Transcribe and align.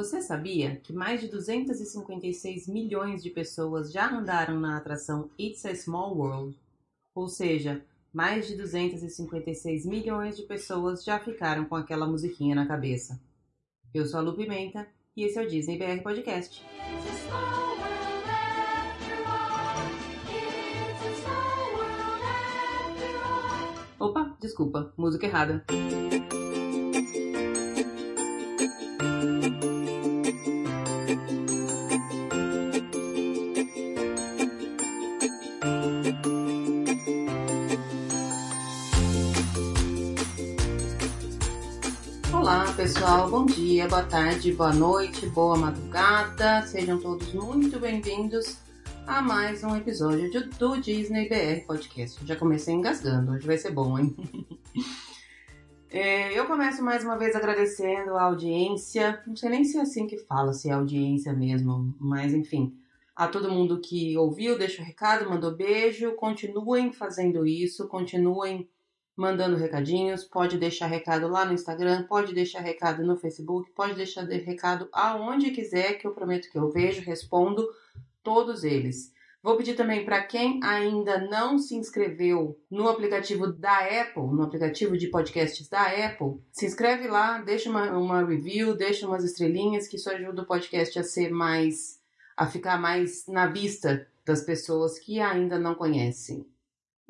Você 0.00 0.22
sabia 0.22 0.76
que 0.76 0.94
mais 0.94 1.20
de 1.20 1.28
256 1.28 2.66
milhões 2.66 3.22
de 3.22 3.28
pessoas 3.28 3.92
já 3.92 4.10
andaram 4.10 4.58
na 4.58 4.78
atração 4.78 5.28
It's 5.38 5.66
a 5.66 5.74
Small 5.74 6.16
World? 6.16 6.58
Ou 7.14 7.28
seja, 7.28 7.84
mais 8.10 8.46
de 8.48 8.56
256 8.56 9.84
milhões 9.84 10.38
de 10.38 10.44
pessoas 10.44 11.04
já 11.04 11.18
ficaram 11.18 11.66
com 11.66 11.76
aquela 11.76 12.06
musiquinha 12.06 12.54
na 12.54 12.66
cabeça. 12.66 13.20
Eu 13.92 14.06
sou 14.06 14.20
a 14.20 14.22
Lu 14.22 14.34
Pimenta 14.34 14.88
e 15.14 15.22
esse 15.22 15.38
é 15.38 15.42
o 15.42 15.46
Disney 15.46 15.76
BR 15.76 16.02
Podcast. 16.02 16.64
Opa, 23.98 24.34
desculpa, 24.40 24.94
música 24.96 25.26
errada. 25.26 25.62
Pessoal, 43.10 43.28
bom 43.28 43.44
dia, 43.44 43.88
boa 43.88 44.04
tarde, 44.04 44.52
boa 44.52 44.72
noite, 44.72 45.26
boa 45.26 45.56
madrugada, 45.56 46.64
sejam 46.64 46.96
todos 46.96 47.34
muito 47.34 47.80
bem-vindos 47.80 48.58
a 49.04 49.20
mais 49.20 49.64
um 49.64 49.74
episódio 49.74 50.30
de, 50.30 50.38
do 50.44 50.80
Disney 50.80 51.28
BR 51.28 51.66
Podcast. 51.66 52.24
Já 52.24 52.36
comecei 52.36 52.72
engasgando, 52.72 53.32
hoje 53.32 53.44
vai 53.44 53.58
ser 53.58 53.72
bom, 53.72 53.98
hein? 53.98 54.14
é, 55.90 56.38
eu 56.38 56.46
começo 56.46 56.84
mais 56.84 57.02
uma 57.02 57.18
vez 57.18 57.34
agradecendo 57.34 58.16
a 58.16 58.22
audiência, 58.22 59.20
não 59.26 59.34
sei 59.34 59.50
nem 59.50 59.64
se 59.64 59.76
é 59.76 59.80
assim 59.80 60.06
que 60.06 60.16
fala, 60.16 60.52
se 60.52 60.70
é 60.70 60.72
audiência 60.72 61.32
mesmo, 61.32 61.92
mas 61.98 62.32
enfim, 62.32 62.72
a 63.16 63.26
todo 63.26 63.50
mundo 63.50 63.80
que 63.80 64.16
ouviu, 64.16 64.56
deixou 64.56 64.84
recado, 64.84 65.28
mandou 65.28 65.52
beijo, 65.56 66.12
continuem 66.12 66.92
fazendo 66.92 67.44
isso, 67.44 67.88
continuem 67.88 68.68
mandando 69.16 69.56
recadinhos, 69.56 70.24
pode 70.24 70.58
deixar 70.58 70.86
recado 70.86 71.28
lá 71.28 71.44
no 71.44 71.52
Instagram, 71.52 72.04
pode 72.04 72.34
deixar 72.34 72.60
recado 72.60 73.04
no 73.04 73.16
Facebook, 73.16 73.70
pode 73.72 73.94
deixar 73.94 74.24
recado 74.24 74.88
aonde 74.92 75.50
quiser, 75.50 75.94
que 75.94 76.06
eu 76.06 76.12
prometo 76.12 76.50
que 76.50 76.58
eu 76.58 76.70
vejo, 76.70 77.02
respondo 77.02 77.68
todos 78.22 78.64
eles. 78.64 79.12
Vou 79.42 79.56
pedir 79.56 79.74
também 79.74 80.04
para 80.04 80.22
quem 80.22 80.60
ainda 80.62 81.18
não 81.18 81.58
se 81.58 81.74
inscreveu 81.74 82.60
no 82.70 82.88
aplicativo 82.88 83.46
da 83.46 83.78
Apple, 83.78 84.26
no 84.34 84.42
aplicativo 84.42 84.98
de 84.98 85.06
podcasts 85.06 85.66
da 85.66 85.82
Apple, 85.82 86.42
se 86.52 86.66
inscreve 86.66 87.08
lá, 87.08 87.38
deixa 87.40 87.70
uma, 87.70 87.90
uma 87.96 88.22
review, 88.22 88.76
deixa 88.76 89.06
umas 89.06 89.24
estrelinhas, 89.24 89.88
que 89.88 89.96
isso 89.96 90.10
ajuda 90.10 90.42
o 90.42 90.46
podcast 90.46 90.98
a 90.98 91.02
ser 91.02 91.30
mais, 91.30 91.98
a 92.36 92.46
ficar 92.46 92.78
mais 92.78 93.26
na 93.26 93.46
vista 93.46 94.06
das 94.26 94.42
pessoas 94.42 94.98
que 94.98 95.20
ainda 95.20 95.58
não 95.58 95.74
conhecem. 95.74 96.44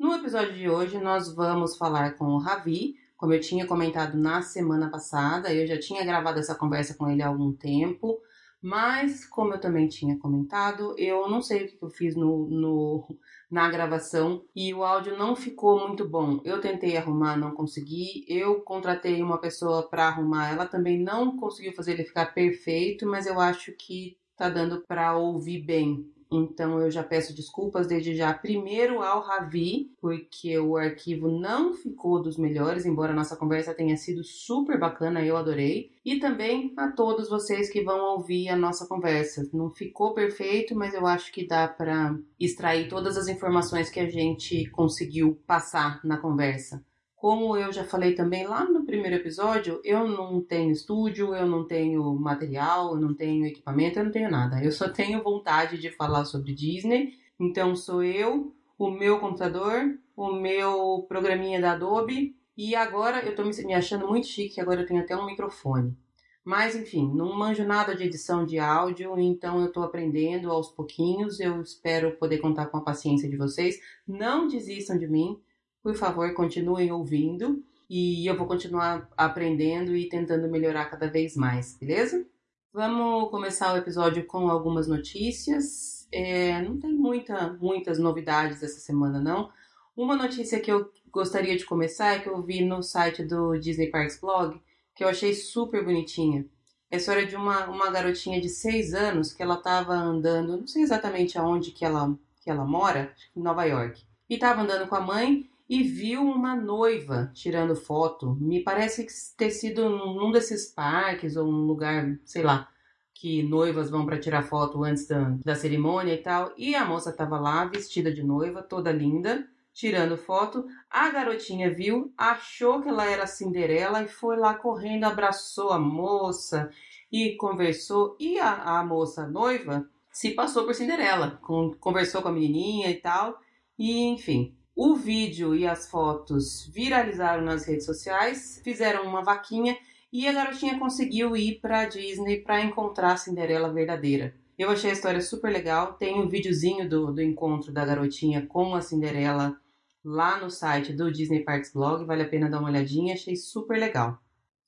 No 0.01 0.15
episódio 0.15 0.53
de 0.55 0.67
hoje, 0.67 0.97
nós 0.97 1.31
vamos 1.31 1.77
falar 1.77 2.15
com 2.15 2.25
o 2.25 2.39
Ravi, 2.39 2.95
como 3.15 3.33
eu 3.33 3.39
tinha 3.39 3.67
comentado 3.67 4.17
na 4.17 4.41
semana 4.41 4.89
passada, 4.89 5.53
eu 5.53 5.67
já 5.67 5.79
tinha 5.79 6.03
gravado 6.03 6.39
essa 6.39 6.55
conversa 6.55 6.95
com 6.95 7.07
ele 7.07 7.21
há 7.21 7.27
algum 7.27 7.53
tempo. 7.53 8.19
Mas, 8.59 9.23
como 9.27 9.53
eu 9.53 9.59
também 9.59 9.87
tinha 9.87 10.17
comentado, 10.17 10.95
eu 10.97 11.29
não 11.29 11.39
sei 11.39 11.65
o 11.65 11.67
que 11.67 11.77
eu 11.79 11.91
fiz 11.91 12.15
no, 12.15 12.47
no, 12.49 13.15
na 13.47 13.69
gravação 13.69 14.43
e 14.55 14.73
o 14.73 14.83
áudio 14.83 15.15
não 15.19 15.35
ficou 15.35 15.87
muito 15.87 16.09
bom. 16.09 16.41
Eu 16.43 16.59
tentei 16.59 16.97
arrumar, 16.97 17.37
não 17.37 17.51
consegui. 17.51 18.25
Eu 18.27 18.61
contratei 18.61 19.21
uma 19.21 19.37
pessoa 19.37 19.87
para 19.87 20.07
arrumar, 20.07 20.49
ela 20.51 20.65
também 20.65 20.99
não 20.99 21.37
conseguiu 21.37 21.73
fazer 21.73 21.91
ele 21.91 22.05
ficar 22.05 22.33
perfeito, 22.33 23.05
mas 23.05 23.27
eu 23.27 23.39
acho 23.39 23.71
que 23.73 24.17
tá 24.35 24.49
dando 24.49 24.81
para 24.81 25.15
ouvir 25.15 25.61
bem. 25.61 26.11
Então 26.31 26.79
eu 26.79 26.89
já 26.89 27.03
peço 27.03 27.35
desculpas 27.35 27.87
desde 27.87 28.15
já, 28.15 28.33
primeiro 28.33 29.01
ao 29.01 29.21
Ravi, 29.21 29.91
porque 29.99 30.57
o 30.57 30.77
arquivo 30.77 31.27
não 31.29 31.73
ficou 31.73 32.21
dos 32.21 32.37
melhores, 32.37 32.85
embora 32.85 33.11
a 33.11 33.15
nossa 33.15 33.35
conversa 33.35 33.73
tenha 33.73 33.97
sido 33.97 34.23
super 34.23 34.79
bacana, 34.79 35.23
eu 35.25 35.35
adorei. 35.35 35.91
E 36.05 36.19
também 36.19 36.73
a 36.77 36.89
todos 36.91 37.29
vocês 37.29 37.69
que 37.69 37.83
vão 37.83 38.15
ouvir 38.15 38.47
a 38.47 38.55
nossa 38.55 38.87
conversa. 38.87 39.47
Não 39.53 39.69
ficou 39.69 40.13
perfeito, 40.13 40.73
mas 40.73 40.93
eu 40.93 41.05
acho 41.05 41.31
que 41.33 41.45
dá 41.45 41.67
para 41.67 42.17
extrair 42.39 42.87
todas 42.87 43.17
as 43.17 43.27
informações 43.27 43.89
que 43.89 43.99
a 43.99 44.09
gente 44.09 44.69
conseguiu 44.69 45.37
passar 45.45 45.99
na 46.03 46.17
conversa. 46.17 46.83
Como 47.15 47.55
eu 47.55 47.71
já 47.71 47.83
falei 47.83 48.15
também 48.15 48.47
lá 48.47 48.65
primeiro 48.91 49.15
episódio, 49.15 49.79
eu 49.85 50.05
não 50.05 50.41
tenho 50.41 50.69
estúdio, 50.69 51.33
eu 51.33 51.45
não 51.47 51.65
tenho 51.65 52.13
material, 52.13 52.93
eu 52.93 52.99
não 52.99 53.13
tenho 53.13 53.45
equipamento, 53.45 53.97
eu 53.97 54.03
não 54.03 54.11
tenho 54.11 54.29
nada. 54.29 54.61
Eu 54.61 54.69
só 54.69 54.89
tenho 54.89 55.23
vontade 55.23 55.77
de 55.77 55.89
falar 55.89 56.25
sobre 56.25 56.53
Disney. 56.53 57.13
Então 57.39 57.73
sou 57.73 58.03
eu, 58.03 58.53
o 58.77 58.91
meu 58.91 59.17
computador, 59.17 59.97
o 60.13 60.33
meu 60.33 61.05
programinha 61.07 61.61
da 61.61 61.71
Adobe 61.71 62.35
e 62.57 62.75
agora 62.75 63.25
eu 63.25 63.33
tô 63.33 63.45
me 63.45 63.73
achando 63.73 64.09
muito 64.09 64.27
chique, 64.27 64.59
agora 64.59 64.81
eu 64.81 64.85
tenho 64.85 64.99
até 64.99 65.15
um 65.15 65.25
microfone. 65.25 65.97
Mas 66.43 66.75
enfim, 66.75 67.09
não 67.15 67.33
manjo 67.33 67.63
nada 67.63 67.95
de 67.95 68.03
edição 68.03 68.45
de 68.45 68.59
áudio, 68.59 69.17
então 69.17 69.61
eu 69.61 69.71
tô 69.71 69.83
aprendendo 69.83 70.51
aos 70.51 70.69
pouquinhos. 70.69 71.39
Eu 71.39 71.61
espero 71.61 72.17
poder 72.17 72.39
contar 72.39 72.65
com 72.65 72.75
a 72.75 72.83
paciência 72.83 73.29
de 73.29 73.37
vocês. 73.37 73.79
Não 74.05 74.49
desistam 74.49 74.97
de 74.97 75.07
mim. 75.07 75.39
Por 75.81 75.95
favor, 75.95 76.33
continuem 76.33 76.91
ouvindo 76.91 77.63
e 77.93 78.25
eu 78.25 78.37
vou 78.37 78.47
continuar 78.47 79.05
aprendendo 79.17 79.93
e 79.93 80.07
tentando 80.07 80.47
melhorar 80.47 80.85
cada 80.85 81.09
vez 81.09 81.35
mais, 81.35 81.77
beleza? 81.77 82.25
Vamos 82.71 83.29
começar 83.29 83.73
o 83.73 83.77
episódio 83.77 84.25
com 84.25 84.49
algumas 84.49 84.87
notícias. 84.87 86.07
É, 86.09 86.61
não 86.61 86.79
tem 86.79 86.93
muita, 86.93 87.51
muitas 87.59 87.99
novidades 87.99 88.63
essa 88.63 88.79
semana, 88.79 89.19
não. 89.19 89.49
Uma 89.93 90.15
notícia 90.15 90.61
que 90.61 90.71
eu 90.71 90.89
gostaria 91.11 91.57
de 91.57 91.65
começar 91.65 92.15
é 92.15 92.19
que 92.19 92.29
eu 92.29 92.41
vi 92.41 92.63
no 92.63 92.81
site 92.81 93.25
do 93.25 93.57
Disney 93.57 93.87
Parks 93.87 94.21
Blog, 94.21 94.57
que 94.95 95.03
eu 95.03 95.09
achei 95.09 95.33
super 95.33 95.83
bonitinha. 95.83 96.45
É 96.89 96.95
a 96.95 96.97
história 96.97 97.25
de 97.25 97.35
uma, 97.35 97.65
uma 97.65 97.91
garotinha 97.91 98.39
de 98.39 98.47
6 98.47 98.93
anos 98.93 99.33
que 99.33 99.43
ela 99.43 99.55
estava 99.55 99.95
andando, 99.95 100.55
não 100.55 100.65
sei 100.65 100.81
exatamente 100.81 101.37
aonde 101.37 101.71
que 101.71 101.83
ela, 101.83 102.17
que 102.39 102.49
ela 102.49 102.63
mora, 102.63 103.13
em 103.35 103.41
Nova 103.41 103.65
York. 103.65 104.01
E 104.29 104.35
estava 104.35 104.61
andando 104.61 104.87
com 104.87 104.95
a 104.95 105.01
mãe 105.01 105.50
e 105.71 105.83
viu 105.83 106.21
uma 106.21 106.53
noiva 106.53 107.31
tirando 107.33 107.77
foto. 107.77 108.35
Me 108.41 108.61
parece 108.61 109.07
ter 109.37 109.51
sido 109.51 109.89
num 109.89 110.29
desses 110.29 110.65
parques 110.65 111.37
ou 111.37 111.47
um 111.47 111.65
lugar, 111.65 112.19
sei 112.25 112.43
lá, 112.43 112.67
que 113.13 113.41
noivas 113.41 113.89
vão 113.89 114.05
para 114.05 114.19
tirar 114.19 114.43
foto 114.43 114.83
antes 114.83 115.07
da, 115.07 115.29
da 115.45 115.55
cerimônia 115.55 116.13
e 116.13 116.17
tal. 116.17 116.51
E 116.57 116.75
a 116.75 116.83
moça 116.83 117.11
estava 117.11 117.39
lá, 117.39 117.63
vestida 117.63 118.13
de 118.13 118.21
noiva, 118.21 118.61
toda 118.61 118.91
linda, 118.91 119.47
tirando 119.73 120.17
foto. 120.17 120.65
A 120.89 121.09
garotinha 121.09 121.73
viu, 121.73 122.13
achou 122.17 122.81
que 122.81 122.89
ela 122.89 123.05
era 123.05 123.25
Cinderela 123.25 124.03
e 124.03 124.09
foi 124.09 124.35
lá 124.35 124.53
correndo, 124.53 125.05
abraçou 125.05 125.69
a 125.69 125.79
moça 125.79 126.69
e 127.09 127.37
conversou. 127.37 128.17
E 128.19 128.37
a, 128.39 128.79
a 128.79 128.83
moça 128.83 129.25
noiva 129.25 129.89
se 130.11 130.31
passou 130.31 130.65
por 130.65 130.75
Cinderela, 130.75 131.39
conversou 131.79 132.21
com 132.21 132.27
a 132.27 132.33
menininha 132.33 132.89
e 132.89 132.95
tal. 132.95 133.39
E 133.79 134.01
enfim, 134.09 134.53
o 134.83 134.95
vídeo 134.95 135.53
e 135.53 135.67
as 135.67 135.87
fotos 135.87 136.65
viralizaram 136.73 137.43
nas 137.43 137.65
redes 137.65 137.85
sociais, 137.85 138.59
fizeram 138.63 139.03
uma 139.03 139.21
vaquinha 139.21 139.77
e 140.11 140.27
a 140.27 140.33
garotinha 140.33 140.79
conseguiu 140.79 141.37
ir 141.37 141.59
para 141.61 141.85
Disney 141.85 142.39
para 142.39 142.63
encontrar 142.63 143.11
a 143.11 143.17
Cinderela 143.17 143.71
verdadeira. 143.71 144.33
Eu 144.57 144.71
achei 144.71 144.89
a 144.89 144.93
história 144.93 145.21
super 145.21 145.53
legal. 145.53 145.93
Tem 145.93 146.19
um 146.19 146.27
videozinho 146.27 146.89
do, 146.89 147.13
do 147.13 147.21
encontro 147.21 147.71
da 147.71 147.85
garotinha 147.85 148.47
com 148.47 148.73
a 148.73 148.81
Cinderela 148.81 149.55
lá 150.03 150.41
no 150.41 150.49
site 150.49 150.93
do 150.93 151.11
Disney 151.11 151.41
Parks 151.43 151.71
Blog. 151.71 152.03
Vale 152.03 152.23
a 152.23 152.27
pena 152.27 152.49
dar 152.49 152.57
uma 152.57 152.69
olhadinha. 152.69 153.13
Achei 153.13 153.35
super 153.35 153.79
legal. 153.79 154.17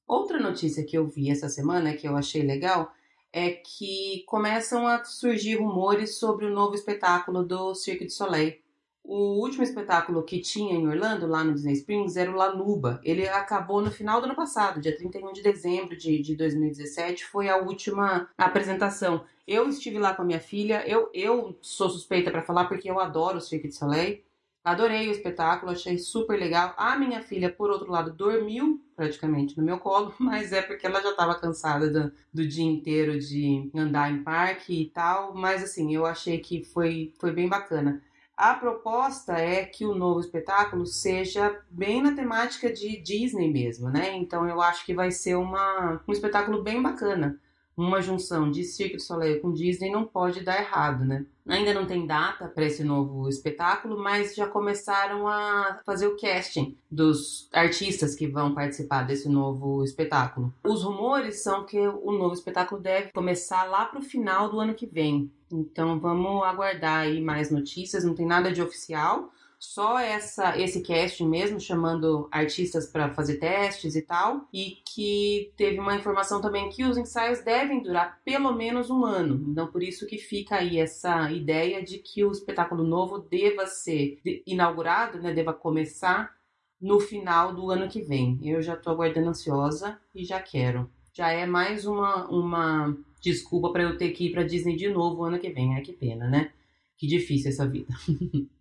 Outra 0.08 0.40
notícia 0.40 0.86
que 0.86 0.96
eu 0.96 1.08
vi 1.08 1.32
essa 1.32 1.50
semana 1.50 1.92
que 1.96 2.08
eu 2.08 2.16
achei 2.16 2.44
legal 2.44 2.94
é 3.32 3.50
que 3.50 4.24
começam 4.28 4.86
a 4.86 5.04
surgir 5.04 5.56
rumores 5.56 6.20
sobre 6.20 6.46
o 6.46 6.54
novo 6.54 6.76
espetáculo 6.76 7.44
do 7.44 7.74
Cirque 7.74 8.06
du 8.06 8.12
Soleil. 8.12 8.62
O 9.04 9.42
último 9.42 9.64
espetáculo 9.64 10.24
que 10.24 10.40
tinha 10.40 10.74
em 10.74 10.88
Orlando, 10.88 11.28
lá 11.28 11.44
no 11.44 11.54
Disney 11.54 11.74
Springs, 11.74 12.16
era 12.16 12.32
o 12.32 12.36
Lanuba. 12.36 13.02
Ele 13.04 13.28
acabou 13.28 13.82
no 13.82 13.92
final 13.92 14.22
do 14.22 14.26
ano 14.26 14.36
passado, 14.36 14.80
dia 14.80 14.96
31 14.96 15.34
de 15.34 15.44
dezembro 15.44 15.98
de, 15.98 16.22
de 16.22 16.36
2017, 16.38 17.26
foi 17.26 17.50
a 17.50 17.58
última 17.58 18.30
apresentação. 18.38 19.26
Eu 19.46 19.68
estive 19.68 20.00
lá 20.00 20.14
com 20.14 20.22
a 20.22 20.26
minha 20.26 20.40
filha, 20.40 20.88
eu, 20.88 21.10
eu 21.14 21.58
sou 21.62 21.90
suspeita 21.90 22.32
para 22.32 22.42
falar 22.42 22.66
porque 22.66 22.90
eu 22.90 22.98
adoro 22.98 23.38
o 23.38 23.42
Cirque 23.42 23.68
du 23.68 23.76
Soleil. 23.76 24.22
Adorei 24.64 25.10
o 25.10 25.12
espetáculo, 25.12 25.74
achei 25.74 25.98
super 25.98 26.40
legal. 26.40 26.74
A 26.78 26.98
minha 26.98 27.22
filha, 27.22 27.52
por 27.52 27.70
outro 27.70 27.92
lado, 27.92 28.14
dormiu 28.14 28.82
praticamente 28.96 29.58
no 29.58 29.64
meu 29.64 29.78
colo, 29.78 30.16
mas 30.18 30.54
é 30.54 30.62
porque 30.62 30.86
ela 30.88 31.02
já 31.02 31.10
estava 31.10 31.36
cansada 31.38 31.90
do, 31.90 32.14
do, 32.34 32.48
dia 32.48 32.64
inteiro 32.64 33.20
de 33.20 33.70
andar 33.76 34.10
em 34.10 34.24
parque 34.24 34.84
e 34.84 34.90
tal. 34.90 35.34
Mas 35.36 35.62
assim, 35.62 35.94
eu 35.94 36.06
achei 36.06 36.40
que 36.40 36.64
foi, 36.64 37.14
foi 37.20 37.34
bem 37.34 37.50
bacana. 37.50 38.02
A 38.36 38.56
proposta 38.56 39.34
é 39.34 39.64
que 39.66 39.86
o 39.86 39.94
novo 39.96 40.20
espetáculo 40.20 40.86
seja 40.86 41.62
bem 41.70 42.02
na 42.02 42.16
temática 42.16 42.72
de 42.74 43.00
Disney 43.02 43.52
mesmo, 43.52 43.90
né? 43.90 44.16
Então 44.16 44.48
eu 44.48 44.62
acho 44.62 44.86
que 44.86 44.94
vai 44.94 45.12
ser 45.12 45.36
uma, 45.36 46.02
um 46.08 46.12
espetáculo 46.12 46.64
bem 46.64 46.82
bacana. 46.82 47.40
uma 47.76 48.02
junção 48.02 48.52
de 48.52 48.64
Cirque 48.64 48.98
du 48.98 49.02
Soleil 49.02 49.42
com 49.42 49.52
Disney 49.52 49.92
não 49.92 50.06
pode 50.06 50.42
dar 50.42 50.60
errado, 50.60 51.04
né? 51.06 51.26
Ainda 51.48 51.74
não 51.74 51.86
tem 51.86 52.06
data 52.06 52.48
para 52.48 52.66
esse 52.66 52.84
novo 52.84 53.28
espetáculo, 53.28 54.02
mas 54.02 54.34
já 54.36 54.48
começaram 54.48 55.28
a 55.28 55.82
fazer 55.86 56.08
o 56.08 56.16
casting 56.16 56.78
dos 56.90 57.50
artistas 57.52 58.16
que 58.16 58.28
vão 58.28 58.54
participar 58.54 59.04
desse 59.04 59.28
novo 59.28 59.84
espetáculo. 59.84 60.54
Os 60.64 60.84
rumores 60.84 61.44
são 61.44 61.66
que 61.66 61.80
o 61.80 62.12
novo 62.12 62.34
espetáculo 62.34 62.80
deve 62.80 63.12
começar 63.12 63.64
lá 63.66 63.86
para 63.86 64.00
o 64.00 64.04
final 64.04 64.50
do 64.50 64.60
ano 64.60 64.74
que 64.74 64.86
vem. 64.86 65.32
Então 65.54 66.00
vamos 66.00 66.44
aguardar 66.44 67.02
aí 67.02 67.22
mais 67.22 67.52
notícias, 67.52 68.04
não 68.04 68.16
tem 68.16 68.26
nada 68.26 68.52
de 68.52 68.62
oficial, 68.62 69.32
só 69.64 69.98
essa 69.98 70.60
esse 70.60 70.82
casting 70.82 71.30
mesmo, 71.30 71.58
chamando 71.58 72.28
artistas 72.30 72.86
para 72.86 73.14
fazer 73.14 73.38
testes 73.38 73.96
e 73.96 74.02
tal, 74.02 74.46
e 74.52 74.82
que 74.86 75.54
teve 75.56 75.80
uma 75.80 75.96
informação 75.96 76.42
também 76.42 76.68
que 76.70 76.84
os 76.84 76.98
ensaios 76.98 77.42
devem 77.44 77.82
durar 77.82 78.20
pelo 78.26 78.52
menos 78.52 78.90
um 78.90 79.06
ano. 79.06 79.42
Então, 79.50 79.68
por 79.68 79.82
isso 79.82 80.06
que 80.06 80.18
fica 80.18 80.58
aí 80.58 80.78
essa 80.80 81.32
ideia 81.32 81.82
de 81.82 82.00
que 82.00 82.26
o 82.26 82.32
espetáculo 82.32 82.84
novo 82.84 83.20
deva 83.20 83.66
ser 83.66 84.20
inaugurado, 84.46 85.22
né, 85.22 85.34
deva 85.34 85.54
começar 85.54 86.36
no 86.82 87.00
final 87.00 87.56
do 87.56 87.72
ano 87.72 87.88
que 87.88 88.02
vem. 88.02 88.38
Eu 88.44 88.62
já 88.62 88.74
estou 88.74 88.92
aguardando 88.92 89.30
ansiosa 89.30 89.98
e 90.14 90.26
já 90.26 90.42
quero. 90.42 90.90
Já 91.14 91.30
é 91.30 91.46
mais 91.46 91.86
uma, 91.86 92.28
uma 92.28 92.98
desculpa 93.24 93.72
para 93.72 93.84
eu 93.84 93.98
ter 93.98 94.12
que 94.12 94.26
ir 94.26 94.32
para 94.32 94.44
Disney 94.44 94.76
de 94.76 94.90
novo 94.90 95.24
ano 95.24 95.40
que 95.40 95.50
vem. 95.50 95.74
Ai, 95.76 95.82
que 95.82 95.94
pena, 95.94 96.28
né? 96.28 96.52
Que 96.98 97.08
difícil 97.08 97.50
essa 97.50 97.68
vida. 97.68 97.94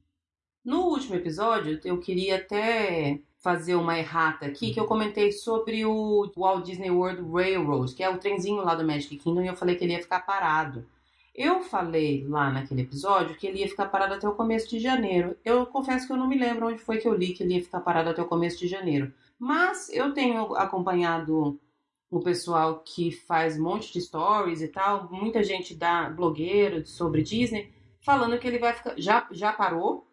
No 0.65 0.83
último 0.83 1.17
episódio, 1.17 1.81
eu 1.85 1.99
queria 1.99 2.37
até 2.37 3.19
fazer 3.41 3.75
uma 3.75 3.99
errata 3.99 4.47
aqui, 4.47 4.73
que 4.73 4.79
eu 4.79 4.85
comentei 4.85 5.33
sobre 5.33 5.85
o 5.85 6.31
Walt 6.37 6.65
Disney 6.65 6.89
World 6.89 7.21
Railroad, 7.33 7.93
que 7.93 8.01
é 8.05 8.09
o 8.09 8.17
trenzinho 8.17 8.63
lá 8.63 8.77
do 8.77 8.87
Magic 8.87 9.17
Kingdom, 9.17 9.43
e 9.43 9.49
eu 9.49 9.57
falei 9.57 9.75
que 9.75 9.83
ele 9.83 9.95
ia 9.95 10.01
ficar 10.01 10.21
parado. 10.21 10.87
Eu 11.35 11.63
falei 11.63 12.25
lá 12.29 12.49
naquele 12.49 12.83
episódio 12.83 13.35
que 13.35 13.45
ele 13.45 13.59
ia 13.59 13.69
ficar 13.69 13.87
parado 13.87 14.15
até 14.15 14.29
o 14.29 14.37
começo 14.37 14.71
de 14.71 14.79
janeiro. 14.79 15.37
Eu 15.45 15.67
confesso 15.67 16.07
que 16.07 16.13
eu 16.13 16.17
não 16.17 16.29
me 16.29 16.39
lembro 16.39 16.69
onde 16.69 16.79
foi 16.79 16.99
que 16.99 17.09
eu 17.09 17.15
li 17.15 17.33
que 17.33 17.43
ele 17.43 17.55
ia 17.55 17.63
ficar 17.65 17.81
parado 17.81 18.11
até 18.11 18.23
o 18.23 18.29
começo 18.29 18.61
de 18.61 18.69
janeiro. 18.69 19.13
Mas 19.37 19.89
eu 19.89 20.15
tenho 20.15 20.55
acompanhado 20.55 21.59
o 22.13 22.21
pessoal 22.21 22.81
que 22.85 23.11
faz 23.11 23.59
um 23.59 23.63
monte 23.63 23.91
de 23.91 23.99
stories 23.99 24.61
e 24.61 24.69
tal, 24.69 25.11
muita 25.11 25.43
gente 25.43 25.75
da 25.75 26.11
blogueiro 26.11 26.87
sobre 26.87 27.23
Disney, 27.23 27.73
falando 28.05 28.39
que 28.39 28.47
ele 28.47 28.59
vai 28.59 28.75
ficar. 28.75 28.95
Já, 28.99 29.27
já 29.31 29.51
parou, 29.51 30.07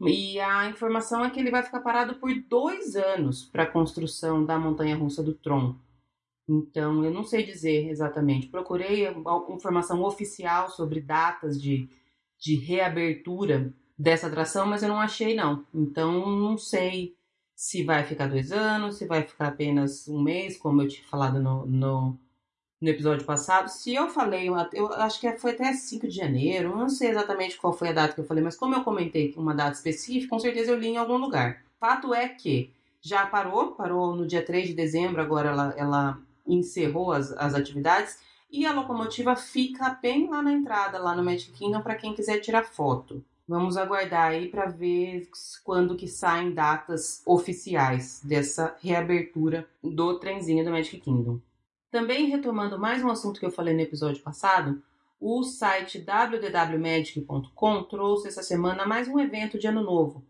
e 0.00 0.40
a 0.40 0.68
informação 0.68 1.24
é 1.24 1.30
que 1.30 1.38
ele 1.38 1.52
vai 1.52 1.62
ficar 1.62 1.78
parado 1.78 2.16
por 2.16 2.34
dois 2.48 2.96
anos 2.96 3.44
para 3.44 3.62
a 3.62 3.70
construção 3.70 4.44
da 4.44 4.58
montanha 4.58 4.96
russa 4.96 5.22
do 5.22 5.32
Tron. 5.32 5.76
Então, 6.48 7.04
eu 7.04 7.12
não 7.12 7.22
sei 7.22 7.44
dizer 7.44 7.88
exatamente. 7.88 8.48
Procurei 8.48 9.06
informação 9.48 10.02
oficial 10.02 10.68
sobre 10.68 11.00
datas 11.00 11.62
de, 11.62 11.88
de 12.36 12.56
reabertura 12.56 13.72
dessa 13.96 14.26
atração, 14.26 14.66
mas 14.66 14.82
eu 14.82 14.88
não 14.88 15.00
achei, 15.00 15.36
não. 15.36 15.64
Então, 15.72 16.36
não 16.36 16.58
sei 16.58 17.14
se 17.64 17.82
vai 17.82 18.04
ficar 18.04 18.26
dois 18.26 18.52
anos, 18.52 18.96
se 18.96 19.06
vai 19.06 19.22
ficar 19.22 19.48
apenas 19.48 20.06
um 20.06 20.20
mês, 20.20 20.54
como 20.58 20.82
eu 20.82 20.88
tinha 20.88 21.08
falado 21.08 21.40
no, 21.40 21.64
no, 21.64 22.18
no 22.78 22.88
episódio 22.90 23.24
passado, 23.24 23.68
se 23.68 23.94
eu 23.94 24.06
falei, 24.06 24.50
eu 24.74 24.92
acho 24.92 25.18
que 25.18 25.32
foi 25.38 25.52
até 25.52 25.72
5 25.72 26.06
de 26.06 26.14
janeiro, 26.14 26.76
não 26.76 26.90
sei 26.90 27.08
exatamente 27.08 27.56
qual 27.56 27.72
foi 27.72 27.88
a 27.88 27.92
data 27.94 28.12
que 28.12 28.20
eu 28.20 28.26
falei, 28.26 28.44
mas 28.44 28.54
como 28.54 28.74
eu 28.74 28.84
comentei 28.84 29.32
uma 29.38 29.54
data 29.54 29.72
específica, 29.78 30.28
com 30.28 30.38
certeza 30.38 30.72
eu 30.72 30.78
li 30.78 30.88
em 30.88 30.98
algum 30.98 31.16
lugar. 31.16 31.64
Fato 31.80 32.12
é 32.12 32.28
que 32.28 32.70
já 33.00 33.24
parou, 33.24 33.72
parou 33.72 34.14
no 34.14 34.26
dia 34.26 34.44
3 34.44 34.68
de 34.68 34.74
dezembro, 34.74 35.22
agora 35.22 35.48
ela, 35.48 35.74
ela 35.74 36.18
encerrou 36.46 37.12
as, 37.12 37.32
as 37.32 37.54
atividades 37.54 38.18
e 38.50 38.66
a 38.66 38.74
locomotiva 38.74 39.34
fica 39.36 39.88
bem 40.02 40.28
lá 40.28 40.42
na 40.42 40.52
entrada, 40.52 40.98
lá 40.98 41.16
no 41.16 41.24
Magic 41.24 41.50
Kingdom, 41.52 41.80
para 41.80 41.94
quem 41.94 42.12
quiser 42.12 42.40
tirar 42.40 42.64
foto. 42.64 43.24
Vamos 43.46 43.76
aguardar 43.76 44.30
aí 44.30 44.48
para 44.48 44.70
ver 44.70 45.28
quando 45.62 45.96
que 45.96 46.08
saem 46.08 46.52
datas 46.52 47.22
oficiais 47.26 48.22
dessa 48.24 48.74
reabertura 48.80 49.68
do 49.82 50.18
trenzinho 50.18 50.64
do 50.64 50.70
Magic 50.70 50.98
Kingdom. 50.98 51.38
Também 51.90 52.26
retomando 52.26 52.78
mais 52.78 53.04
um 53.04 53.10
assunto 53.10 53.38
que 53.38 53.44
eu 53.44 53.50
falei 53.50 53.74
no 53.74 53.82
episódio 53.82 54.22
passado, 54.22 54.82
o 55.20 55.42
site 55.42 55.98
www.magic.com 56.00 57.82
trouxe 57.84 58.28
essa 58.28 58.42
semana 58.42 58.86
mais 58.86 59.08
um 59.08 59.20
evento 59.20 59.58
de 59.58 59.66
Ano 59.66 59.82
Novo. 59.82 60.24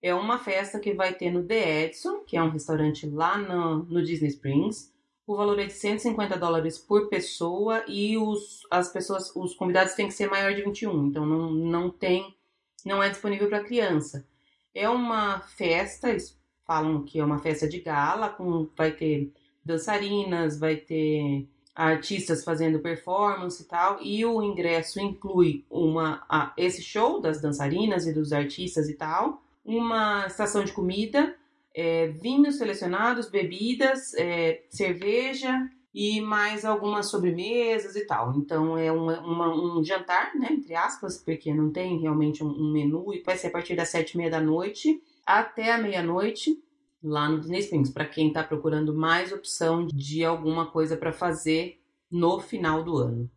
É 0.00 0.14
uma 0.14 0.38
festa 0.38 0.78
que 0.78 0.94
vai 0.94 1.12
ter 1.12 1.30
no 1.30 1.42
The 1.42 1.84
Edison, 1.84 2.20
que 2.20 2.36
é 2.36 2.42
um 2.42 2.50
restaurante 2.50 3.06
lá 3.06 3.36
no, 3.36 3.82
no 3.82 4.02
Disney 4.02 4.28
Springs. 4.28 4.92
O 5.26 5.36
valor 5.36 5.58
é 5.58 5.66
de 5.66 5.72
150 5.72 6.38
dólares 6.38 6.78
por 6.78 7.08
pessoa 7.08 7.84
e 7.86 8.16
os, 8.16 8.66
as 8.70 8.92
pessoas, 8.92 9.30
os 9.34 9.54
convidados 9.54 9.94
têm 9.94 10.08
que 10.08 10.14
ser 10.14 10.30
maior 10.30 10.54
de 10.54 10.62
21, 10.62 11.06
então 11.06 11.26
não, 11.26 11.50
não 11.50 11.90
tem, 11.90 12.34
não 12.86 13.02
é 13.02 13.08
disponível 13.08 13.48
para 13.48 13.64
criança. 13.64 14.26
É 14.74 14.88
uma 14.88 15.40
festa, 15.40 16.10
eles 16.10 16.38
falam 16.66 17.02
que 17.02 17.18
é 17.18 17.24
uma 17.24 17.38
festa 17.38 17.68
de 17.68 17.80
gala, 17.80 18.28
com, 18.28 18.68
vai 18.76 18.92
ter 18.92 19.32
dançarinas, 19.64 20.58
vai 20.58 20.76
ter 20.76 21.48
artistas 21.74 22.44
fazendo 22.44 22.80
performance 22.80 23.62
e 23.62 23.66
tal, 23.66 24.02
e 24.02 24.24
o 24.24 24.42
ingresso 24.42 25.00
inclui 25.00 25.64
uma 25.70 26.24
a, 26.28 26.52
esse 26.56 26.82
show 26.82 27.20
das 27.20 27.40
dançarinas 27.40 28.06
e 28.06 28.12
dos 28.12 28.32
artistas 28.32 28.88
e 28.88 28.94
tal, 28.94 29.42
uma 29.64 30.26
estação 30.26 30.64
de 30.64 30.72
comida, 30.72 31.34
é, 31.74 32.08
vinhos 32.08 32.58
selecionados, 32.58 33.30
bebidas, 33.30 34.14
é, 34.14 34.62
cerveja 34.68 35.70
e 35.92 36.20
mais 36.20 36.64
algumas 36.64 37.10
sobremesas 37.10 37.96
e 37.96 38.06
tal. 38.06 38.34
Então 38.36 38.78
é 38.78 38.90
uma, 38.92 39.20
uma, 39.20 39.78
um 39.78 39.82
jantar, 39.82 40.34
né, 40.36 40.48
entre 40.50 40.74
aspas, 40.74 41.18
porque 41.18 41.52
não 41.52 41.70
tem 41.70 41.98
realmente 42.00 42.44
um, 42.44 42.48
um 42.48 42.72
menu 42.72 43.12
e 43.12 43.22
vai 43.22 43.36
ser 43.36 43.48
a 43.48 43.50
partir 43.50 43.74
das 43.74 43.88
sete 43.88 44.12
e 44.12 44.16
meia 44.16 44.30
da 44.30 44.40
noite 44.40 45.02
até 45.26 45.72
a 45.72 45.78
meia-noite 45.78 46.62
lá 47.02 47.28
no 47.28 47.40
Disney 47.40 47.60
Springs, 47.60 47.90
para 47.90 48.04
quem 48.04 48.28
está 48.28 48.44
procurando 48.44 48.94
mais 48.94 49.32
opção 49.32 49.86
de 49.86 50.24
alguma 50.24 50.70
coisa 50.70 50.96
para 50.96 51.12
fazer 51.12 51.80
no 52.10 52.40
final 52.40 52.82
do 52.82 52.96
ano. 52.96 53.30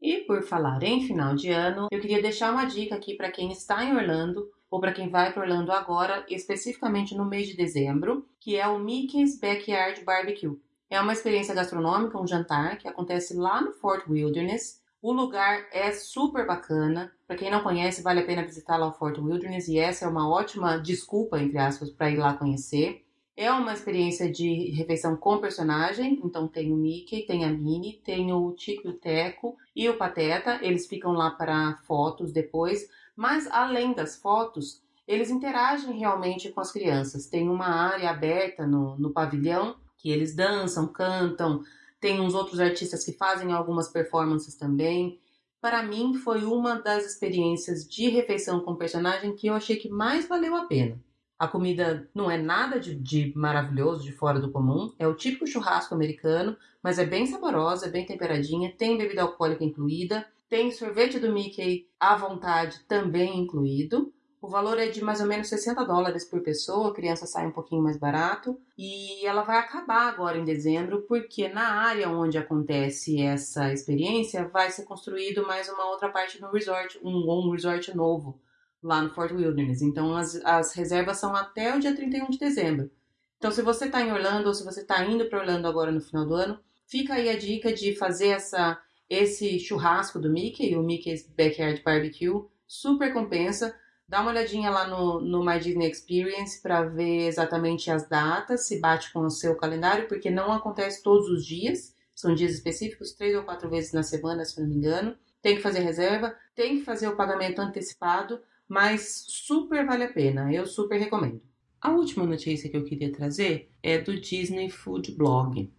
E 0.00 0.18
por 0.18 0.42
falar 0.42 0.82
em 0.82 1.06
final 1.06 1.34
de 1.34 1.50
ano, 1.50 1.86
eu 1.90 2.00
queria 2.00 2.20
deixar 2.20 2.52
uma 2.52 2.64
dica 2.64 2.94
aqui 2.94 3.14
para 3.14 3.30
quem 3.30 3.52
está 3.52 3.84
em 3.84 3.96
Orlando 3.96 4.50
ou 4.70 4.80
para 4.80 4.92
quem 4.92 5.08
vai 5.08 5.32
para 5.32 5.42
Orlando 5.42 5.70
agora, 5.70 6.24
especificamente 6.28 7.14
no 7.14 7.24
mês 7.24 7.46
de 7.46 7.56
dezembro, 7.56 8.26
que 8.40 8.56
é 8.56 8.66
o 8.66 8.78
Mickey's 8.78 9.38
Backyard 9.38 10.02
Barbecue. 10.04 10.58
É 10.92 11.00
uma 11.00 11.14
experiência 11.14 11.54
gastronômica, 11.54 12.20
um 12.20 12.26
jantar 12.26 12.76
que 12.76 12.86
acontece 12.86 13.34
lá 13.34 13.62
no 13.62 13.72
Fort 13.72 14.06
Wilderness. 14.06 14.82
O 15.00 15.10
lugar 15.10 15.66
é 15.72 15.90
super 15.90 16.46
bacana. 16.46 17.10
Para 17.26 17.34
quem 17.34 17.50
não 17.50 17.62
conhece, 17.62 18.02
vale 18.02 18.20
a 18.20 18.26
pena 18.26 18.44
visitar 18.44 18.76
lá 18.76 18.88
o 18.88 18.92
Fort 18.92 19.16
Wilderness 19.16 19.68
e 19.68 19.78
essa 19.78 20.04
é 20.04 20.08
uma 20.08 20.28
ótima 20.28 20.76
desculpa, 20.76 21.40
entre 21.40 21.56
aspas, 21.56 21.88
para 21.88 22.10
ir 22.10 22.18
lá 22.18 22.34
conhecer. 22.34 23.06
É 23.34 23.50
uma 23.50 23.72
experiência 23.72 24.30
de 24.30 24.70
refeição 24.72 25.16
com 25.16 25.38
personagem, 25.38 26.20
então 26.22 26.46
tem 26.46 26.70
o 26.70 26.76
Mickey, 26.76 27.22
tem 27.22 27.46
a 27.46 27.48
Minnie, 27.48 28.02
tem 28.04 28.30
o 28.30 28.52
Tico 28.52 28.86
e 28.86 28.90
o 28.90 28.98
Teco 28.98 29.56
e 29.74 29.88
o 29.88 29.96
Pateta, 29.96 30.58
eles 30.60 30.86
ficam 30.86 31.12
lá 31.12 31.30
para 31.30 31.74
fotos 31.86 32.34
depois, 32.34 32.86
mas 33.16 33.50
além 33.50 33.94
das 33.94 34.16
fotos, 34.16 34.82
eles 35.08 35.30
interagem 35.30 35.98
realmente 35.98 36.50
com 36.50 36.60
as 36.60 36.70
crianças. 36.70 37.28
Tem 37.28 37.48
uma 37.48 37.68
área 37.68 38.10
aberta 38.10 38.66
no, 38.66 38.94
no 38.98 39.10
pavilhão 39.10 39.80
que 40.02 40.10
eles 40.10 40.34
dançam, 40.34 40.88
cantam, 40.88 41.62
tem 42.00 42.20
uns 42.20 42.34
outros 42.34 42.60
artistas 42.60 43.04
que 43.04 43.12
fazem 43.12 43.52
algumas 43.52 43.88
performances 43.88 44.56
também 44.56 45.20
para 45.62 45.80
mim 45.80 46.14
foi 46.14 46.42
uma 46.42 46.82
das 46.82 47.06
experiências 47.06 47.88
de 47.88 48.08
refeição 48.08 48.58
com 48.58 48.74
personagem 48.74 49.32
que 49.36 49.46
eu 49.46 49.54
achei 49.54 49.76
que 49.76 49.88
mais 49.88 50.26
valeu 50.26 50.56
a 50.56 50.66
pena. 50.66 51.00
A 51.38 51.46
comida 51.46 52.10
não 52.12 52.28
é 52.28 52.36
nada 52.36 52.80
de, 52.80 52.96
de, 52.96 53.32
maravilhoso, 53.36 54.02
de 54.02 54.10
fora 54.10 54.40
do 54.40 54.50
comum. 54.50 54.92
É 54.98 55.06
o 55.06 55.14
típico 55.14 55.46
churrasco 55.46 55.94
americano, 55.94 56.56
mas 56.82 56.98
é 56.98 57.06
bem 57.06 57.26
saborosa, 57.26 57.86
é 57.86 57.90
bem 57.90 58.04
temperadinha. 58.04 58.74
Tem 58.76 58.98
bebida 58.98 59.22
alcoólica 59.22 59.62
incluída. 59.62 60.26
Tem 60.48 60.72
sorvete 60.72 61.20
do 61.20 61.32
Mickey 61.32 61.88
à 61.98 62.16
vontade 62.16 62.80
também 62.88 63.38
incluído. 63.38 64.12
O 64.42 64.48
valor 64.48 64.76
é 64.80 64.88
de 64.88 65.04
mais 65.04 65.20
ou 65.20 65.26
menos 65.28 65.46
60 65.46 65.84
dólares 65.84 66.24
por 66.24 66.40
pessoa, 66.42 66.90
a 66.90 66.92
criança 66.92 67.26
sai 67.26 67.46
um 67.46 67.52
pouquinho 67.52 67.80
mais 67.80 67.96
barato. 67.96 68.60
E 68.76 69.24
ela 69.24 69.42
vai 69.42 69.56
acabar 69.56 70.08
agora 70.08 70.36
em 70.36 70.44
dezembro, 70.44 71.02
porque 71.02 71.48
na 71.48 71.74
área 71.74 72.10
onde 72.10 72.36
acontece 72.36 73.22
essa 73.22 73.72
experiência 73.72 74.48
vai 74.48 74.68
ser 74.72 74.82
construído 74.82 75.46
mais 75.46 75.68
uma 75.68 75.88
outra 75.88 76.08
parte 76.08 76.40
no 76.40 76.50
resort, 76.50 76.98
um, 77.04 77.30
um 77.30 77.52
resort 77.52 77.96
novo 77.96 78.40
lá 78.82 79.00
no 79.00 79.10
Fort 79.10 79.30
Wilderness. 79.30 79.80
Então 79.80 80.16
as, 80.16 80.34
as 80.44 80.72
reservas 80.72 81.18
são 81.18 81.36
até 81.36 81.76
o 81.76 81.78
dia 81.78 81.94
31 81.94 82.28
de 82.30 82.38
dezembro. 82.38 82.90
Então, 83.38 83.52
se 83.52 83.62
você 83.62 83.84
está 83.84 84.02
em 84.02 84.12
Orlando 84.12 84.48
ou 84.48 84.54
se 84.54 84.64
você 84.64 84.80
está 84.80 85.04
indo 85.04 85.24
para 85.26 85.38
Orlando 85.38 85.68
agora 85.68 85.92
no 85.92 86.00
final 86.00 86.26
do 86.26 86.34
ano, 86.34 86.58
fica 86.84 87.14
aí 87.14 87.28
a 87.28 87.38
dica 87.38 87.72
de 87.72 87.94
fazer 87.94 88.28
essa, 88.28 88.76
esse 89.08 89.60
churrasco 89.60 90.18
do 90.18 90.28
Mickey, 90.28 90.74
o 90.74 90.82
Mickey's 90.82 91.28
Backyard 91.28 91.80
Barbecue. 91.84 92.44
Super 92.66 93.12
compensa. 93.12 93.72
Dá 94.12 94.20
uma 94.20 94.30
olhadinha 94.30 94.68
lá 94.68 94.86
no, 94.86 95.22
no 95.22 95.42
My 95.42 95.58
Disney 95.58 95.90
Experience 95.90 96.60
para 96.60 96.82
ver 96.82 97.28
exatamente 97.28 97.90
as 97.90 98.06
datas, 98.06 98.66
se 98.66 98.78
bate 98.78 99.10
com 99.10 99.20
o 99.20 99.30
seu 99.30 99.56
calendário, 99.56 100.06
porque 100.06 100.28
não 100.30 100.52
acontece 100.52 101.02
todos 101.02 101.30
os 101.30 101.46
dias, 101.46 101.96
São 102.14 102.34
dias 102.34 102.52
específicos, 102.52 103.12
três 103.14 103.34
ou 103.34 103.42
quatro 103.42 103.70
vezes 103.70 103.94
na 103.94 104.02
semana, 104.02 104.44
se 104.44 104.60
não 104.60 104.68
me 104.68 104.74
engano. 104.74 105.16
Tem 105.40 105.56
que 105.56 105.62
fazer 105.62 105.78
reserva, 105.78 106.36
tem 106.54 106.76
que 106.76 106.84
fazer 106.84 107.08
o 107.08 107.16
pagamento 107.16 107.60
antecipado, 107.60 108.38
mas 108.68 109.24
super 109.28 109.86
vale 109.86 110.04
a 110.04 110.12
pena. 110.12 110.52
Eu 110.52 110.66
super 110.66 110.98
recomendo. 110.98 111.40
A 111.80 111.90
última 111.92 112.26
notícia 112.26 112.68
que 112.68 112.76
eu 112.76 112.84
queria 112.84 113.10
trazer 113.10 113.70
é 113.82 113.96
do 113.96 114.20
Disney 114.20 114.68
Food 114.68 115.12
Blog. 115.12 115.72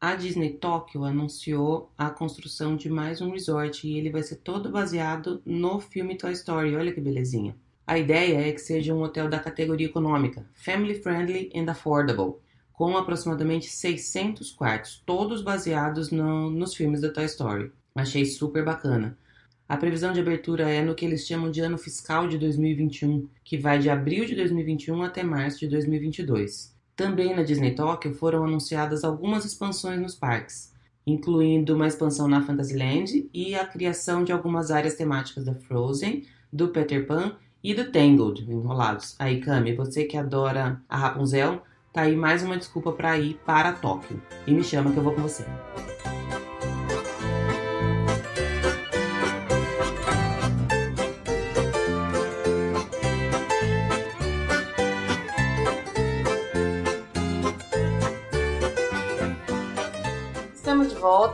A 0.00 0.14
Disney 0.14 0.52
Tokyo 0.52 1.02
anunciou 1.02 1.90
a 1.98 2.08
construção 2.08 2.76
de 2.76 2.88
mais 2.88 3.20
um 3.20 3.32
resort 3.32 3.84
e 3.84 3.98
ele 3.98 4.10
vai 4.10 4.22
ser 4.22 4.36
todo 4.36 4.70
baseado 4.70 5.42
no 5.44 5.80
filme 5.80 6.16
Toy 6.16 6.30
Story. 6.34 6.76
Olha 6.76 6.92
que 6.92 7.00
belezinha. 7.00 7.63
A 7.86 7.98
ideia 7.98 8.48
é 8.48 8.52
que 8.52 8.60
seja 8.60 8.94
um 8.94 9.02
hotel 9.02 9.28
da 9.28 9.38
categoria 9.38 9.86
econômica, 9.86 10.46
family 10.54 10.94
friendly 10.94 11.50
and 11.54 11.70
affordable, 11.70 12.36
com 12.72 12.96
aproximadamente 12.96 13.66
600 13.66 14.52
quartos, 14.52 15.02
todos 15.04 15.42
baseados 15.42 16.10
no, 16.10 16.50
nos 16.50 16.74
filmes 16.74 17.02
da 17.02 17.10
Toy 17.10 17.26
Story. 17.26 17.70
Achei 17.94 18.24
super 18.24 18.64
bacana. 18.64 19.18
A 19.68 19.76
previsão 19.76 20.14
de 20.14 20.20
abertura 20.20 20.68
é 20.70 20.82
no 20.82 20.94
que 20.94 21.04
eles 21.04 21.26
chamam 21.26 21.50
de 21.50 21.60
ano 21.60 21.76
fiscal 21.76 22.26
de 22.26 22.38
2021, 22.38 23.28
que 23.44 23.58
vai 23.58 23.78
de 23.78 23.90
abril 23.90 24.24
de 24.24 24.34
2021 24.34 25.02
até 25.02 25.22
março 25.22 25.60
de 25.60 25.68
2022. 25.68 26.74
Também 26.96 27.36
na 27.36 27.42
Disney 27.42 27.74
Tokyo 27.74 28.14
foram 28.14 28.44
anunciadas 28.44 29.04
algumas 29.04 29.44
expansões 29.44 30.00
nos 30.00 30.14
parques, 30.14 30.72
incluindo 31.06 31.74
uma 31.74 31.86
expansão 31.86 32.28
na 32.28 32.42
Fantasyland 32.42 33.28
e 33.32 33.54
a 33.54 33.66
criação 33.66 34.24
de 34.24 34.32
algumas 34.32 34.70
áreas 34.70 34.94
temáticas 34.94 35.44
da 35.44 35.54
Frozen, 35.54 36.24
do 36.52 36.68
Peter 36.68 37.06
Pan 37.06 37.36
e 37.64 37.72
do 37.72 37.90
Tangled, 37.90 38.44
enrolados. 38.46 39.16
Aí, 39.18 39.40
Kami, 39.40 39.74
você 39.74 40.04
que 40.04 40.18
adora 40.18 40.82
a 40.86 40.98
Rapunzel, 40.98 41.62
tá 41.90 42.02
aí 42.02 42.14
mais 42.14 42.42
uma 42.42 42.58
desculpa 42.58 42.92
para 42.92 43.18
ir 43.18 43.40
para 43.46 43.72
Tóquio. 43.72 44.20
E 44.46 44.52
me 44.52 44.62
chama 44.62 44.92
que 44.92 44.98
eu 44.98 45.02
vou 45.02 45.14
com 45.14 45.22
você. 45.22 45.46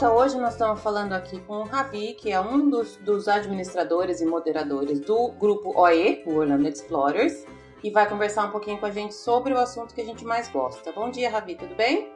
Volta. 0.00 0.10
Hoje 0.10 0.38
nós 0.38 0.52
estamos 0.52 0.80
falando 0.82 1.12
aqui 1.12 1.40
com 1.40 1.58
o 1.58 1.64
Ravi, 1.64 2.14
que 2.14 2.32
é 2.32 2.40
um 2.40 2.70
dos, 2.70 2.96
dos 2.98 3.28
administradores 3.28 4.20
e 4.20 4.26
moderadores 4.26 5.00
do 5.00 5.32
grupo 5.32 5.78
OE, 5.78 6.22
o 6.26 6.36
Orlando 6.36 6.66
Explorers, 6.66 7.44
e 7.84 7.90
vai 7.90 8.08
conversar 8.08 8.46
um 8.46 8.50
pouquinho 8.50 8.78
com 8.78 8.86
a 8.86 8.90
gente 8.90 9.14
sobre 9.14 9.52
o 9.52 9.58
assunto 9.58 9.94
que 9.94 10.00
a 10.00 10.04
gente 10.04 10.24
mais 10.24 10.48
gosta. 10.48 10.90
Bom 10.92 11.10
dia, 11.10 11.30
Ravi, 11.30 11.54
tudo 11.54 11.74
bem? 11.74 12.12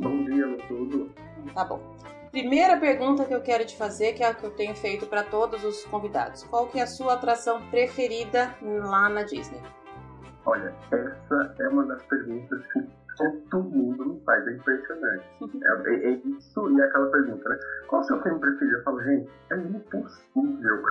Bom 0.00 0.24
dia, 0.24 0.56
tudo. 0.68 1.10
Tá 1.54 1.64
bom. 1.64 1.80
Primeira 2.30 2.76
pergunta 2.76 3.24
que 3.24 3.34
eu 3.34 3.40
quero 3.40 3.64
te 3.64 3.76
fazer, 3.76 4.12
que 4.12 4.22
é 4.22 4.28
a 4.28 4.34
que 4.34 4.44
eu 4.44 4.50
tenho 4.50 4.74
feito 4.74 5.06
para 5.06 5.22
todos 5.22 5.64
os 5.64 5.84
convidados. 5.84 6.44
Qual 6.44 6.66
que 6.66 6.78
é 6.78 6.82
a 6.82 6.86
sua 6.86 7.14
atração 7.14 7.62
preferida 7.70 8.54
lá 8.62 9.08
na 9.08 9.22
Disney? 9.22 9.60
Olha, 10.44 10.74
essa 10.92 11.54
é 11.58 11.68
uma 11.68 11.84
das 11.86 12.02
perguntas 12.04 12.60
que 12.72 12.80
todo 13.50 13.68
mundo 13.68 14.04
me 14.04 14.20
faz, 14.24 14.46
é 14.46 14.52
impressionante. 14.52 15.24
É, 15.62 15.90
é, 15.90 16.12
é, 16.12 16.20
isso 16.24 16.70
e 16.70 16.80
é 16.80 16.84
aquela 16.84 17.06
pergunta, 17.10 17.48
né? 17.48 17.58
Qual 17.88 18.00
o 18.00 18.04
seu 18.04 18.22
filme 18.22 18.40
preferido? 18.40 18.76
Eu 18.76 18.82
falo, 18.82 19.02
gente, 19.02 19.30
é 19.50 19.56
impossível 19.56 20.82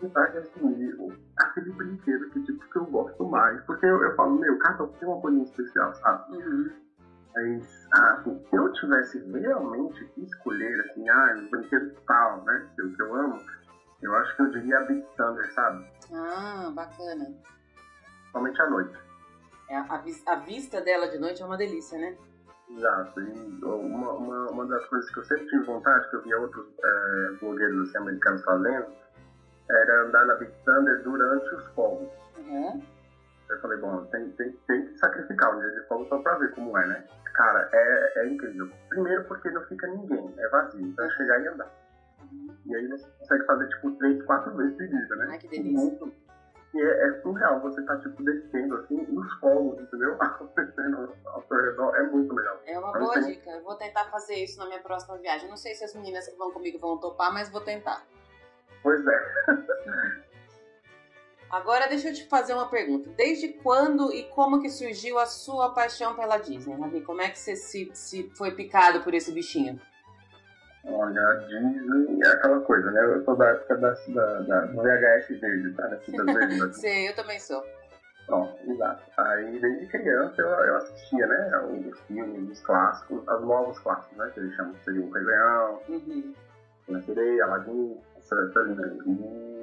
tentar 0.00 0.24
resumir 0.26 0.96
aquele 1.38 1.72
brinquedo 1.72 2.30
que, 2.30 2.40
tipo, 2.44 2.70
que 2.70 2.78
eu 2.78 2.86
gosto 2.86 3.24
mais. 3.26 3.60
Porque 3.64 3.86
eu, 3.86 4.02
eu 4.02 4.14
falo, 4.14 4.38
meu, 4.38 4.58
cada 4.58 4.86
tem 4.86 5.08
uma 5.08 5.20
coisa 5.20 5.42
especial, 5.42 5.94
sabe? 5.94 6.36
Uhum. 6.36 6.70
Mas, 7.34 7.88
ah, 7.92 8.12
assim, 8.14 8.42
se 8.48 8.56
eu 8.56 8.72
tivesse 8.72 9.18
realmente 9.30 10.04
que 10.06 10.22
escolher, 10.22 10.80
assim, 10.80 11.08
ah, 11.08 11.34
um 11.36 11.50
brinquedo 11.50 11.92
tal, 12.06 12.42
né, 12.44 12.66
que 12.74 12.82
eu, 12.82 12.90
que 12.90 13.02
eu 13.02 13.14
amo, 13.14 13.38
eu 14.02 14.14
acho 14.14 14.36
que 14.36 14.42
eu 14.42 14.50
diria 14.50 14.80
Big 14.80 15.04
Thunder, 15.16 15.52
sabe? 15.52 15.86
Ah, 16.14 16.70
bacana. 16.74 17.34
Somente 18.32 18.60
à 18.62 18.70
noite. 18.70 19.05
É, 19.68 19.76
a, 19.76 20.02
a, 20.26 20.36
vista 20.36 20.80
dela 20.80 21.08
de 21.08 21.18
noite 21.18 21.42
é 21.42 21.46
uma 21.46 21.56
delícia, 21.56 21.98
né? 21.98 22.16
Exato. 22.70 23.20
E 23.20 23.64
uma, 23.64 24.12
uma, 24.12 24.50
uma 24.50 24.66
das 24.66 24.84
coisas 24.86 25.10
que 25.10 25.18
eu 25.18 25.24
sempre 25.24 25.46
tive 25.46 25.64
vontade, 25.64 26.08
que 26.10 26.16
eu 26.16 26.22
via 26.22 26.38
outros 26.38 26.66
é, 26.84 27.32
blogueiros 27.40 27.88
assim, 27.88 27.98
americanos 27.98 28.42
fazendo, 28.44 28.86
era 29.70 30.06
andar 30.06 30.24
na 30.26 30.34
Big 30.36 30.52
Thunder 30.64 31.02
durante 31.02 31.54
os 31.54 31.66
fogos. 31.68 32.08
Uhum. 32.38 32.82
Eu 33.48 33.60
falei, 33.60 33.78
bom, 33.78 34.04
tem, 34.06 34.28
tem, 34.30 34.52
tem 34.66 34.86
que 34.86 34.98
sacrificar 34.98 35.54
um 35.54 35.60
dia 35.60 35.70
de 35.70 35.86
fogo 35.86 36.06
só 36.08 36.18
pra 36.18 36.36
ver 36.38 36.52
como 36.52 36.76
é, 36.76 36.86
né? 36.86 37.04
Cara, 37.34 37.68
é, 37.72 38.20
é 38.20 38.28
incrível. 38.28 38.68
Primeiro 38.88 39.24
porque 39.24 39.50
não 39.50 39.62
fica 39.64 39.86
ninguém, 39.88 40.34
é 40.38 40.48
vazio. 40.48 40.86
Então 40.86 41.04
é 41.04 41.10
chegar 41.10 41.40
e 41.42 41.48
andar. 41.48 41.70
Uhum. 42.22 42.56
E 42.66 42.76
aí 42.76 42.88
você 42.88 43.06
consegue 43.18 43.46
fazer 43.46 43.68
tipo 43.68 43.90
três, 43.92 44.22
quatro 44.24 44.56
vezes 44.56 44.76
seguida, 44.76 45.16
né? 45.16 45.26
Ai, 45.30 45.38
que 45.38 45.48
delícia. 45.48 45.72
Muito, 45.72 46.12
é, 46.80 47.08
é, 47.08 47.20
surreal, 47.22 47.60
você 47.60 47.82
tá 47.82 47.96
tipo 47.98 48.22
descendo 48.22 48.76
assim 48.76 48.96
nos 49.08 49.32
fogos, 49.40 49.80
entendeu? 49.80 50.16
Acontecendo 50.20 51.14
ao 51.26 51.42
seu 51.46 51.56
redor, 51.56 51.94
é 51.96 52.02
muito 52.04 52.34
legal. 52.34 52.60
É 52.66 52.78
uma 52.78 52.92
boa 52.92 53.14
tem... 53.14 53.32
dica, 53.32 53.50
eu 53.50 53.62
vou 53.62 53.76
tentar 53.76 54.04
fazer 54.06 54.34
isso 54.34 54.58
na 54.58 54.66
minha 54.66 54.80
próxima 54.80 55.16
viagem. 55.18 55.48
Não 55.48 55.56
sei 55.56 55.74
se 55.74 55.84
as 55.84 55.94
meninas 55.94 56.28
que 56.28 56.36
vão 56.36 56.52
comigo 56.52 56.78
vão 56.78 56.98
topar, 56.98 57.32
mas 57.32 57.50
vou 57.50 57.60
tentar. 57.60 58.04
Pois 58.82 59.04
é. 59.06 60.26
Agora 61.50 61.88
deixa 61.88 62.08
eu 62.08 62.14
te 62.14 62.26
fazer 62.26 62.54
uma 62.54 62.68
pergunta. 62.68 63.08
Desde 63.16 63.48
quando 63.48 64.12
e 64.12 64.24
como 64.24 64.60
que 64.60 64.68
surgiu 64.68 65.18
a 65.18 65.26
sua 65.26 65.72
paixão 65.72 66.14
pela 66.14 66.38
Disney, 66.38 66.74
Ravi? 66.74 67.00
Como 67.02 67.22
é 67.22 67.28
que 67.28 67.38
você 67.38 67.54
se, 67.54 67.90
se 67.94 68.30
foi 68.36 68.50
picado 68.50 69.02
por 69.02 69.14
esse 69.14 69.32
bichinho? 69.32 69.80
Olha, 70.88 71.34
Disney 71.48 72.20
é 72.22 72.28
aquela 72.28 72.60
coisa, 72.60 72.90
né? 72.90 73.04
Eu 73.04 73.24
sou 73.24 73.36
da 73.36 73.48
época 73.48 73.76
da, 73.76 73.90
da, 73.90 74.40
da 74.42 74.60
do 74.66 74.82
VHS 74.82 75.40
verde, 75.40 75.74
tá? 75.74 75.86
Da 75.88 75.96
fita 75.98 76.22
verde. 76.24 76.60
Né? 76.60 76.72
Sim, 76.72 77.08
eu 77.08 77.14
também 77.14 77.40
sou. 77.40 77.64
Pronto, 78.26 78.56
exato. 78.68 79.02
Aí, 79.16 79.58
desde 79.60 79.86
criança, 79.86 80.40
eu, 80.40 80.48
eu 80.48 80.76
assistia, 80.76 81.26
né? 81.26 81.58
Os 81.58 82.00
filmes, 82.02 82.50
os 82.50 82.60
clássicos, 82.60 83.18
os 83.18 83.42
novos 83.42 83.78
clássicos, 83.80 84.16
né? 84.18 84.30
Que 84.32 84.40
eles 84.40 84.54
chamam, 84.54 84.74
seria 84.84 85.02
o 85.02 85.10
Rei 85.10 85.22
Leão, 85.24 85.80
uhum. 85.88 86.34
a 86.94 87.00
Sereia, 87.02 87.44
Aladdin, 87.44 88.00
essa, 88.18 88.34
essa 88.48 88.60
linha. 88.60 88.86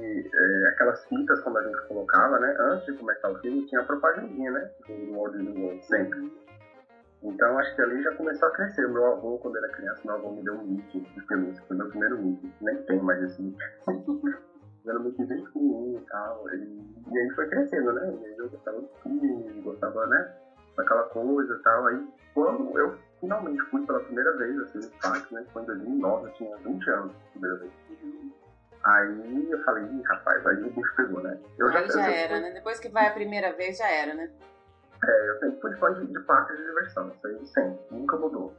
E 0.02 0.30
é, 0.34 0.70
aquelas 0.70 1.06
fitas, 1.06 1.40
quando 1.42 1.60
a 1.60 1.64
gente 1.64 1.88
colocava, 1.88 2.40
né? 2.40 2.56
Antes 2.60 2.86
de 2.86 2.94
começar 2.94 3.30
o 3.30 3.40
filme, 3.40 3.66
tinha 3.68 3.82
a 3.82 3.86
propagandinha, 3.86 4.52
né? 4.52 4.70
Do 4.88 5.14
World 5.14 5.44
do 5.44 5.60
World, 5.60 5.86
sempre. 5.86 6.43
Então 7.24 7.58
acho 7.58 7.74
que 7.76 7.82
ali 7.82 8.02
já 8.02 8.14
começou 8.16 8.48
a 8.48 8.52
crescer. 8.52 8.86
O 8.86 8.92
meu 8.92 9.06
avô, 9.06 9.38
quando 9.40 9.58
era 9.58 9.70
criança, 9.70 10.02
meu 10.04 10.16
avô 10.16 10.32
me 10.32 10.44
deu 10.44 10.56
um 10.56 10.64
Mickey 10.64 11.00
de 11.00 11.26
pelúcia, 11.26 11.64
foi 11.68 11.78
meu 11.78 11.88
primeiro 11.88 12.18
Mickey. 12.18 12.52
Nem 12.62 12.78
tem 12.84 13.00
mais 13.00 13.22
esse 13.24 13.42
Mickey. 13.42 13.64
era 14.86 15.00
um 15.00 15.04
Mickey 15.04 15.26
bem 15.26 15.42
pequenininho 15.44 16.00
e 16.00 16.10
tal. 16.10 16.46
E, 16.54 17.18
aí 17.18 17.30
foi 17.32 17.48
crescendo, 17.48 17.94
né? 17.94 18.14
E 18.22 18.26
aí 18.26 18.38
eu 18.38 18.50
gostava 18.50 18.82
do 18.82 18.90
filme, 19.02 19.62
gostava, 19.62 20.06
né? 20.08 20.30
Daquela 20.76 21.04
coisa 21.04 21.54
e 21.54 21.60
tal. 21.60 21.88
Aí 21.88 22.08
quando 22.34 22.78
eu 22.78 22.94
finalmente 23.22 23.62
fui 23.70 23.86
pela 23.86 24.02
primeira 24.02 24.36
vez, 24.36 24.60
assim, 24.60 24.80
no 24.80 24.90
parque, 25.02 25.34
né? 25.34 25.46
Foi 25.54 25.62
em 25.62 25.66
2009, 25.66 26.26
eu 26.26 26.34
tinha 26.34 26.58
20 26.58 26.90
anos, 26.90 27.14
primeira 27.32 27.58
vez. 27.58 27.72
Aí 28.84 29.50
eu 29.50 29.64
falei, 29.64 30.02
rapaz, 30.10 30.46
aí 30.46 30.62
o 30.62 30.70
bicho 30.70 30.94
pegou, 30.98 31.22
né? 31.22 31.40
Eu 31.58 31.68
aí 31.70 31.88
já, 31.88 31.94
já 31.94 32.12
era, 32.12 32.40
né? 32.42 32.52
Depois 32.52 32.80
que 32.80 32.90
vai 32.90 33.08
a 33.08 33.12
primeira 33.12 33.54
vez, 33.54 33.78
já 33.78 33.88
era, 33.88 34.14
né? 34.14 34.30
É, 35.08 35.30
eu 35.30 35.40
sempre 35.40 35.62
fui 35.62 35.76
fã 35.78 35.94
de, 35.94 36.06
de 36.08 36.20
parques 36.22 36.58
de 36.58 36.64
diversão, 36.64 37.10
isso 37.10 37.28
aí 37.28 37.46
sempre, 37.48 37.80
nunca 37.92 38.18
mudou. 38.18 38.54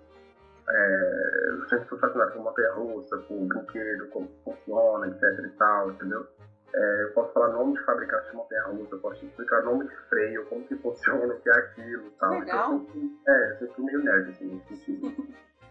É, 0.69 1.49
eu 1.49 1.69
sempre 1.69 1.89
fui 1.89 1.99
fascinado 1.99 2.33
por 2.33 2.43
montanha-russa, 2.43 3.17
por 3.19 3.39
brinquedo, 3.47 4.09
como 4.09 4.29
funciona, 4.45 5.07
etc 5.09 5.45
e 5.45 5.51
tal, 5.51 5.91
entendeu? 5.91 6.27
É, 6.75 7.03
eu 7.05 7.13
posso 7.13 7.33
falar 7.33 7.49
nome 7.51 7.75
de 7.75 7.85
fabricante 7.85 8.31
de 8.31 8.37
montanha-russa, 8.37 8.95
eu 8.95 9.01
posso 9.01 9.25
explicar 9.25 9.63
nome 9.63 9.87
de 9.87 9.97
freio, 10.09 10.45
como 10.47 10.65
que 10.67 10.75
funciona, 10.77 11.35
o 11.35 11.41
que 11.41 11.49
é 11.49 11.53
aquilo 11.53 12.07
e 12.07 12.11
tal. 12.13 12.31
Legal. 12.31 12.73
Eu 12.73 12.79
sempre, 12.81 13.19
é, 13.29 13.51
eu 13.51 13.59
sempre 13.59 13.75
fui 13.75 13.85
meio 13.85 14.03
nerd, 14.03 14.31
assim, 14.31 14.63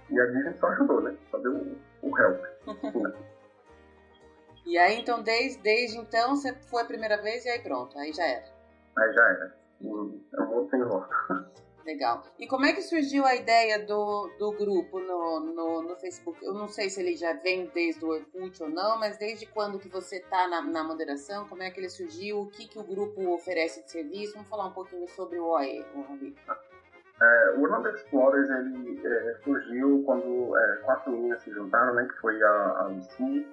e 0.10 0.20
a 0.20 0.25
Disney 0.25 0.53
só 0.60 0.68
ajudou, 0.68 1.01
né? 1.01 1.15
Só 1.30 1.38
deu 1.39 1.53
o, 1.53 1.77
o 2.01 2.20
help. 2.20 2.44
e 4.65 4.77
aí, 4.77 5.00
então, 5.00 5.22
desde, 5.22 5.62
desde 5.62 5.98
então, 5.98 6.36
você 6.36 6.53
foi 6.70 6.82
a 6.82 6.86
primeira 6.86 7.22
vez 7.22 7.46
e 7.46 7.50
aí 7.50 7.62
pronto, 7.62 7.98
aí 7.98 8.13
já 8.13 8.25
era. 8.25 8.46
Aí 8.96 9.13
já 9.13 9.30
era 9.30 9.62
um 9.83 10.53
outro 10.53 10.69
sem 10.69 10.83
volta. 10.83 11.53
Legal. 11.85 12.23
E 12.39 12.47
como 12.47 12.65
é 12.65 12.71
que 12.71 12.81
surgiu 12.81 13.25
a 13.25 13.35
ideia 13.35 13.85
do, 13.85 14.29
do 14.39 14.51
grupo 14.53 14.99
no, 14.99 15.39
no, 15.41 15.81
no, 15.81 15.95
Facebook? 15.97 16.43
Eu 16.43 16.53
não 16.53 16.69
sei 16.69 16.89
se 16.89 17.01
ele 17.01 17.15
já 17.17 17.33
vem 17.33 17.69
desde 17.73 18.05
o 18.05 18.09
Orkut 18.09 18.63
ou 18.63 18.69
não, 18.69 18.97
mas 18.97 19.17
desde 19.17 19.45
quando 19.45 19.77
que 19.77 19.89
você 19.89 20.17
está 20.17 20.47
na, 20.47 20.61
na, 20.61 20.83
moderação? 20.83 21.45
Como 21.47 21.61
é 21.61 21.69
que 21.69 21.81
ele 21.81 21.89
surgiu? 21.89 22.39
O 22.39 22.49
que, 22.49 22.69
que 22.69 22.79
o 22.79 22.83
grupo 22.83 23.21
oferece 23.33 23.83
de 23.83 23.91
serviço? 23.91 24.33
Vamos 24.33 24.47
falar 24.47 24.67
um 24.67 24.73
pouquinho 24.73 25.07
sobre 25.09 25.37
o 25.39 25.47
OE, 25.47 25.85
Ravi. 26.07 26.35
É, 27.21 27.53
o 27.57 27.61
Orlando 27.61 27.89
Explorers 27.89 28.49
ele, 28.49 29.01
é, 29.05 29.35
surgiu 29.43 30.03
quando 30.05 30.57
é, 30.57 30.77
quatro 30.83 31.11
meninas 31.11 31.41
se 31.43 31.51
juntaram, 31.51 31.93
né, 31.93 32.07
que 32.07 32.19
foi 32.19 32.41
a, 32.41 32.79
a 32.79 32.87
Lucy, 32.87 33.47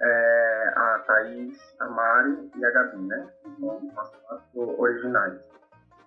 é, 0.00 0.72
a 0.76 0.98
Thaís, 1.06 1.58
a 1.78 1.88
Mari 1.88 2.50
e 2.56 2.64
a 2.64 2.70
Gabi, 2.70 3.02
né? 3.06 3.30
Uhum. 3.58 3.92
As 3.96 4.42
originais. 4.54 5.49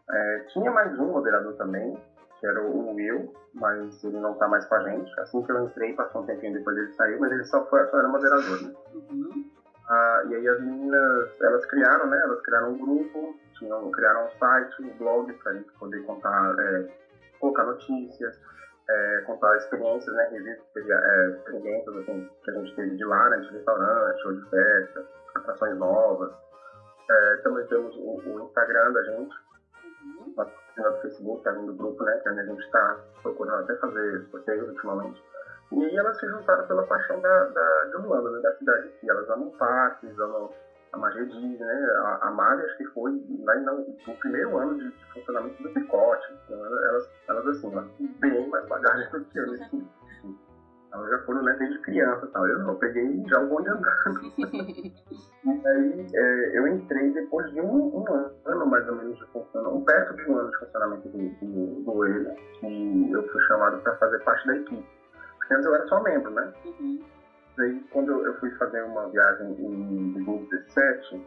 É, 0.10 0.40
tinha 0.52 0.72
mais 0.72 0.98
um 1.00 1.12
moderador 1.12 1.54
também, 1.56 1.98
que 2.40 2.48
era 2.48 2.62
o 2.62 2.94
Will, 2.94 3.32
mas 3.54 4.04
ele 4.04 4.20
não 4.20 4.34
tá 4.36 4.48
mais 4.48 4.66
com 4.66 4.76
a 4.76 4.80
gente. 4.82 5.20
Assim 5.20 5.42
que 5.42 5.52
eu 5.52 5.64
entrei, 5.64 5.94
passou 5.94 6.22
um 6.22 6.26
tempinho 6.26 6.54
depois 6.54 6.76
ele 6.78 6.92
saiu, 6.94 7.20
mas 7.20 7.32
ele 7.32 7.44
só, 7.46 7.64
foi, 7.68 7.86
só 7.88 8.00
era 8.00 8.08
moderador, 8.08 8.62
né? 8.62 8.74
Uhum. 8.94 9.46
Ah, 9.90 10.22
e 10.26 10.36
aí 10.36 10.48
as 10.48 10.60
meninas, 10.60 11.42
elas 11.42 11.66
criaram, 11.66 12.08
né? 12.08 12.20
Elas 12.22 12.42
criaram 12.42 12.72
um 12.72 12.78
grupo, 12.78 13.36
tinham, 13.58 13.90
criaram 13.92 14.26
um 14.26 14.30
site, 14.38 14.82
um 14.82 14.98
blog 14.98 15.32
pra 15.34 15.54
gente 15.54 15.72
poder 15.74 16.02
contar, 16.04 16.56
é, 16.60 16.88
colocar 17.40 17.64
notícias, 17.64 18.40
é, 18.90 19.22
contar 19.26 19.56
experiências, 19.58 20.14
né? 20.16 20.28
Revistas, 20.32 20.90
é, 20.90 21.30
experiências 21.30 21.96
assim, 21.98 22.30
que 22.44 22.52
a 22.52 22.54
gente 22.54 22.76
teve 22.76 22.96
de 22.96 23.06
lá, 23.06 23.30
né? 23.30 23.38
De 23.38 23.52
restaurante, 23.52 24.22
show 24.22 24.34
de 24.34 24.50
festa, 24.50 25.06
atrações 25.36 25.78
novas. 25.78 26.32
É, 27.10 27.36
também 27.38 27.66
temos 27.68 27.96
o, 27.96 28.22
o 28.26 28.44
Instagram 28.46 28.92
da 28.94 29.04
gente, 29.04 29.36
página 30.34 30.90
do 30.90 31.02
Facebook, 31.02 31.48
além 31.48 31.66
do 31.66 31.74
grupo, 31.74 32.04
né? 32.04 32.18
Que 32.20 32.30
a 32.30 32.34
gente 32.34 32.64
está 32.64 32.98
procurando 33.22 33.64
até 33.64 33.76
fazer 33.76 34.26
sorteios 34.32 34.68
ultimamente. 34.70 35.24
E 35.72 35.84
aí 35.84 35.96
elas 35.96 36.18
se 36.20 36.28
juntaram 36.28 36.66
pela 36.68 36.84
paixão 36.84 37.20
da, 37.20 37.46
da, 37.46 37.86
de 37.86 37.96
Orlando, 37.96 38.32
né, 38.32 38.42
da 38.42 38.54
cidade. 38.54 38.92
E 39.02 39.10
elas 39.10 39.30
amam 39.30 39.50
parques, 39.52 40.20
amam 40.20 40.52
a 40.94 41.10
Disney, 41.10 41.58
né? 41.58 41.88
A, 41.98 42.28
a 42.28 42.32
Mari, 42.32 42.62
acho 42.62 42.78
que 42.78 42.86
foi 42.86 43.12
lá 43.44 43.56
no, 43.56 44.16
primeiro 44.20 44.58
ano 44.58 44.78
de, 44.78 44.92
de 44.92 45.14
funcionamento 45.14 45.64
do 45.64 45.70
Picote. 45.70 46.34
Então, 46.46 46.66
elas, 46.66 47.10
elas 47.28 47.48
assim, 47.48 47.72
bem 48.20 48.48
mais 48.50 48.68
bagagem 48.68 49.10
do 49.10 49.26
que 49.26 49.40
eu 49.40 49.48
nesse 49.48 49.64
assim, 49.66 49.90
Elas 50.94 51.10
já 51.10 51.18
foram 51.20 51.42
né, 51.42 51.56
desde 51.58 51.80
criança 51.80 52.28
tal. 52.28 52.48
Eu 52.48 52.60
não, 52.60 52.76
peguei 52.76 53.24
já 53.28 53.40
o 53.40 53.48
bonde 53.48 53.70
andando. 53.70 54.22
e 55.44 55.68
aí 55.68 56.08
é, 56.14 56.58
eu 56.58 56.68
entrei 56.68 57.12
depois 57.12 57.52
de 57.52 57.62
um, 57.62 57.98
um, 57.98 58.06
ano 58.46 58.66
mais 58.68 58.88
ou 58.88 58.96
menos 58.96 59.18
de 59.18 59.26
funcionamento, 59.28 59.76
um 59.76 59.84
perto 59.84 60.16
de 60.16 60.30
um 60.30 60.38
ano 60.38 60.52
de 60.52 60.58
funcionamento 60.60 61.10
do, 61.10 61.18
do, 61.18 61.84
do 61.84 62.06
ELA, 62.06 62.36
que 62.60 63.12
eu 63.12 63.28
fui 63.28 63.42
chamado 63.46 63.82
para 63.82 63.96
fazer 63.96 64.20
parte 64.20 64.46
da 64.46 64.56
equipe. 64.56 64.86
Porque 65.40 65.54
antes 65.56 65.66
eu 65.66 65.76
era 65.76 65.88
só 65.88 66.02
membro, 66.04 66.32
né? 66.32 66.54
Uhum. 66.66 67.00
Daí, 67.58 67.80
quando 67.92 68.26
eu 68.26 68.34
fui 68.40 68.52
fazer 68.52 68.84
uma 68.84 69.10
viagem 69.10 69.52
em 69.60 70.14
2017, 70.24 71.26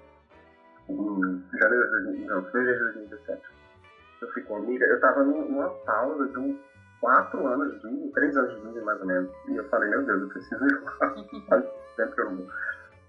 em 0.88 1.44
janeiro 1.58 2.12
de 2.12 2.24
não, 2.24 2.44
fevereiro 2.44 2.78
de 2.78 3.08
2017, 3.08 3.42
eu 4.22 4.32
fui 4.32 4.42
com 4.42 4.54
uma 4.54 4.64
amiga, 4.64 4.86
eu 4.86 5.00
tava 5.00 5.24
numa 5.24 5.70
pausa 5.84 6.26
de 6.28 6.38
uns 6.38 6.56
4 7.00 7.46
anos 7.46 7.80
de 7.80 7.88
vida, 7.88 8.12
3 8.14 8.36
anos 8.36 8.54
de 8.54 8.68
vida 8.68 8.84
mais 8.84 9.00
ou 9.00 9.06
menos. 9.06 9.30
E 9.48 9.56
eu 9.56 9.68
falei, 9.68 9.90
meu 9.90 10.04
Deus, 10.04 10.22
eu 10.22 10.28
preciso 10.28 10.66
ir 10.66 10.82
lá. 10.82 11.14
Faz 11.48 11.64
tempo 11.96 12.14
que 12.14 12.20
eu 12.20 12.30
não 12.30 12.46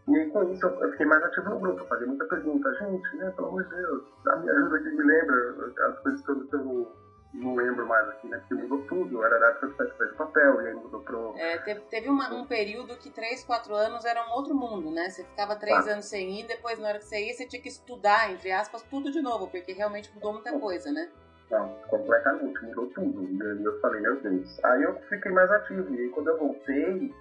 e 0.08 0.16
aí, 0.16 0.30
com 0.30 0.54
isso, 0.54 0.66
eu 0.66 0.92
fiquei 0.92 1.06
mais 1.06 1.22
ativo 1.22 1.50
no 1.50 1.60
grupo, 1.60 1.86
fazia 1.86 2.08
muita 2.08 2.24
pergunta. 2.26 2.74
Gente, 2.76 3.18
né, 3.18 3.30
pelo 3.32 3.50
amor 3.50 3.64
de 3.66 3.76
Deus, 3.76 4.04
me 4.42 4.50
ajuda 4.50 4.78
aqui, 4.78 4.90
me 4.90 5.04
lembra 5.04 5.74
as 5.90 6.00
coisas 6.00 6.28
eu, 6.30 6.48
que 6.48 6.56
eu 6.56 6.96
não 7.34 7.56
lembro 7.56 7.86
mais 7.86 8.08
aqui, 8.08 8.30
né? 8.30 8.38
Porque 8.38 8.54
mudou 8.56 8.88
tudo. 8.88 9.26
Era 9.26 9.38
da 9.38 9.48
época 9.48 9.86
que 9.86 10.06
de 10.06 10.14
papel, 10.14 10.62
e 10.62 10.68
aí 10.68 10.74
mudou 10.76 11.02
pro. 11.02 11.36
É, 11.36 11.58
teve, 11.58 11.82
teve 11.82 12.10
uma, 12.10 12.34
um 12.34 12.46
período 12.46 12.96
que 12.96 13.10
3, 13.10 13.44
4 13.44 13.76
anos 13.76 14.06
era 14.06 14.26
um 14.26 14.32
outro 14.32 14.56
mundo, 14.56 14.90
né? 14.92 15.10
Você 15.10 15.26
ficava 15.26 15.58
3 15.58 15.76
ah. 15.76 15.92
anos 15.92 16.06
sem 16.06 16.40
ir, 16.40 16.48
depois 16.48 16.80
na 16.80 16.88
hora 16.88 17.00
que 17.00 17.06
você 17.06 17.26
ia, 17.26 17.34
você 17.34 17.46
tinha 17.46 17.62
que 17.62 17.68
estudar, 17.68 18.32
entre 18.32 18.50
aspas, 18.50 18.84
tudo 18.84 19.12
de 19.12 19.22
novo, 19.22 19.50
porque 19.50 19.74
realmente 19.74 20.10
mudou 20.16 20.32
muita 20.32 20.58
coisa, 20.58 20.90
né? 20.90 21.12
Não, 21.50 21.70
completamente, 21.88 22.66
mudou 22.66 22.88
tudo. 22.88 23.24
E 23.24 23.42
aí 23.42 23.64
eu 23.64 23.80
falei, 23.80 24.02
meu 24.02 24.20
Deus. 24.22 24.60
Aí 24.66 24.84
eu 24.84 24.96
fiquei 25.10 25.32
mais 25.32 25.50
ativo. 25.52 25.94
E 25.94 26.02
aí 26.02 26.10
quando 26.10 26.28
eu 26.28 26.38
voltei, 26.38 27.14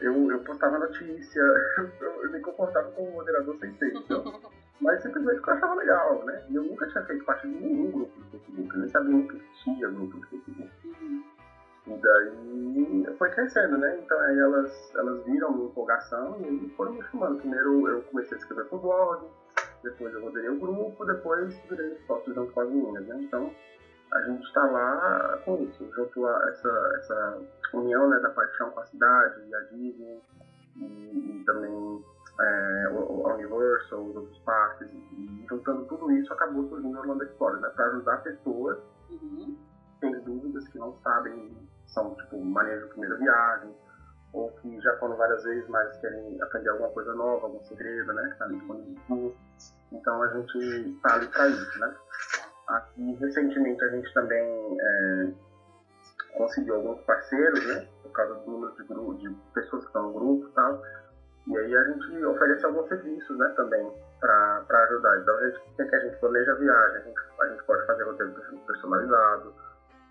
eu, 0.00 0.30
eu 0.30 0.38
postava 0.40 0.78
notícia, 0.78 1.40
eu, 2.00 2.24
eu 2.24 2.30
me 2.30 2.40
comportava 2.40 2.90
como 2.92 3.10
moderador 3.12 3.56
sem 3.58 3.72
ser. 3.74 3.94
Então, 3.94 4.40
mas 4.80 5.02
simplesmente 5.02 5.36
porque 5.36 5.50
eu 5.50 5.54
achava 5.54 5.74
legal, 5.74 6.24
né? 6.24 6.44
E 6.48 6.56
eu 6.56 6.64
nunca 6.64 6.86
tinha 6.88 7.04
feito 7.04 7.24
parte 7.24 7.46
de 7.48 7.54
nenhum 7.54 7.90
grupo 7.90 8.20
do 8.20 8.30
Facebook, 8.30 8.74
eu 8.74 8.80
nem 8.80 8.88
sabia 8.88 9.28
que 9.28 9.42
tinha 9.62 9.88
grupo 9.88 10.16
do 10.16 10.26
Facebook. 10.26 10.70
E 11.84 11.96
daí 11.96 13.16
foi 13.18 13.30
crescendo, 13.30 13.78
né? 13.78 13.98
Então 13.98 14.18
aí 14.20 14.38
elas, 14.38 14.94
elas 14.94 15.24
viram 15.24 15.52
minha 15.52 15.66
empolgação 15.66 16.40
e 16.40 16.68
foram 16.76 16.92
me 16.92 17.02
chamando. 17.04 17.38
Primeiro 17.38 17.88
eu 17.88 18.02
comecei 18.02 18.36
a 18.36 18.40
escrever 18.40 18.64
pro 18.66 18.78
blog, 18.78 19.26
depois 19.82 20.14
eu 20.14 20.20
moderei 20.20 20.48
o 20.48 20.58
grupo, 20.58 21.04
depois 21.04 21.56
virei 21.68 21.96
sócio 22.06 22.32
junto 22.32 22.52
com 22.52 22.60
as 22.60 22.68
meninas, 22.68 23.06
né? 23.06 23.16
Então 23.20 23.52
a 24.12 24.22
gente 24.22 24.44
está 24.44 24.62
lá 24.64 25.38
com 25.44 25.62
isso, 25.62 25.90
junto 25.94 26.26
a 26.26 26.48
essa, 26.50 26.94
essa 26.98 27.38
união 27.72 28.08
né, 28.10 28.18
da 28.20 28.30
paixão 28.30 28.70
com 28.70 28.80
a 28.80 28.86
cidade 28.86 29.40
e 29.48 29.54
a 29.54 29.60
Disney 29.60 30.22
e, 30.76 31.40
e 31.40 31.44
também 31.44 32.04
é, 32.40 32.84
a 32.86 33.34
Universal, 33.34 34.04
os 34.04 34.16
outros 34.16 34.38
parques, 34.40 34.88
e 34.90 35.46
juntando 35.48 35.84
tudo 35.86 36.10
isso 36.12 36.32
acabou 36.32 36.68
surgindo 36.68 36.96
o 36.96 37.00
Orlando 37.00 37.24
Explorer, 37.24 37.60
né, 37.60 37.70
para 37.70 37.86
ajudar 37.86 38.22
pessoas 38.22 38.78
uhum. 39.10 39.56
que 39.94 40.00
têm 40.00 40.20
dúvidas, 40.20 40.68
que 40.68 40.78
não 40.78 40.94
sabem, 41.02 41.56
são 41.86 42.14
tipo 42.16 42.42
manejo 42.44 42.84
de 42.84 42.90
primeira 42.90 43.16
viagem, 43.16 43.74
ou 44.32 44.50
que 44.52 44.80
já 44.80 44.96
foram 44.98 45.16
várias 45.16 45.42
vezes, 45.44 45.68
mas 45.68 45.96
querem 45.98 46.40
aprender 46.42 46.70
alguma 46.70 46.88
coisa 46.90 47.14
nova, 47.14 47.46
algum 47.46 47.62
segredo, 47.64 48.12
né, 48.12 48.24
que 48.24 48.32
está 48.32 48.46
disponível. 48.46 49.36
Então 49.90 50.22
a 50.22 50.28
gente 50.28 50.58
está 50.58 51.14
ali 51.14 51.26
para 51.28 51.48
isso, 51.48 51.78
né. 51.78 51.94
Aqui, 52.68 53.14
recentemente, 53.20 53.84
a 53.84 53.88
gente 53.88 54.14
também 54.14 54.78
é, 54.80 55.32
conseguiu 56.36 56.76
alguns 56.76 57.00
parceiros, 57.02 57.66
né, 57.66 57.86
por 58.02 58.12
causa 58.12 58.34
do 58.34 58.50
número 58.50 58.72
de, 58.74 58.84
grupo, 58.84 59.14
de 59.14 59.30
pessoas 59.54 59.82
que 59.82 59.88
estão 59.88 60.02
no 60.04 60.12
grupo 60.12 60.48
e 60.48 60.52
tal, 60.52 60.82
e 61.48 61.58
aí 61.58 61.76
a 61.76 61.84
gente 61.84 62.24
oferece 62.24 62.64
alguns 62.64 62.88
serviços, 62.88 63.36
né, 63.36 63.48
também, 63.56 63.92
para 64.20 64.64
ajudar. 64.70 65.18
Então, 65.18 65.36
a 65.36 65.48
gente, 65.48 65.60
tem 65.76 65.88
que 65.88 65.96
a 65.96 66.00
gente 66.00 66.16
planeja 66.20 66.52
a 66.52 66.54
viagem, 66.54 66.96
a 66.96 67.00
gente, 67.00 67.20
a 67.40 67.46
gente 67.48 67.62
pode 67.64 67.86
fazer 67.86 68.04
roteiro 68.04 68.32
personalizado, 68.66 69.54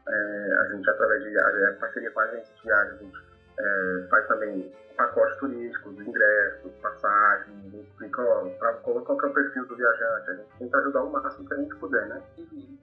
é, 0.08 0.58
a 0.60 0.64
gente, 0.74 0.90
através 0.90 1.24
de 1.24 1.38
é, 1.38 1.72
parceria 1.74 2.12
com 2.12 2.20
a 2.20 2.24
agência 2.24 2.56
de 2.56 2.64
viagem, 2.64 2.94
a 2.94 2.98
gente 2.98 3.31
é, 3.62 4.08
faz 4.10 4.28
também 4.28 4.72
pacotes 4.98 5.38
turísticos, 5.38 6.00
ingressos, 6.00 6.72
passagens, 6.82 7.74
explica 7.74 8.22
ó, 8.22 8.50
pra, 8.58 8.74
qual, 8.74 9.02
qual 9.02 9.20
é 9.22 9.26
o 9.26 9.34
perfil 9.34 9.66
do 9.68 9.76
viajante, 9.76 10.30
a 10.30 10.34
gente 10.34 10.50
tenta 10.60 10.78
ajudar 10.80 11.04
o 11.04 11.12
máximo 11.12 11.48
que 11.48 11.54
a 11.54 11.58
gente 11.58 11.76
puder, 11.76 12.08
né? 12.08 12.22
Uhum. 12.38 12.78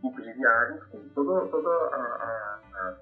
Tipos 0.00 0.24
de 0.24 0.32
viagens, 0.32 0.82
toda, 1.14 1.46
toda 1.48 1.68
a, 1.68 1.96
a, 1.96 2.60
a 2.74 2.96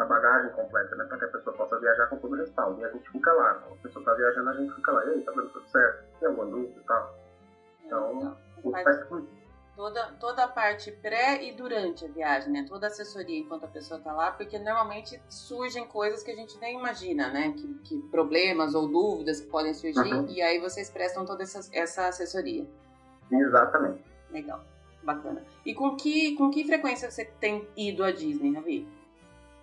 a 0.00 0.04
bagagem 0.04 0.50
completa, 0.52 0.96
né? 0.96 1.04
Para 1.04 1.18
que 1.18 1.24
a 1.26 1.28
pessoa 1.28 1.56
possa 1.56 1.78
viajar 1.78 2.06
com 2.06 2.16
todo 2.16 2.32
o 2.32 2.36
respaldo. 2.36 2.80
E 2.80 2.84
a 2.84 2.88
gente 2.88 3.10
fica 3.10 3.32
lá. 3.32 3.54
Quando 3.54 3.78
a 3.78 3.82
pessoa 3.82 4.02
está 4.02 4.14
viajando, 4.14 4.48
a 4.48 4.54
gente 4.54 4.74
fica 4.74 4.92
lá. 4.92 5.04
E 5.04 5.08
aí, 5.10 5.22
tá 5.22 5.32
dando 5.32 5.48
tudo 5.50 5.68
certo? 5.68 6.04
Tem 6.18 6.28
alguma 6.28 6.46
dúvida 6.46 6.80
e 6.80 6.84
tal? 6.84 7.18
Então, 7.84 8.36
então 8.58 8.72
faz 8.72 9.06
tudo. 9.08 9.28
Toda, 9.80 10.12
toda 10.20 10.44
a 10.44 10.48
parte 10.48 10.92
pré 10.92 11.42
e 11.42 11.52
durante 11.52 12.04
a 12.04 12.08
viagem, 12.08 12.52
né? 12.52 12.66
Toda 12.68 12.86
a 12.86 12.88
assessoria 12.88 13.38
enquanto 13.38 13.64
a 13.64 13.66
pessoa 13.66 13.96
está 13.96 14.12
lá, 14.12 14.30
porque 14.30 14.58
normalmente 14.58 15.18
surgem 15.26 15.86
coisas 15.86 16.22
que 16.22 16.30
a 16.30 16.36
gente 16.36 16.60
nem 16.60 16.78
imagina, 16.78 17.30
né? 17.30 17.54
Que, 17.56 17.74
que 17.84 17.98
problemas 18.10 18.74
ou 18.74 18.86
dúvidas 18.86 19.40
que 19.40 19.46
podem 19.46 19.72
surgir, 19.72 20.12
uhum. 20.12 20.26
e 20.28 20.42
aí 20.42 20.60
vocês 20.60 20.90
prestam 20.90 21.24
toda 21.24 21.44
essa, 21.44 21.60
essa 21.72 22.08
assessoria. 22.08 22.68
Exatamente. 23.32 24.04
Legal, 24.30 24.60
bacana. 25.02 25.42
E 25.64 25.72
com 25.72 25.96
que, 25.96 26.36
com 26.36 26.50
que 26.50 26.66
frequência 26.66 27.10
você 27.10 27.24
tem 27.40 27.66
ido 27.74 28.04
à 28.04 28.12
Disney, 28.12 28.52
Ravi? 28.52 28.86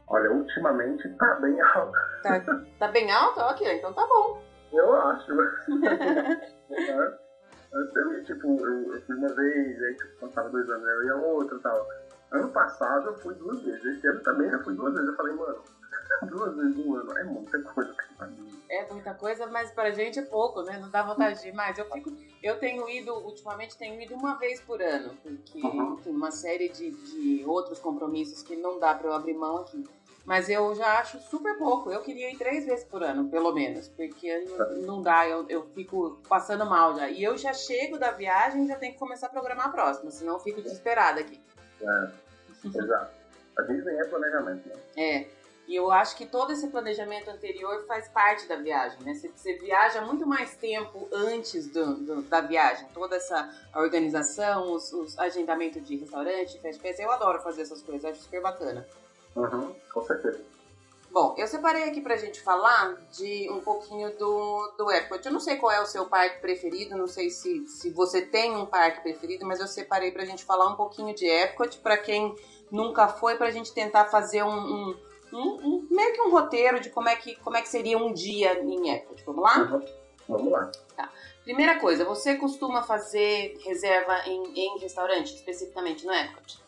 Olha, 0.08 0.32
ultimamente 0.32 1.08
tá 1.10 1.36
bem 1.36 1.62
alto. 1.62 2.00
Tá, 2.24 2.44
tá 2.80 2.88
bem 2.88 3.12
alto? 3.12 3.40
Ok, 3.42 3.72
então 3.72 3.94
tá 3.94 4.04
bom. 4.08 4.42
Eu 4.74 4.96
acho. 4.96 5.28
eu, 7.96 8.24
tipo, 8.24 8.66
eu, 8.66 8.94
eu 8.94 9.02
fui 9.02 9.16
uma 9.16 9.34
vez, 9.34 9.82
aí 9.82 9.96
tipo, 9.96 10.28
tava 10.30 10.50
dois 10.50 10.70
anos 10.70 10.88
eu 10.88 11.06
ia 11.06 11.16
outra 11.16 11.58
e 11.58 11.62
tal. 11.62 11.88
Ano 12.32 12.50
passado 12.50 13.08
eu 13.08 13.18
fui 13.20 13.34
duas 13.36 13.62
vezes, 13.62 13.86
esse 13.86 14.08
ano 14.08 14.20
também 14.22 14.50
eu 14.50 14.64
fui 14.64 14.74
duas 14.76 14.94
vezes. 14.94 15.10
Eu 15.10 15.16
falei, 15.16 15.34
mano, 15.34 15.64
duas 16.30 16.56
vezes 16.56 16.76
no 16.76 16.96
ano 16.96 17.18
é 17.18 17.24
muita 17.24 17.62
coisa 17.62 17.96
pra 18.18 18.28
mim. 18.28 18.48
É 18.70 18.92
muita 18.92 19.14
coisa, 19.14 19.48
mas 19.48 19.72
pra 19.72 19.92
gente 19.92 20.20
é 20.20 20.24
pouco, 20.24 20.62
né? 20.62 20.78
Não 20.78 20.90
dá 20.90 21.02
vontade 21.02 21.42
de 21.42 21.48
ir 21.48 21.54
mais. 21.54 21.78
Eu, 21.78 21.86
fico, 21.90 22.12
eu 22.44 22.60
tenho 22.60 22.90
ido, 22.90 23.14
ultimamente 23.14 23.78
tenho 23.78 24.02
ido 24.02 24.14
uma 24.14 24.36
vez 24.36 24.60
por 24.60 24.82
ano, 24.82 25.16
porque 25.24 25.66
uhum. 25.66 25.96
tem 25.98 26.14
uma 26.14 26.32
série 26.32 26.68
de, 26.68 26.92
de 26.92 27.46
outros 27.46 27.80
compromissos 27.80 28.44
que 28.44 28.58
não 28.58 28.78
dá 28.78 28.94
pra 28.94 29.08
eu 29.08 29.14
abrir 29.14 29.36
mão 29.36 29.58
aqui. 29.58 29.86
Mas 30.28 30.50
eu 30.50 30.76
já 30.76 31.00
acho 31.00 31.22
super 31.22 31.58
pouco. 31.58 31.90
Eu 31.90 32.02
queria 32.02 32.30
ir 32.30 32.38
três 32.38 32.66
vezes 32.66 32.84
por 32.84 33.02
ano, 33.02 33.30
pelo 33.30 33.54
menos. 33.54 33.88
Porque 33.88 34.44
não, 34.86 35.02
dá, 35.02 35.26
eu, 35.26 35.46
eu 35.48 35.66
fico 35.74 36.20
passando 36.28 36.66
mal 36.66 36.94
já. 36.98 37.10
E 37.10 37.24
eu 37.24 37.38
já 37.38 37.54
chego 37.54 37.98
da 37.98 38.12
viagem 38.12 38.66
e 38.66 38.68
já 38.68 38.76
tenho 38.76 38.92
que 38.92 39.00
começar 39.00 39.28
a 39.28 39.30
programar 39.30 39.68
a 39.68 39.72
próxima, 39.72 40.12
senão 40.12 40.34
eu 40.34 40.40
fico 40.42 40.62
desesperada 40.62 41.22
aqui. 41.22 41.40
É, 41.82 42.12
exato. 42.66 43.12
A 43.58 43.62
Disney 43.62 43.96
é 43.96 44.04
planejamento, 44.04 44.68
né? 44.68 44.76
É. 44.98 45.28
E 45.66 45.74
eu 45.74 45.90
acho 45.92 46.18
que 46.18 46.26
todo 46.26 46.52
esse 46.52 46.68
planejamento 46.68 47.30
anterior 47.30 47.86
faz 47.88 48.10
parte 48.10 48.50
da 48.50 48.58
viagem, 48.58 49.02
né? 49.04 49.14
Você, 49.14 49.32
você 49.34 49.54
viaja 49.54 50.02
muito 50.02 50.28
mais 50.28 50.58
tempo 50.58 51.08
antes 51.10 51.68
do, 51.68 51.96
do, 51.96 52.22
da 52.24 52.42
viagem. 52.42 52.86
Toda 52.94 53.16
essa 53.16 53.50
organização, 53.74 54.74
os, 54.74 54.92
os 54.92 55.18
agendamento 55.18 55.80
de 55.80 55.96
restaurante, 55.96 56.60
festa, 56.60 57.02
eu 57.02 57.12
adoro 57.12 57.40
fazer 57.42 57.62
essas 57.62 57.82
coisas, 57.82 58.04
acho 58.04 58.24
super 58.24 58.42
bacana. 58.42 58.86
Uhum, 59.38 59.76
com 59.94 60.02
certeza. 60.02 60.42
Bom, 61.12 61.36
eu 61.38 61.48
separei 61.48 61.84
aqui 61.84 62.02
pra 62.02 62.18
gente 62.18 62.42
falar 62.42 62.96
de 63.12 63.50
um 63.50 63.62
pouquinho 63.62 64.16
do, 64.18 64.74
do 64.78 64.92
Epcot. 64.92 65.26
Eu 65.26 65.32
não 65.32 65.40
sei 65.40 65.56
qual 65.56 65.72
é 65.72 65.82
o 65.82 65.86
seu 65.86 66.06
parque 66.06 66.42
preferido, 66.42 66.98
não 66.98 67.08
sei 67.08 67.30
se, 67.30 67.66
se 67.68 67.90
você 67.92 68.22
tem 68.22 68.56
um 68.56 68.66
parque 68.66 69.02
preferido, 69.02 69.46
mas 69.46 69.60
eu 69.60 69.68
separei 69.68 70.12
pra 70.12 70.26
gente 70.26 70.44
falar 70.44 70.68
um 70.68 70.76
pouquinho 70.76 71.16
de 71.16 71.26
Epcot. 71.26 71.78
Pra 71.80 71.98
quem 71.98 72.36
nunca 72.72 73.08
foi, 73.08 73.36
pra 73.36 73.52
gente 73.52 73.74
tentar 73.74 74.06
fazer 74.06 74.44
um, 74.44 74.50
um, 74.50 74.98
um, 75.34 75.40
um 75.40 75.88
meio 75.90 76.14
que 76.14 76.22
um 76.22 76.30
roteiro 76.30 76.80
de 76.80 76.90
como 76.90 77.08
é 77.08 77.16
que, 77.16 77.36
como 77.38 77.56
é 77.56 77.62
que 77.62 77.70
seria 77.70 77.98
um 77.98 78.14
dia 78.14 78.60
em 78.60 78.92
Epcot. 78.92 79.24
Vamos 79.26 79.44
lá? 79.44 79.60
Uhum. 79.60 79.86
Vamos 80.28 80.52
lá. 80.52 80.72
Tá. 80.96 81.10
Primeira 81.44 81.80
coisa, 81.80 82.04
você 82.04 82.36
costuma 82.36 82.84
fazer 82.84 83.58
reserva 83.64 84.20
em, 84.28 84.60
em 84.60 84.80
restaurante, 84.80 85.34
especificamente 85.34 86.06
no 86.06 86.14
Epcot? 86.14 86.67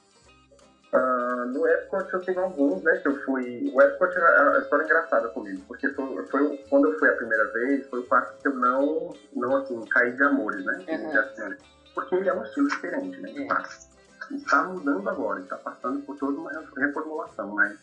Uh, 0.92 1.46
no 1.50 1.68
Epcot 1.68 2.12
eu 2.12 2.20
tenho 2.22 2.40
alguns, 2.40 2.82
né, 2.82 2.98
que 2.98 3.08
eu 3.08 3.16
fui... 3.24 3.72
O 3.74 3.82
Epcot 3.82 4.12
é 4.18 4.42
uma 4.42 4.58
história 4.60 4.84
engraçada 4.84 5.28
comigo, 5.30 5.62
porque 5.68 5.88
foi, 5.90 6.26
foi, 6.28 6.58
quando 6.70 6.92
eu 6.92 6.98
fui 6.98 7.10
a 7.10 7.16
primeira 7.16 7.46
vez, 7.52 7.88
foi 7.88 8.00
o 8.00 8.04
parque 8.08 8.42
que 8.42 8.48
eu 8.48 8.56
não, 8.56 9.14
não 9.36 9.58
assim, 9.58 9.80
caí 9.86 10.12
de 10.14 10.24
amores, 10.24 10.66
né? 10.66 10.84
Uhum. 10.90 11.56
Porque 11.94 12.16
ele 12.16 12.30
é 12.30 12.34
um 12.34 12.44
estilo 12.44 12.68
diferente, 12.70 13.22
né? 13.22 13.30
É. 13.38 14.36
Está 14.36 14.64
mudando 14.64 15.08
agora, 15.08 15.40
está 15.42 15.58
passando 15.58 16.02
por 16.02 16.18
toda 16.18 16.40
uma 16.40 16.52
reformulação, 16.78 17.50
mas... 17.50 17.78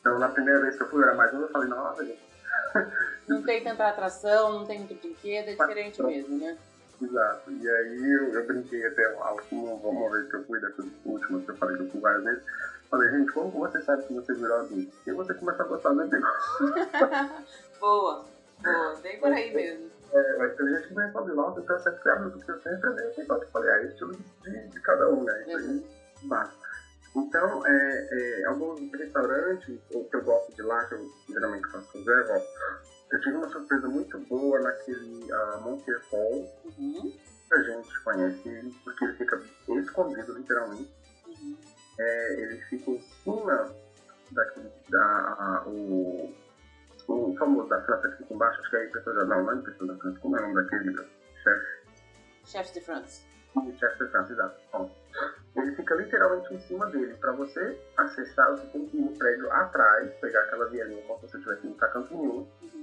Então, 0.00 0.18
na 0.18 0.28
primeira 0.28 0.60
vez 0.60 0.76
que 0.76 0.82
eu 0.84 0.88
fui, 0.88 1.02
era 1.02 1.14
mais 1.14 1.34
um, 1.34 1.40
eu 1.40 1.48
falei, 1.48 1.68
nossa, 1.68 2.04
gente... 2.04 2.28
Não 3.28 3.42
tem 3.42 3.64
tanta 3.64 3.88
atração, 3.88 4.60
não 4.60 4.64
tem 4.64 4.78
muito 4.78 4.94
brinquedo, 4.94 5.48
é 5.48 5.52
diferente 5.52 6.02
mesmo, 6.02 6.38
né? 6.38 6.56
Exato. 7.00 7.50
E 7.50 7.70
aí 7.70 8.12
eu, 8.12 8.34
eu 8.34 8.46
brinquei 8.46 8.84
até 8.86 9.06
última, 9.08 9.74
uma 9.74 10.10
vez 10.10 10.28
que 10.28 10.36
eu 10.36 10.44
fui, 10.44 10.60
dessas 10.60 10.86
últimas 11.04 11.44
que 11.44 11.50
eu 11.50 11.56
falei 11.56 11.76
que 11.76 11.82
eu 11.82 11.90
fui 11.90 12.00
várias 12.00 12.24
vezes. 12.24 12.42
Falei, 12.90 13.10
gente, 13.10 13.32
como 13.32 13.50
você 13.50 13.82
sabe 13.82 14.02
que 14.04 14.14
você 14.14 14.34
virou 14.34 14.56
adulto? 14.56 14.90
Porque 14.96 15.12
você 15.12 15.34
começa 15.34 15.62
a 15.62 15.66
gostar 15.66 15.90
do 15.90 16.04
negócio. 16.06 16.74
boa, 17.78 18.24
boa, 18.62 18.96
bem 19.02 19.20
por 19.20 19.32
aí 19.32 19.54
mesmo. 19.54 19.90
É, 20.12 20.38
mas 20.38 20.56
tem 20.56 20.68
gente 20.68 20.88
que 20.88 20.94
vem 20.94 21.12
falar, 21.12 21.34
nossa, 21.34 21.60
então 21.60 21.78
você 21.78 21.90
é 21.90 22.12
adulto, 22.12 22.38
porque 22.38 22.50
eu 22.50 22.60
sempre 22.60 22.90
vejo 22.90 23.18
negócio. 23.20 23.44
Eu 23.44 23.50
falei, 23.50 23.70
é 23.70 23.86
estilo 23.86 24.16
de, 24.42 24.68
de 24.68 24.80
cada 24.80 25.08
um, 25.10 25.22
né? 25.22 25.44
Isso 25.46 25.68
uhum. 25.68 26.34
aí, 26.34 26.48
Então, 27.14 27.66
é, 27.66 28.08
é, 28.10 28.44
alguns 28.46 28.90
restaurantes, 28.90 29.78
o 29.92 30.04
que 30.04 30.16
eu 30.16 30.24
gosto 30.24 30.54
de 30.54 30.62
lá, 30.62 30.82
que 30.86 30.94
eu 30.94 31.06
geralmente 31.28 31.70
faço 31.70 31.98
reserva, 31.98 32.42
eu 33.10 33.20
tive 33.20 33.36
uma 33.36 33.48
surpresa 33.48 33.88
muito 33.88 34.18
boa 34.20 34.60
naquele 34.60 35.32
uh, 35.32 35.60
Montier 35.62 36.00
Falls. 36.10 36.48
Uhum. 36.78 37.12
A 37.50 37.62
gente 37.62 38.04
conhece 38.04 38.48
ele 38.48 38.74
porque 38.84 39.04
ele 39.04 39.14
fica 39.14 39.42
escondido, 39.68 40.34
literalmente. 40.34 40.92
Uhum. 41.26 41.56
É, 41.98 42.40
ele 42.42 42.60
fica 42.68 42.90
em 42.90 43.00
cima 43.00 43.74
daquele, 44.32 44.70
da, 44.90 45.64
o, 45.66 46.34
o 47.08 47.36
famoso 47.38 47.68
da 47.70 47.80
França 47.82 48.08
que 48.10 48.16
fica 48.18 48.34
embaixo, 48.34 48.60
acho 48.60 48.70
que 48.70 48.76
é 48.76 48.86
a 48.86 48.90
pessoa 48.90 49.16
já 49.16 49.24
não, 49.24 49.42
não 49.42 49.52
é 49.52 49.54
a 49.54 49.62
pessoa 49.62 49.92
da 49.92 49.98
França, 49.98 50.18
como 50.20 50.36
é 50.36 50.40
o 50.40 50.42
nome 50.42 50.62
daquele 50.62 50.96
chefe? 51.42 51.66
Chefe 52.44 52.74
de 52.74 52.80
France. 52.82 53.26
Chefe 53.78 54.04
de 54.04 54.10
France, 54.10 54.32
exato. 54.32 54.60
Bom, 54.70 54.94
ele 55.56 55.74
fica 55.74 55.94
literalmente 55.94 56.54
em 56.54 56.60
cima 56.60 56.86
dele. 56.90 57.14
Para 57.14 57.32
você 57.32 57.80
acessar, 57.96 58.50
você 58.50 58.66
tem 58.66 58.86
que 58.86 58.98
ir 58.98 59.00
no 59.00 59.16
prédio 59.16 59.50
atrás, 59.50 60.12
pegar 60.20 60.40
aquela 60.40 60.68
vielinha 60.68 61.02
como 61.06 61.18
se 61.20 61.28
você 61.28 61.38
estivesse 61.38 61.66
indo 61.66 61.76
para 61.76 61.88
Campinho. 61.88 62.46
Uhum 62.62 62.77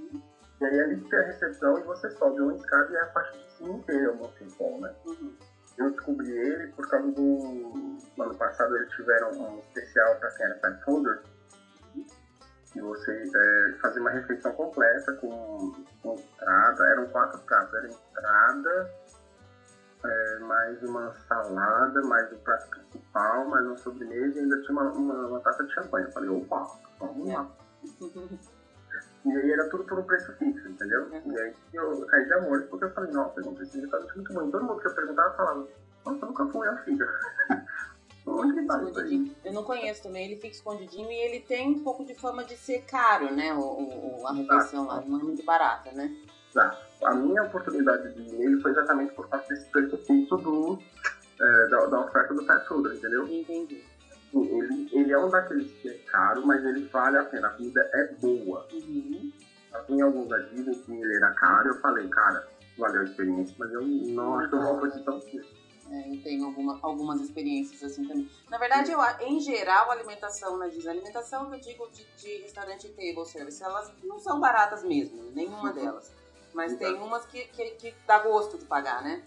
e 0.61 0.65
aí 0.65 0.79
ali 0.79 1.01
tem 1.01 1.19
a 1.19 1.23
recepção 1.23 1.77
e 1.79 1.83
você 1.83 2.09
sobe 2.11 2.41
uma 2.41 2.55
escada 2.55 2.91
e 2.91 2.95
é 2.95 3.01
a 3.01 3.05
parte 3.07 3.37
de 3.37 3.51
cima 3.51 3.73
inteira 3.73 4.11
o 4.11 4.15
Montevideo, 4.15 4.79
né? 4.79 4.95
Uhum. 5.05 5.35
Eu 5.77 5.91
descobri 5.91 6.31
ele 6.31 6.67
por 6.67 6.89
causa 6.89 7.11
do... 7.11 7.97
No 8.17 8.23
ano 8.23 8.35
passado 8.35 8.75
eles 8.77 8.89
tiveram 8.91 9.31
um 9.31 9.59
especial 9.59 10.15
para 10.15 10.31
quem 10.31 10.45
era 10.45 10.55
pet 10.55 10.83
holder. 10.85 11.21
E 12.75 12.81
você 12.81 13.11
é, 13.11 13.77
fazia 13.81 14.01
uma 14.01 14.11
refeição 14.11 14.53
completa 14.53 15.13
com, 15.13 15.73
com 16.01 16.13
entrada. 16.13 16.85
Eram 16.91 17.07
quatro 17.07 17.39
pratos. 17.41 17.73
Era 17.73 17.87
entrada, 17.87 18.91
é, 20.05 20.39
mais 20.39 20.81
uma 20.83 21.13
salada, 21.27 22.01
mais 22.03 22.31
o 22.31 22.37
prato 22.37 22.69
principal, 22.69 23.45
mais 23.45 23.65
uma 23.65 23.77
sobremesa 23.77 24.39
e 24.39 24.43
ainda 24.43 24.61
tinha 24.61 24.71
uma, 24.71 24.91
uma, 24.91 25.27
uma 25.27 25.39
taça 25.41 25.65
de 25.65 25.73
champanhe. 25.73 26.05
Eu 26.05 26.11
falei, 26.11 26.29
opa, 26.29 26.79
vamos 26.99 27.27
lá. 27.27 27.51
E 29.25 29.31
aí 29.31 29.51
era 29.51 29.67
tudo 29.69 29.83
por 29.85 29.97
um 29.97 30.03
preço 30.03 30.31
fixo, 30.33 30.69
entendeu? 30.69 31.09
Uhum. 31.11 31.33
E 31.33 31.39
aí 31.39 31.53
eu 31.73 32.05
caí 32.05 32.25
de 32.25 32.33
amor, 32.33 32.61
porque 32.69 32.85
eu 32.85 32.91
falei, 32.91 33.11
nossa, 33.11 33.41
não 33.41 33.55
precisa 33.55 33.85
estar 33.85 33.99
muito 34.15 34.33
bom. 34.33 34.47
E 34.47 34.51
todo 34.51 34.65
mundo 34.65 34.79
que 34.79 34.87
eu 34.87 34.95
perguntava 34.95 35.35
falava, 35.35 35.67
nossa, 36.05 36.19
eu 36.21 36.27
nunca 36.27 36.45
fui 36.47 36.67
a 36.67 36.77
fica. 36.77 37.07
Onde 38.27 38.53
que 38.53 38.65
tá? 38.65 38.81
Eu 39.43 39.53
não 39.53 39.63
conheço 39.63 40.03
também, 40.03 40.25
ele 40.25 40.35
fica 40.35 40.55
escondidinho 40.55 41.11
e 41.11 41.15
ele 41.15 41.39
tem 41.41 41.69
um 41.69 41.83
pouco 41.83 42.03
de 42.03 42.15
fama 42.15 42.43
de 42.43 42.55
ser 42.57 42.83
caro, 42.85 43.33
né? 43.33 43.53
O, 43.53 44.21
o 44.21 44.27
a 44.27 44.33
refeição 44.33 44.87
lá, 44.87 45.01
não 45.01 45.19
é 45.19 45.23
muito 45.23 45.43
barata, 45.43 45.91
né? 45.91 46.11
Exato. 46.49 46.77
A 47.03 47.13
minha 47.13 47.43
oportunidade 47.43 48.13
de 48.13 48.21
ir 48.21 48.31
nele 48.31 48.61
foi 48.61 48.71
exatamente 48.71 49.13
por 49.13 49.29
causa 49.29 49.47
desse 49.47 49.69
preço 49.69 49.97
fixo 49.97 50.37
do, 50.37 50.79
é, 51.39 51.67
da, 51.67 51.85
da 51.85 51.99
oferta 51.99 52.33
do 52.33 52.45
pet 52.45 52.65
entendeu? 52.97 53.27
Entendi 53.27 53.94
ele, 54.43 54.89
ele 54.91 55.11
é 55.11 55.17
um 55.17 55.29
daqueles 55.29 55.71
que 55.81 55.89
é 55.89 55.93
caro, 56.11 56.45
mas 56.45 56.63
ele 56.65 56.85
vale 56.87 57.17
a 57.17 57.23
pena. 57.23 57.47
A 57.47 57.51
vida 57.51 57.89
é 57.93 58.13
boa. 58.15 58.67
Uhum. 58.73 59.31
Tem 59.87 60.01
alguns 60.01 60.29
Disney 60.51 60.75
que 60.75 60.91
ele 60.91 61.15
era 61.15 61.33
caro, 61.33 61.69
eu 61.69 61.75
falei, 61.75 62.07
cara, 62.07 62.47
valeu 62.77 63.01
a 63.01 63.03
experiência, 63.03 63.55
mas 63.59 63.71
eu 63.71 63.81
não 63.81 64.39
acho 64.39 64.49
que 64.49 64.55
eu 64.55 64.61
vou 64.61 64.79
fazer 64.79 65.03
tão 65.03 65.19
é, 65.91 66.15
eu 66.15 66.23
tenho 66.23 66.45
alguma, 66.45 66.79
algumas 66.81 67.21
experiências 67.21 67.83
assim 67.83 68.07
também. 68.07 68.29
Na 68.49 68.57
verdade, 68.57 68.91
eu, 68.91 68.99
em 69.21 69.39
geral, 69.39 69.91
a 69.91 69.93
alimentação 69.93 70.57
na 70.57 70.67
Disney, 70.67 70.89
a 70.89 70.91
alimentação 70.93 71.47
que 71.49 71.55
eu 71.55 71.59
digo 71.59 71.89
de, 71.91 72.03
de 72.17 72.41
restaurante 72.41 72.89
table 72.89 73.25
service, 73.25 73.63
elas 73.63 73.91
não 74.03 74.19
são 74.19 74.39
baratas 74.39 74.83
mesmo, 74.83 75.31
nenhuma 75.31 75.69
uhum. 75.69 75.73
delas. 75.73 76.11
Mas 76.53 76.71
Exato. 76.71 76.91
tem 76.91 77.01
umas 77.03 77.25
que, 77.25 77.45
que, 77.49 77.71
que, 77.71 77.95
dá 78.07 78.19
gosto 78.19 78.57
de 78.57 78.65
pagar, 78.65 79.03
né? 79.03 79.21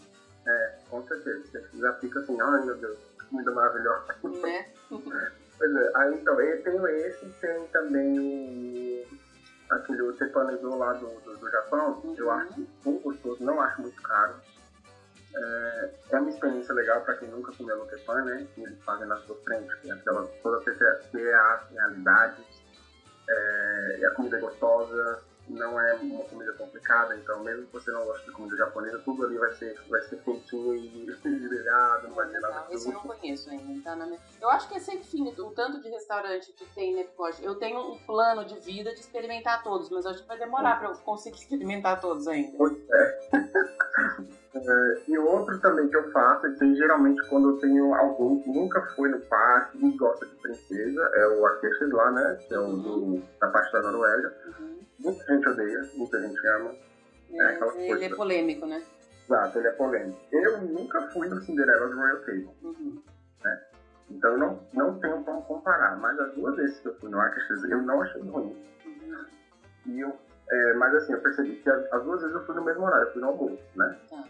É, 0.47 0.79
com 0.91 1.07
certeza. 1.07 1.45
Você 1.47 1.79
já 1.79 1.93
fica 1.95 2.21
assim, 2.21 2.41
ai 2.41 2.65
meu 2.65 2.77
Deus, 2.77 2.99
comida 3.29 3.51
maravilhosa. 3.51 4.15
Né? 4.43 4.67
pois 5.59 5.77
é, 5.77 5.91
aí 5.95 6.15
então, 6.15 6.41
eu 6.41 6.63
tenho 6.63 6.87
esse, 6.89 7.27
tem 7.41 7.67
também 7.69 8.19
o 8.19 9.19
aquele 9.71 10.03
o 10.03 10.77
lá 10.77 10.93
do, 10.95 11.07
do, 11.21 11.37
do 11.37 11.51
Japão, 11.51 12.01
uhum. 12.03 12.15
eu 12.17 12.31
acho 12.31 12.67
muito 12.85 13.03
gostoso, 13.03 13.45
não 13.45 13.61
acho 13.61 13.83
muito 13.83 14.01
caro. 14.03 14.35
É, 15.35 15.91
é 16.11 16.19
uma 16.19 16.31
experiência 16.31 16.75
legal 16.75 17.03
para 17.03 17.17
quem 17.17 17.29
nunca 17.29 17.53
comeu 17.53 17.77
no 17.77 17.87
tepan, 17.87 18.25
né? 18.25 18.47
Que 18.55 18.63
eles 18.63 18.83
fazem 18.83 19.07
na 19.07 19.17
sua 19.19 19.37
frente, 19.43 19.77
que 19.81 19.91
é 19.91 19.95
aquela, 19.95 20.27
toda 20.43 20.59
a 20.59 21.67
realidade, 21.71 22.43
é, 23.29 23.99
e 24.01 24.07
a 24.07 24.11
comida 24.13 24.39
é 24.39 24.41
gostosa, 24.41 25.23
não 25.49 25.81
é 25.81 25.95
uma 25.95 26.25
comida 26.25 26.53
complicada, 26.53 27.17
então 27.17 27.43
mesmo 27.43 27.67
que 27.67 27.73
você 27.73 27.91
não 27.91 28.05
goste 28.05 28.27
de 28.27 28.33
comida 28.33 28.57
japonesa, 28.57 28.99
tudo 29.05 29.27
ali 29.27 29.39
vai 29.39 29.53
ser, 29.55 29.79
vai 29.89 30.01
ser 30.03 30.23
quentinho 30.23 30.75
e 30.75 31.07
grelhado, 31.23 32.09
não 32.09 32.15
vai 32.15 32.29
ter 32.29 32.41
nada. 32.41 32.67
Esse 32.71 32.89
eu 32.89 32.95
não 32.95 33.01
conheço 33.01 33.51
ainda, 33.51 33.83
tá 33.83 33.97
na 33.97 34.07
minha... 34.07 34.21
Eu 34.41 34.51
acho 34.51 34.69
que 34.69 34.77
é 34.77 34.81
sempre 34.81 35.05
fim, 35.05 35.29
o 35.29 35.51
tanto 35.51 35.81
de 35.81 35.89
restaurante 35.89 36.53
que 36.53 36.65
tem 36.67 36.95
no 36.95 37.01
Epcot. 37.01 37.43
Eu 37.43 37.55
tenho 37.57 37.81
um 37.81 37.99
plano 37.99 38.45
de 38.45 38.59
vida 38.61 38.95
de 38.95 39.01
experimentar 39.01 39.63
todos, 39.63 39.91
mas 39.91 40.07
acho 40.07 40.23
que 40.23 40.29
vai 40.29 40.39
demorar 40.39 40.79
para 40.79 40.91
eu 40.91 40.97
conseguir 40.99 41.37
experimentar 41.39 42.01
todos 42.01 42.27
ainda. 42.29 42.57
Pois 42.57 42.77
é. 42.91 43.29
É. 44.55 45.03
E 45.09 45.19
outro 45.19 45.59
também 45.61 45.89
que 45.89 45.97
eu 45.97 46.11
faço, 46.11 46.47
é 46.47 46.51
que 46.53 46.75
geralmente 46.75 47.21
quando 47.29 47.51
eu 47.51 47.59
tenho 47.59 47.95
algum 47.95 48.41
que 48.43 48.51
nunca 48.51 48.81
foi 48.97 49.09
no 49.09 49.21
parque 49.21 49.79
e 49.85 49.97
gosta 49.97 50.27
de 50.27 50.35
princesa, 50.37 51.11
é 51.15 51.27
o 51.29 51.47
Arqueixes 51.47 51.91
lá, 51.91 52.11
né? 52.13 52.39
Que 52.47 52.55
é 52.55 52.59
o 52.59 53.23
da 53.41 53.49
parte 53.49 53.73
da 53.73 53.83
Noruega. 53.83 54.35
Uhum 54.61 54.79
Muita 54.99 55.25
gente 55.33 55.49
odeia, 55.49 55.91
muita 55.95 56.21
gente 56.21 56.47
ama. 56.47 56.75
É, 57.31 57.55
é 57.55 57.91
ele 57.93 58.05
é 58.05 58.15
polêmico, 58.15 58.67
né? 58.67 58.83
Exato, 59.25 59.59
ele 59.59 59.69
é 59.69 59.73
polêmico. 59.73 60.19
Eu 60.33 60.61
nunca 60.63 61.03
fui 61.13 61.29
no 61.29 61.41
Cinderela 61.43 61.89
do 61.89 61.97
Royal 61.97 62.19
Table. 62.21 62.51
Uhum. 62.63 63.03
Né? 63.45 63.63
Então 64.11 64.33
eu 64.33 64.39
não, 64.39 64.61
não 64.73 64.99
tenho 64.99 65.23
como 65.23 65.43
comparar. 65.43 65.97
Mas 65.99 66.19
as 66.19 66.35
duas 66.35 66.57
vezes 66.57 66.81
que 66.81 66.89
eu 66.89 66.95
fui 66.97 67.11
no 67.11 67.21
Arcas, 67.21 67.63
eu 67.65 67.83
não 67.83 68.03
achei 68.03 68.21
ruim. 68.23 68.57
Uhum. 68.85 69.27
E 69.87 70.01
eu, 70.01 70.13
é, 70.51 70.75
mas 70.75 70.95
assim, 70.95 71.13
eu 71.13 71.21
percebi 71.21 71.57
que 71.57 71.71
as, 71.71 71.93
as, 71.93 72.03
duas 72.03 72.21
vezes 72.21 72.35
eu 72.35 72.45
fui 72.45 72.57
no 72.57 72.65
mesmo 72.65 72.85
horário, 72.85 73.07
eu 73.07 73.13
fui 73.13 73.23
no 73.23 73.29
almoço, 73.29 73.63
né? 73.77 73.99
Tá. 74.11 74.25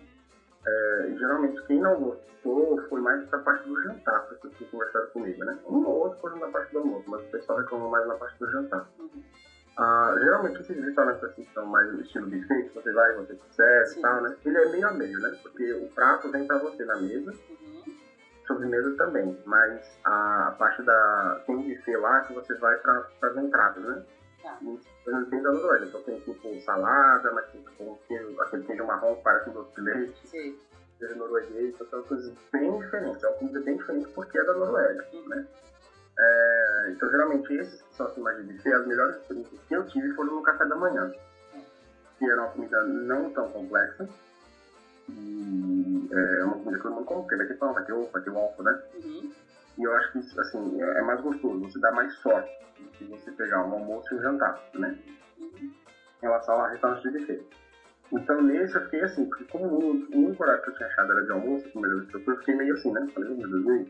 É, 0.68 1.14
geralmente 1.16 1.62
quem 1.62 1.80
não 1.80 1.98
gostou 1.98 2.78
foi 2.88 3.00
mais 3.00 3.24
pra 3.28 3.38
parte 3.38 3.66
do 3.66 3.80
jantar, 3.82 4.16
as 4.16 4.28
pessoas 4.28 4.54
que 4.54 4.64
conversaram 4.66 5.06
comigo, 5.08 5.44
né? 5.44 5.58
Um 5.66 5.86
ou 5.86 6.00
outro 6.00 6.18
foi 6.20 6.38
na 6.38 6.48
parte 6.48 6.72
do 6.72 6.78
almoço, 6.78 7.04
mas 7.08 7.22
o 7.22 7.30
pessoal 7.30 7.58
reclamou 7.58 7.90
mais 7.90 8.06
na 8.06 8.14
parte 8.14 8.38
do 8.38 8.50
jantar. 8.50 8.86
Uhum. 8.98 9.22
Ah, 9.76 10.14
geralmente 10.18 10.60
esses 10.60 10.84
restaurantes 10.84 11.22
assim 11.22 11.46
são 11.54 11.64
mais 11.66 11.88
estilo 12.00 12.26
buffet, 12.26 12.64
que 12.64 12.74
você 12.74 12.92
vai, 12.92 13.14
você 13.14 13.38
serve 13.50 13.98
e 13.98 14.02
tal, 14.02 14.22
né? 14.22 14.36
Ele 14.44 14.58
é 14.58 14.68
meio 14.70 14.88
a 14.88 14.92
meio, 14.92 15.18
né? 15.20 15.38
Porque 15.42 15.72
o 15.72 15.88
prato 15.94 16.30
vem 16.30 16.46
pra 16.46 16.58
você 16.58 16.84
na 16.84 16.96
mesa, 16.96 17.32
uhum. 17.48 17.84
sobremesa 18.46 18.96
também, 18.96 19.38
mas 19.46 20.00
a 20.04 20.54
parte 20.58 20.82
da. 20.82 21.42
tem 21.46 21.56
buffet 21.56 21.96
lá 21.96 22.20
que 22.22 22.32
você 22.32 22.54
vai 22.54 22.76
pra, 22.78 23.06
pras 23.20 23.36
entradas, 23.36 23.84
né? 23.84 24.02
Tem 25.30 25.42
da 25.42 25.52
Noruega, 25.52 25.84
então 25.86 26.02
tem 26.02 26.20
tipo 26.20 26.60
salada, 26.60 27.30
mas 27.32 27.50
tem 27.50 27.60
tipo, 27.62 27.98
queijo, 28.06 28.40
aquele 28.40 28.64
queijo 28.64 28.84
marrom 28.84 29.16
que 29.16 29.22
parece 29.22 29.50
um 29.50 29.52
doce 29.52 29.74
de 29.74 29.80
leite. 29.80 30.28
Sim. 30.28 30.58
Queijo 30.98 31.14
norueguês, 31.16 31.74
então 31.74 31.86
são 31.86 32.02
coisas 32.02 32.34
bem 32.50 32.76
diferentes, 32.78 33.22
é 33.22 33.28
uma 33.28 33.36
comida 33.36 33.60
bem 33.60 33.76
diferente 33.76 34.08
porque 34.08 34.38
é 34.38 34.44
da 34.44 34.52
Noruega, 34.52 35.06
né? 35.28 35.46
É, 36.18 36.90
então, 36.90 37.08
geralmente, 37.10 37.52
esses 37.54 37.80
que 37.80 37.94
são 37.94 38.06
assim 38.06 38.20
mais 38.20 38.36
de 38.38 38.52
buffet, 38.52 38.72
as 38.72 38.86
melhores 38.86 39.16
experiências 39.16 39.60
que 39.68 39.74
eu 39.74 39.86
tive 39.86 40.10
foram 40.14 40.34
no 40.34 40.42
café 40.42 40.64
da 40.64 40.74
manhã. 40.74 41.12
Que 42.18 42.28
era 42.28 42.42
uma 42.42 42.50
comida 42.50 42.82
não 42.82 43.30
tão 43.30 43.48
complexa. 43.50 44.08
E 45.08 46.08
é 46.10 46.44
uma 46.44 46.56
comida 46.56 46.80
que 46.80 46.84
eu 46.84 46.90
não 46.90 47.04
como, 47.04 47.22
porque 47.22 47.36
vai 47.36 47.46
ter 47.46 47.54
pão, 47.54 47.72
vai 47.72 47.84
ter 47.84 47.92
ovo, 47.92 48.10
vai 48.10 48.22
ter 48.22 48.30
ovo, 48.30 48.62
né? 48.62 48.82
Uhum. 48.94 49.32
E 49.78 49.82
eu 49.84 49.94
acho 49.94 50.12
que, 50.12 50.18
assim, 50.40 50.82
é 50.82 51.02
mais 51.02 51.20
gostoso, 51.20 51.60
você 51.60 51.78
dá 51.78 51.92
mais 51.92 52.12
sorte 52.16 52.50
do 52.80 52.90
que 52.90 53.04
você 53.04 53.30
pegar 53.30 53.64
um 53.64 53.72
almoço 53.74 54.12
e 54.12 54.18
um 54.18 54.22
jantar, 54.22 54.60
né? 54.74 54.96
Em 55.38 55.70
relação 56.20 56.60
a 56.60 56.68
restaurante 56.68 57.02
de 57.02 57.16
buffet. 57.16 57.44
Então, 58.12 58.42
nesse 58.42 58.74
eu 58.74 58.82
fiquei 58.82 59.02
assim, 59.02 59.24
porque 59.26 59.44
como 59.44 59.66
o 59.66 60.16
único 60.16 60.42
horário 60.42 60.62
que 60.62 60.70
eu 60.70 60.74
tinha 60.74 60.88
achado 60.88 61.12
era 61.12 61.22
de 61.22 61.30
almoço, 61.30 61.64
a 61.66 61.86
eu 61.86 62.20
fui, 62.24 62.36
fiquei 62.38 62.54
meio 62.56 62.74
assim, 62.74 62.90
né? 62.90 63.06
Falei, 63.14 63.30
meu 63.30 63.48
Deus, 63.48 63.86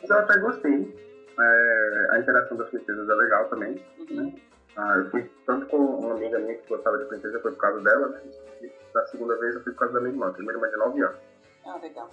Mas 0.00 0.10
eu 0.10 0.18
até 0.18 0.38
gostei. 0.38 0.94
É, 1.38 2.06
a 2.10 2.18
interação 2.18 2.56
das 2.56 2.68
princesas 2.68 3.08
é 3.08 3.14
legal 3.14 3.46
também, 3.48 3.80
né? 4.10 4.34
Ah, 4.76 4.96
eu 4.96 5.10
fui 5.10 5.30
tanto 5.46 5.66
com 5.68 5.78
uma 5.78 6.14
amiga 6.14 6.38
minha 6.38 6.54
que 6.54 6.68
gostava 6.68 6.98
de 6.98 7.04
princesa, 7.06 7.40
foi 7.40 7.52
por 7.52 7.60
causa 7.60 7.80
dela, 7.80 8.08
né? 8.08 8.20
E 8.60 8.70
da 8.92 9.06
segunda 9.06 9.36
vez 9.38 9.54
eu 9.54 9.62
fui 9.62 9.72
por 9.72 9.80
causa 9.80 9.94
da 9.94 10.00
minha 10.00 10.12
irmã, 10.12 10.30
primeira 10.32 10.58
irmã 10.58 10.68
de 10.68 10.76
9 10.76 11.02
anos. 11.02 11.18
Ah, 11.64 11.78
legal. 11.80 12.10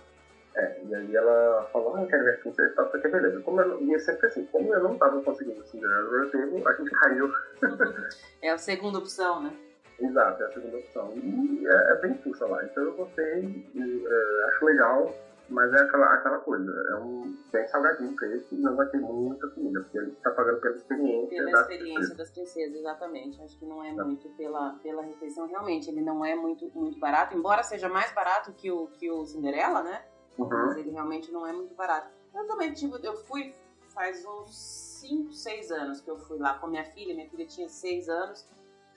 É, 0.56 0.82
e 0.84 0.96
aí 0.96 1.16
ela 1.16 1.68
falou, 1.72 1.96
ah, 1.96 2.02
eu 2.02 2.08
quero 2.08 2.24
ver 2.24 2.36
a 2.36 2.38
princesa 2.38 2.72
e 2.72 2.76
tal, 2.76 2.90
que 2.90 3.08
beleza. 3.08 3.42
Como 3.42 3.62
eu, 3.62 3.82
e 3.82 3.94
é 3.96 4.00
sempre 4.00 4.28
assim, 4.28 4.46
como 4.46 4.74
eu 4.74 4.84
não 4.84 4.98
tava 4.98 5.22
conseguindo 5.24 5.64
Cinderela 5.66 6.26
tempo, 6.28 6.68
a 6.68 6.74
gente 6.74 6.92
caiu. 6.92 7.32
é 8.42 8.50
a 8.52 8.58
segunda 8.58 9.00
opção, 9.00 9.42
né? 9.42 9.54
Exato, 10.00 10.44
é 10.44 10.46
a 10.46 10.52
segunda 10.52 10.78
opção. 10.78 11.12
E 11.16 11.68
é, 11.68 11.94
é 11.94 11.96
bem 12.02 12.18
fuça 12.20 12.46
lá, 12.46 12.64
então 12.64 12.84
eu 12.84 12.94
gostei, 12.94 13.66
e, 13.74 14.06
é, 14.08 14.46
acho 14.50 14.66
legal 14.66 15.14
mas 15.50 15.72
é 15.74 15.82
aquela, 15.82 16.14
aquela 16.14 16.40
coisa, 16.40 16.72
é 16.92 16.96
um 16.96 17.38
bem 17.52 17.68
salgadinho 17.68 18.12
o 18.12 18.16
preço 18.16 18.56
e 18.56 18.58
não 18.58 18.76
vai 18.76 18.88
ter 18.88 19.00
muita 19.00 19.48
comida, 19.50 19.82
porque 19.82 19.98
ele 19.98 20.12
está 20.12 20.32
pagando 20.32 20.60
pela 20.62 20.76
experiência. 20.76 21.30
Pela 21.30 21.52
das 21.52 21.62
experiência 21.62 21.94
princesas. 21.94 22.18
das 22.18 22.32
princesas, 22.32 22.76
exatamente. 22.76 23.42
Acho 23.42 23.60
que 23.60 23.66
não 23.66 23.84
é 23.84 23.94
tá. 23.94 24.04
muito 24.04 24.30
pela, 24.30 24.74
pela 24.82 25.04
refeição, 25.04 25.48
realmente. 25.48 25.90
Ele 25.90 26.02
não 26.02 26.24
é 26.24 26.34
muito, 26.34 26.72
muito 26.74 26.98
barato, 27.00 27.36
embora 27.36 27.62
seja 27.62 27.90
mais 27.90 28.12
barato 28.14 28.54
que 28.54 28.72
o, 28.72 28.88
que 28.88 29.12
o 29.12 29.26
Cinderela, 29.26 29.84
né? 29.84 30.04
Uhum. 30.38 30.48
Mas 30.50 30.78
ele 30.78 30.92
realmente 30.92 31.32
não 31.32 31.46
é 31.46 31.54
muito 31.54 31.74
barato. 31.76 32.10
Eu 32.34 32.48
também, 32.48 32.74
tipo, 32.74 32.98
eu 32.98 33.16
fui 33.16 33.54
faz 33.94 34.26
uns 34.26 34.56
5, 35.02 35.32
6 35.32 35.72
anos 35.72 36.02
que 36.02 36.10
eu 36.10 36.18
fui 36.18 36.40
lá 36.40 36.56
com 36.56 36.66
a 36.66 36.70
minha 36.70 36.84
filha, 36.84 37.14
minha 37.14 37.30
filha 37.30 37.46
tinha 37.46 37.70
6 37.70 38.10
anos. 38.10 38.48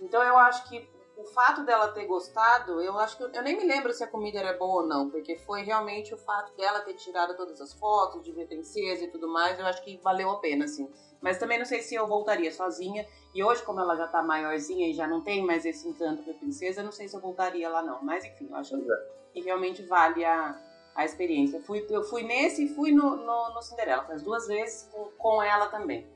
Então 0.00 0.22
eu 0.22 0.36
acho 0.38 0.68
que 0.68 0.88
o 1.16 1.24
fato 1.24 1.64
dela 1.64 1.88
ter 1.88 2.06
gostado, 2.06 2.80
eu 2.80 2.98
acho 2.98 3.16
que 3.16 3.22
eu, 3.22 3.30
eu, 3.30 3.42
nem 3.42 3.56
me 3.56 3.64
lembro 3.64 3.92
se 3.92 4.04
a 4.04 4.06
comida 4.06 4.38
era 4.38 4.52
boa 4.58 4.82
ou 4.82 4.86
não, 4.86 5.08
porque 5.08 5.36
foi 5.38 5.62
realmente 5.62 6.12
o 6.12 6.18
fato 6.18 6.54
dela 6.54 6.80
ter 6.80 6.92
tirado 6.94 7.34
todas 7.36 7.58
as 7.60 7.72
fotos 7.72 8.22
de 8.22 8.32
ver 8.32 8.46
princesa 8.46 9.04
e 9.04 9.08
tudo 9.10 9.26
mais, 9.26 9.58
eu 9.58 9.66
acho 9.66 9.82
que 9.82 9.96
valeu 9.98 10.30
a 10.30 10.38
pena, 10.38 10.66
assim. 10.66 10.90
Mas 11.20 11.38
também 11.38 11.58
não 11.58 11.64
sei 11.64 11.80
se 11.80 11.94
eu 11.94 12.06
voltaria 12.06 12.52
sozinha. 12.52 13.06
E 13.34 13.42
hoje, 13.42 13.62
como 13.62 13.80
ela 13.80 13.96
já 13.96 14.06
tá 14.06 14.22
maiorzinha 14.22 14.88
e 14.88 14.92
já 14.92 15.06
não 15.06 15.22
tem 15.22 15.44
mais 15.44 15.64
esse 15.64 15.88
encanto 15.88 16.22
pra 16.22 16.34
princesa, 16.34 16.82
não 16.82 16.92
sei 16.92 17.08
se 17.08 17.16
eu 17.16 17.20
voltaria 17.20 17.68
lá 17.68 17.82
não. 17.82 18.02
Mas 18.02 18.24
enfim, 18.24 18.48
eu 18.50 18.56
acho 18.56 18.76
é. 18.76 19.06
que 19.32 19.40
realmente 19.40 19.82
vale 19.82 20.24
a, 20.24 20.54
a 20.96 21.04
experiência. 21.04 21.58
Eu 21.58 21.62
fui, 21.62 21.86
eu 21.88 22.02
fui 22.02 22.22
nesse 22.22 22.64
e 22.64 22.74
fui 22.74 22.90
no, 22.90 23.16
no, 23.16 23.54
no 23.54 23.62
Cinderela, 23.62 24.02
faz 24.04 24.22
duas 24.22 24.48
vezes 24.48 24.88
com, 24.90 25.04
com 25.18 25.42
ela 25.42 25.66
também. 25.66 26.06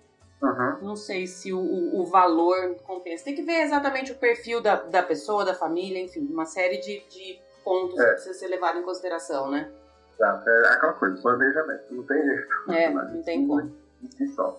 Uhum. 0.43 0.79
Não 0.81 0.97
sei 0.97 1.27
se 1.27 1.53
o, 1.53 1.61
o, 1.61 2.07
valor 2.07 2.75
compensa. 2.85 3.25
Tem 3.25 3.35
que 3.35 3.43
ver 3.43 3.61
exatamente 3.61 4.11
o 4.11 4.15
perfil 4.15 4.63
da, 4.63 4.77
da 4.77 5.03
pessoa, 5.03 5.45
da 5.45 5.55
família, 5.55 6.01
enfim, 6.01 6.27
uma 6.33 6.47
série 6.47 6.79
de, 6.79 7.01
de 7.11 7.39
pontos 7.63 8.01
é. 8.01 8.05
que 8.05 8.11
precisa 8.13 8.35
ser 8.35 8.49
levado 8.49 8.79
em 8.79 8.83
consideração, 8.83 9.51
né? 9.51 9.71
Exato, 10.15 10.49
é 10.49 10.69
aquela 10.69 10.95
coisa, 10.95 11.21
planejamento, 11.21 11.95
não 11.95 12.05
tem 12.05 12.23
jeito. 12.23 12.71
É, 12.71 12.91
não 12.91 13.23
tem 13.23 13.47
como. 13.47 13.71
E 14.19 14.29
só. 14.29 14.59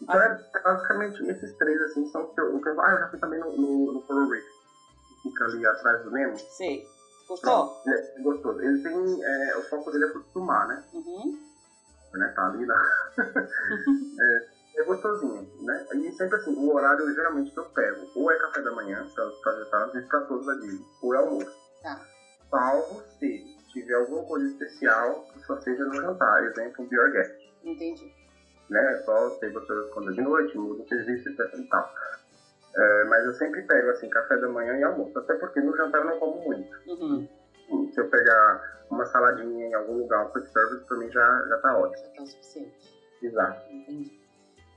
Então 0.00 0.18
ah. 0.18 0.40
é 0.54 0.60
basicamente 0.62 1.22
esses 1.28 1.54
três 1.58 1.80
assim 1.82 2.06
são 2.06 2.22
o 2.22 2.34
que 2.34 2.40
eu. 2.40 2.80
Ah, 2.80 2.92
eu 2.92 2.98
já 3.00 3.08
fui 3.08 3.18
também 3.18 3.40
no, 3.40 3.52
no, 3.52 3.92
no 3.92 4.02
Coral 4.02 4.26
Reef. 4.26 4.44
Fica 5.22 5.44
ali 5.44 5.66
atrás 5.66 6.02
do 6.02 6.10
Nemo. 6.10 6.38
Sei. 6.38 6.86
Gostou? 7.30 7.80
É, 7.86 8.18
é 8.18 8.22
gostoso. 8.22 8.60
Ele 8.60 8.82
tem. 8.82 9.24
É, 9.24 9.56
o 9.56 9.62
foco 9.62 9.92
dele 9.92 10.06
é 10.06 10.08
pro 10.08 10.42
mar, 10.42 10.66
né? 10.66 10.82
Uhum. 10.92 11.38
Né, 12.12 12.32
tá 12.34 12.46
ali 12.48 12.66
na. 12.66 12.74
é, 14.20 14.80
é 14.80 14.84
gostosinho, 14.84 15.48
né? 15.62 15.86
E 15.94 16.12
sempre 16.12 16.34
assim, 16.34 16.52
o 16.56 16.74
horário 16.74 17.14
geralmente 17.14 17.52
que 17.52 17.60
eu 17.60 17.66
pego, 17.66 18.10
ou 18.16 18.32
é 18.32 18.38
café 18.40 18.62
da 18.62 18.72
manhã, 18.72 19.06
para 19.14 19.28
os 19.28 19.58
restaurantes, 19.58 20.08
para 20.08 20.20
todos 20.22 20.48
a 20.48 20.54
Disney, 20.54 20.84
ou 21.02 21.14
é 21.14 21.18
almoço. 21.18 21.56
Tá. 21.84 22.04
Salvo 22.50 23.00
se 23.20 23.56
tiver 23.72 23.94
alguma 23.94 24.24
coisa 24.24 24.46
especial 24.46 25.24
que 25.32 25.38
só 25.46 25.60
seja 25.60 25.84
no 25.84 25.94
jantar, 25.94 26.44
exemplo, 26.46 26.84
Beer 26.88 27.12
Guest. 27.12 27.40
Entendi. 27.62 28.12
Né? 28.68 29.02
Só 29.04 29.30
se 29.38 29.48
você 29.50 29.90
quando 29.94 30.10
é 30.10 30.14
de 30.14 30.22
noite, 30.22 30.58
muda 30.58 30.82
o 30.82 30.88
serviço, 30.88 31.28
etc 31.28 31.54
e 31.54 31.68
tal. 31.68 31.94
É, 32.74 33.04
mas 33.04 33.24
eu 33.24 33.34
sempre 33.34 33.62
pego 33.62 33.90
assim, 33.90 34.08
café 34.08 34.36
da 34.36 34.48
manhã 34.48 34.76
e 34.76 34.84
almoço, 34.84 35.18
até 35.18 35.34
porque 35.34 35.60
no 35.60 35.76
jantar 35.76 35.98
eu 35.98 36.04
não 36.04 36.18
como 36.18 36.40
muito. 36.42 36.70
Uhum. 36.86 37.28
Se 37.92 38.00
eu 38.00 38.08
pegar 38.08 38.84
uma 38.90 39.04
saladinha 39.06 39.66
em 39.66 39.74
algum 39.74 39.98
lugar, 39.98 40.26
um 40.26 40.32
quick 40.32 40.48
service, 40.52 40.84
pra 40.86 40.96
mim 40.96 41.10
já, 41.10 41.46
já 41.48 41.58
tá 41.58 41.76
ótimo. 41.76 42.06
Já 42.06 42.12
tá 42.12 42.22
o 42.22 42.26
suficiente. 42.26 43.00
Exato. 43.22 43.72
Entendi. 43.72 44.20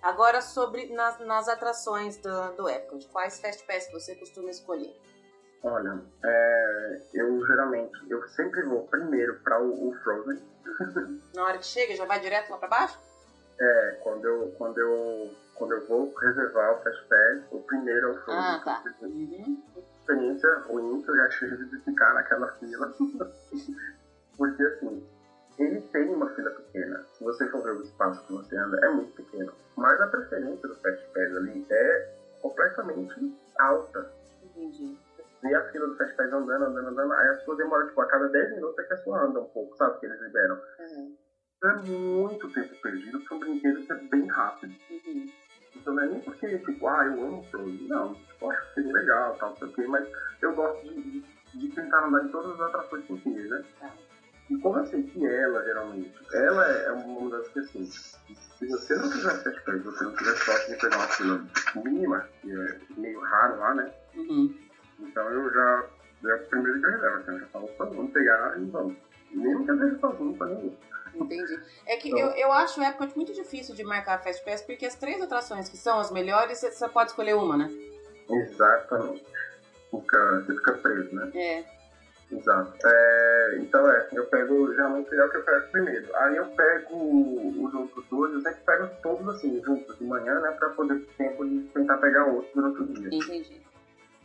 Agora, 0.01 0.41
sobre 0.41 0.93
nas, 0.93 1.17
nas 1.19 1.47
atrações 1.47 2.17
do, 2.17 2.51
do 2.57 2.69
Epcot, 2.69 3.07
quais 3.07 3.39
Fast 3.39 3.65
Pass 3.65 3.89
você 3.91 4.15
costuma 4.15 4.49
escolher? 4.49 4.93
Olha, 5.63 5.97
é, 6.25 7.01
eu 7.13 7.45
geralmente, 7.45 7.97
eu 8.09 8.21
sempre 8.29 8.63
vou 8.63 8.85
primeiro 8.87 9.39
para 9.39 9.61
o, 9.61 9.89
o, 9.89 9.93
Frozen. 10.03 10.43
Na 11.33 11.45
hora 11.45 11.57
que 11.57 11.65
chega, 11.65 11.95
já 11.95 12.05
vai 12.05 12.19
direto 12.19 12.49
lá 12.49 12.57
para 12.57 12.67
baixo? 12.67 12.99
É, 13.57 13.99
quando 14.03 14.25
eu, 14.25 14.53
quando 14.57 14.77
eu, 14.77 15.33
quando 15.55 15.73
eu 15.73 15.87
vou 15.87 16.13
reservar 16.15 16.73
o 16.73 16.83
Fast 16.83 17.03
Pass, 17.07 17.43
o 17.51 17.59
primeiro 17.59 18.07
é 18.07 18.11
o 18.11 18.15
Frozen. 18.15 18.41
Ah, 18.41 18.61
tá. 18.63 18.83
Uhum. 19.01 19.57
Experiência 19.99 20.53
ruim 20.67 21.03
eu 21.07 21.15
já 21.15 21.29
tive 21.29 21.65
de 21.65 21.77
ficar 21.79 22.13
naquela 22.13 22.47
fila. 22.53 22.91
Porque 24.37 24.63
assim, 24.63 25.03
ele 25.59 25.79
tem 25.91 26.09
uma 26.09 26.29
fila 26.31 26.49
pequena. 26.51 27.01
Se 27.13 27.23
você 27.23 27.47
for 27.47 27.63
ver 27.63 27.73
o 27.73 27.81
espaço 27.81 28.25
que 28.25 28.33
você 28.33 28.57
anda, 28.57 28.77
é 28.85 28.89
muito 28.89 29.13
pequeno. 29.13 29.53
Mas 29.77 29.99
a 30.01 30.07
preferência 30.07 30.67
do 30.67 30.75
Fast 30.75 31.05
Pass 31.13 31.35
ali 31.37 31.65
é 31.69 32.15
completamente 32.41 33.33
alta. 33.59 34.11
Entendi. 34.43 34.97
E 35.43 35.53
a 35.53 35.71
fila 35.71 35.87
do 35.87 35.95
Fast 35.95 36.15
Pass 36.15 36.31
andando, 36.31 36.65
andando, 36.65 36.87
andando, 36.87 37.13
aí 37.13 37.27
a 37.29 37.35
sua 37.41 37.55
demora, 37.55 37.85
tipo, 37.85 38.01
a 38.01 38.07
cada 38.07 38.27
10 38.27 38.55
minutos 38.55 38.79
é 38.79 38.83
que 38.83 38.93
a 38.93 38.97
sua 38.97 39.23
anda 39.23 39.39
um 39.39 39.49
pouco, 39.49 39.75
sabe? 39.77 39.99
Que 39.99 40.05
eles 40.05 40.21
liberam. 40.21 40.57
Uhum. 40.79 41.17
É 41.63 41.73
muito 41.75 42.49
tempo 42.51 42.75
perdido, 42.81 43.19
porque 43.19 43.35
um 43.35 43.39
brinquedo 43.39 43.85
que 43.85 43.91
é 43.91 43.95
bem 43.95 44.27
rápido. 44.27 44.73
Uhum. 44.89 45.29
Então 45.75 45.93
não 45.93 46.03
é 46.03 46.07
nem 46.07 46.19
porque, 46.21 46.57
tipo, 46.59 46.87
ah, 46.87 47.05
eu 47.05 47.25
amo 47.25 47.43
Frozen. 47.49 47.87
Não, 47.87 48.13
tipo, 48.15 48.51
acho 48.51 48.73
que 48.73 48.81
legal, 48.81 49.35
tal, 49.35 49.49
não 49.49 49.57
sei 49.57 49.67
o 49.67 49.73
quê, 49.73 49.87
mas 49.87 50.07
eu 50.41 50.53
gosto 50.53 50.83
de, 50.87 51.01
de, 51.01 51.23
de 51.53 51.69
tentar 51.69 52.05
andar 52.05 52.23
em 52.23 52.29
todas 52.29 52.53
as 52.53 52.61
atrações 52.61 53.05
possíveis, 53.05 53.49
né? 53.49 53.63
Uhum. 53.81 53.89
E 54.49 54.57
como 54.59 54.77
eu 54.77 54.85
sei 54.85 55.03
que 55.03 55.25
ela, 55.25 55.63
geralmente, 55.63 56.13
ela 56.33 56.69
é 56.69 56.91
uma 56.91 57.29
das 57.29 57.47
questões. 57.49 58.19
Se 58.57 58.67
você 58.67 58.95
não 58.95 59.09
quiser 59.09 59.43
fast 59.43 59.61
pass, 59.61 59.83
você 59.83 60.03
não 60.03 60.15
tiver 60.15 60.35
sorte 60.35 60.71
de 60.71 60.79
pegar 60.79 60.97
uma 60.97 61.07
fila 61.07 61.45
mínima, 61.83 62.27
que 62.41 62.51
é 62.51 62.79
meio 62.97 63.19
raro 63.21 63.59
lá, 63.59 63.73
né? 63.73 63.91
Uhum. 64.15 64.55
Então 64.99 65.29
eu 65.29 65.53
já, 65.53 65.85
já 66.23 66.29
é 66.29 66.35
o 66.35 66.47
primeiro 66.49 66.79
que 66.79 66.85
eu 66.85 66.91
reservo, 66.91 67.17
assim, 67.17 67.31
eu 67.31 67.39
já 67.39 67.45
falo, 67.47 67.69
vamos 67.77 68.11
pegar 68.11 68.59
e 68.59 68.65
vamos. 68.65 68.95
Nem 69.33 69.63
que 69.63 69.71
eu 69.71 69.77
seja 69.77 69.99
sozinho 69.99 70.37
pra 70.37 70.47
ninguém. 70.47 70.77
Entendi. 71.15 71.59
É 71.85 71.95
que 71.97 72.09
então, 72.09 72.19
eu, 72.19 72.31
eu 72.31 72.51
acho 72.51 72.79
o 72.79 72.83
Epcot 72.83 73.15
muito 73.15 73.33
difícil 73.33 73.75
de 73.75 73.83
marcar 73.83 74.23
Fast 74.23 74.43
Pass, 74.43 74.61
porque 74.61 74.85
as 74.85 74.95
três 74.95 75.21
atrações 75.21 75.69
que 75.69 75.77
são 75.77 75.99
as 75.99 76.11
melhores, 76.11 76.59
você 76.59 76.89
pode 76.89 77.11
escolher 77.11 77.35
uma, 77.35 77.55
né? 77.55 77.69
Exatamente. 78.29 79.25
Fica, 79.91 80.41
você 80.41 80.55
fica 80.55 80.73
preso, 80.73 81.15
né? 81.15 81.31
É. 81.35 81.63
Exato. 82.31 82.73
É, 82.83 83.57
então 83.59 83.87
é, 83.91 84.07
eu 84.13 84.25
pego 84.25 84.73
geralmente 84.73 85.13
é 85.13 85.23
o 85.23 85.29
que 85.29 85.37
eu 85.37 85.43
pego 85.43 85.67
primeiro. 85.71 86.15
Aí 86.15 86.35
eu 86.37 86.45
pego 86.47 86.95
os 86.95 87.73
outros 87.73 88.05
dois, 88.09 88.33
eu 88.33 88.41
sempre 88.41 88.61
pego 88.65 88.89
todos 89.03 89.27
assim, 89.35 89.61
juntos 89.63 89.97
de 89.97 90.03
manhã, 90.03 90.39
né? 90.39 90.51
Pra 90.57 90.69
poder 90.69 90.99
ter 90.99 91.29
tempo 91.29 91.47
de 91.47 91.59
tentar 91.73 91.97
pegar 91.97 92.25
outro 92.25 92.49
durante 92.55 92.81
o 92.81 92.87
dia. 92.87 93.09
Entendi. 93.11 93.61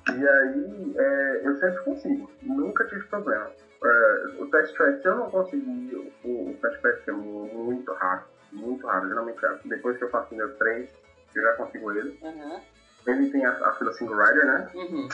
E 0.09 0.27
aí 0.27 0.95
é, 0.97 1.41
eu 1.45 1.57
sempre 1.57 1.85
consigo, 1.85 2.31
nunca 2.41 2.87
tive 2.87 3.05
problema. 3.09 3.51
É, 3.85 4.27
o 4.39 4.47
test 4.47 4.75
track, 4.75 5.05
eu 5.05 5.15
não 5.17 5.31
conseguir, 5.31 6.13
o, 6.25 6.51
o 6.51 6.59
test 6.61 6.81
track 6.81 7.09
é 7.09 7.13
muito 7.13 7.93
raro, 7.93 8.23
muito 8.53 8.87
raro. 8.87 9.09
Geralmente 9.09 9.39
depois 9.65 9.97
que 9.97 10.05
eu 10.05 10.11
faço 10.11 10.35
o 10.35 10.37
meu 10.37 10.53
3, 10.57 10.89
eu 11.35 11.43
já 11.43 11.53
consigo 11.55 11.93
ele. 11.93 12.19
Uhum. 12.23 12.61
Ele 13.07 13.31
tem 13.31 13.45
a, 13.45 13.51
a 13.51 13.73
fila 13.75 13.93
single 13.93 14.17
rider, 14.17 14.47
né? 14.47 14.71
Uhum 14.75 15.09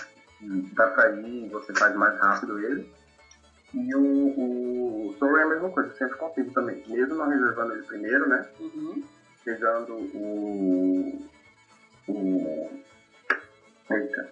dá 0.74 0.87
pra 0.88 1.11
ir, 1.11 1.48
você 1.48 1.72
faz 1.74 1.94
mais 1.94 2.18
rápido 2.18 2.59
ele. 2.59 2.90
E 3.72 3.94
o, 3.94 5.09
o 5.09 5.14
Soul 5.18 5.37
é 5.37 5.42
a 5.42 5.48
mesma 5.48 5.70
coisa, 5.70 5.92
sempre 5.94 6.16
consigo 6.16 6.53
também. 6.53 6.83
Mesmo 6.87 7.14
não 7.16 7.29
reservando 7.29 7.72
ele 7.72 7.83
primeiro, 7.83 8.29
né? 8.29 8.48
Uhum. 8.61 9.03
Pegando 9.44 9.94
o. 9.94 11.29
O. 12.09 12.70
Eita. 13.90 14.31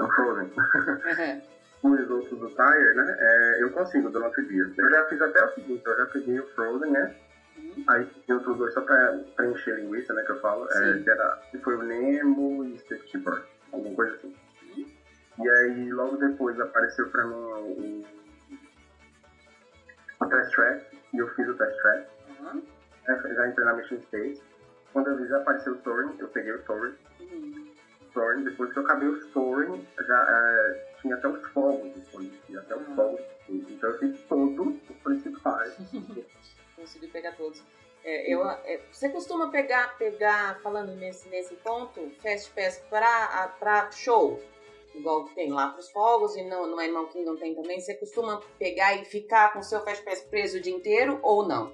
O 0.00 0.08
Frozen. 0.08 0.52
Uhum. 0.56 1.55
Os 1.92 2.10
outros 2.10 2.38
do 2.38 2.48
Tire, 2.48 2.94
né? 2.94 3.16
É, 3.18 3.62
eu 3.62 3.70
consigo 3.70 4.10
durante 4.10 4.40
o 4.40 4.48
dia. 4.48 4.70
Eu 4.76 4.90
já 4.90 5.04
fiz 5.04 5.20
até 5.20 5.44
o 5.44 5.54
seguinte, 5.54 5.82
eu 5.84 5.96
já 5.96 6.06
peguei 6.06 6.40
o 6.40 6.46
Frozen, 6.48 6.90
né? 6.90 7.16
Uhum. 7.58 7.84
Aí 7.88 8.06
tem 8.26 8.34
outros 8.34 8.56
dois 8.58 8.74
só 8.74 8.80
pra 8.80 9.18
preencher 9.36 9.76
linguiça, 9.76 10.12
né? 10.12 10.22
Que 10.22 10.32
eu 10.32 10.40
falo. 10.40 10.66
É, 10.70 10.98
que, 10.98 11.10
era, 11.10 11.42
foi 11.62 11.76
o 11.76 11.82
Nemo 11.82 12.64
e 12.64 12.78
Steve 12.78 13.02
Bird. 13.18 13.42
Alguma 13.72 13.94
coisa 13.94 14.14
assim. 14.16 14.34
E 15.38 15.48
aí 15.48 15.92
logo 15.92 16.16
depois 16.16 16.58
apareceu 16.58 17.08
pra 17.10 17.24
mim 17.26 17.34
o, 17.34 18.04
o 20.20 20.26
test 20.28 20.54
track, 20.54 20.96
e 21.12 21.18
eu 21.18 21.28
fiz 21.34 21.48
o 21.48 21.54
test 21.54 21.76
track. 21.82 22.06
Uhum. 22.40 22.62
já 23.34 23.48
entrei 23.48 23.66
na 23.66 23.74
Mission 23.74 24.00
Space. 24.02 24.42
Quando 24.92 25.08
eu 25.08 25.16
vi 25.16 25.28
já 25.28 25.36
apareceu 25.36 25.74
o 25.74 25.78
Thorin, 25.78 26.16
eu 26.18 26.28
peguei 26.28 26.52
o 26.52 26.62
Thorin. 26.62 26.94
Uhum. 27.20 27.66
Thorin, 28.14 28.44
depois 28.44 28.72
que 28.72 28.78
eu 28.78 28.82
acabei 28.82 29.08
o 29.08 29.26
Thorin, 29.28 29.86
já 30.06 30.26
é, 30.26 30.85
tinha 31.00 31.14
até 31.14 31.28
os 31.28 31.46
fogos 31.48 31.94
disponíveis, 31.94 32.40
tinha 32.46 32.60
até 32.60 32.76
os 32.76 32.88
uhum. 32.88 32.96
fogos 32.96 33.20
Então 33.48 33.90
eu 33.90 33.98
fiz 33.98 34.20
todos 34.22 34.66
os 34.90 34.96
principais. 35.02 35.76
Consegui 36.76 37.08
pegar 37.08 37.32
todos. 37.36 37.62
É, 38.04 38.32
eu, 38.32 38.48
é, 38.48 38.80
você 38.90 39.08
costuma 39.08 39.50
pegar, 39.50 39.98
pegar, 39.98 40.60
falando 40.62 40.94
nesse, 40.94 41.28
nesse 41.28 41.54
ponto, 41.56 42.08
Fast 42.22 42.52
Pass 42.52 42.80
pra 42.88 43.90
show? 43.90 44.40
Igual 44.94 45.24
tem 45.34 45.52
lá 45.52 45.70
pros 45.70 45.90
fogos 45.90 46.36
e 46.36 46.42
no, 46.42 46.66
no 46.68 46.78
Animal 46.78 47.08
Kingdom 47.08 47.36
tem 47.36 47.54
também. 47.54 47.80
Você 47.80 47.94
costuma 47.94 48.40
pegar 48.58 48.94
e 48.94 49.04
ficar 49.04 49.52
com 49.52 49.58
o 49.58 49.62
seu 49.62 49.80
Fast 49.80 50.04
Pass 50.04 50.20
preso 50.20 50.58
o 50.58 50.60
dia 50.60 50.72
inteiro 50.72 51.18
ou 51.22 51.46
não? 51.46 51.72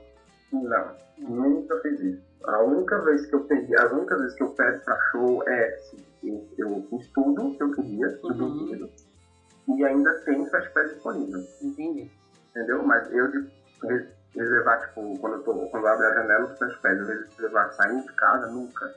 Não, 0.53 0.97
nunca 1.19 1.79
fiz 1.81 2.01
isso. 2.01 2.23
A 2.45 2.63
única 2.63 2.99
vez 3.03 3.27
que 3.27 3.35
eu 3.35 3.45
peguei, 3.45 3.77
as 3.77 3.93
únicas 3.93 4.21
vezes 4.21 4.37
que 4.37 4.43
eu 4.43 4.51
peço 4.51 4.85
pra 4.85 4.99
show 5.13 5.49
é 5.49 5.75
assim, 5.75 6.05
eu, 6.25 6.49
eu 6.59 6.87
fiz 6.91 7.09
tudo 7.13 7.57
que 7.57 7.63
eu 7.63 7.73
queria, 7.73 8.19
tudo 8.19 8.45
uhum. 8.47 8.91
E 9.69 9.85
ainda 9.85 10.13
tem 10.21 10.45
Pass 10.49 10.69
disponível. 10.93 11.41
Entendi. 11.61 12.11
Entendeu? 12.51 12.83
Mas 12.83 13.11
eu 13.13 13.31
de 13.31 13.51
reservar, 14.35 14.81
tipo, 14.81 15.19
quando 15.19 15.37
eu, 15.37 15.43
tô, 15.43 15.55
quando 15.69 15.87
eu 15.87 15.93
abro 15.93 16.07
a 16.07 16.15
janela, 16.15 16.45
os 16.45 16.59
meus 16.59 16.77
pés, 16.79 16.99
eu 16.99 17.07
reservar 17.07 17.73
saindo 17.75 18.03
de 18.03 18.13
casa, 18.15 18.47
nunca. 18.49 18.95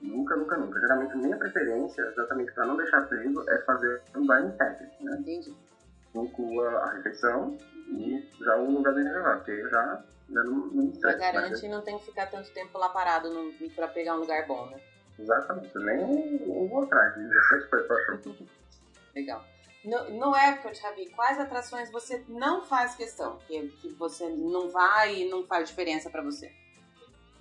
Nunca, 0.00 0.36
nunca, 0.36 0.56
nunca. 0.56 0.80
Geralmente, 0.80 1.16
minha 1.16 1.36
preferência, 1.36 2.02
exatamente 2.02 2.52
para 2.52 2.66
não 2.66 2.76
deixar 2.76 3.02
preso, 3.02 3.48
é 3.48 3.58
fazer 3.62 4.02
um 4.16 4.22
dining 4.22 4.56
package, 4.56 4.92
né? 5.00 5.16
Entendi. 5.20 5.54
Inclua 6.14 6.68
a 6.68 6.92
refeição 6.92 7.56
e 7.88 8.28
já 8.40 8.56
o 8.56 8.70
lugar 8.70 8.94
de 8.94 9.02
reservar, 9.02 9.36
porque 9.36 9.52
eu 9.52 9.70
já, 9.70 10.04
já 10.30 10.44
não, 10.44 10.66
não 10.66 10.92
Já 11.00 11.12
garante 11.14 11.64
e 11.64 11.68
não 11.68 11.82
tem 11.82 11.98
que 11.98 12.06
ficar 12.06 12.26
tanto 12.26 12.50
tempo 12.52 12.78
lá 12.78 12.88
parado 12.88 13.28
para 13.74 13.88
pegar 13.88 14.16
um 14.16 14.20
lugar 14.20 14.46
bom, 14.46 14.66
né? 14.66 14.80
Exatamente. 15.18 15.78
Nem 15.78 16.68
vou 16.68 16.82
atrás 16.82 17.14
de 17.14 17.22
refeição. 17.22 18.46
Legal. 19.14 19.44
No, 19.84 20.10
no 20.10 20.36
Epcot, 20.36 20.80
Rabi, 20.80 21.10
quais 21.10 21.40
atrações 21.40 21.90
você 21.90 22.24
não 22.28 22.62
faz 22.62 22.94
questão? 22.94 23.38
Que, 23.48 23.68
que 23.68 23.92
você 23.94 24.28
não 24.28 24.70
vai 24.70 25.22
e 25.22 25.28
não 25.28 25.44
faz 25.44 25.68
diferença 25.68 26.08
para 26.08 26.22
você? 26.22 26.52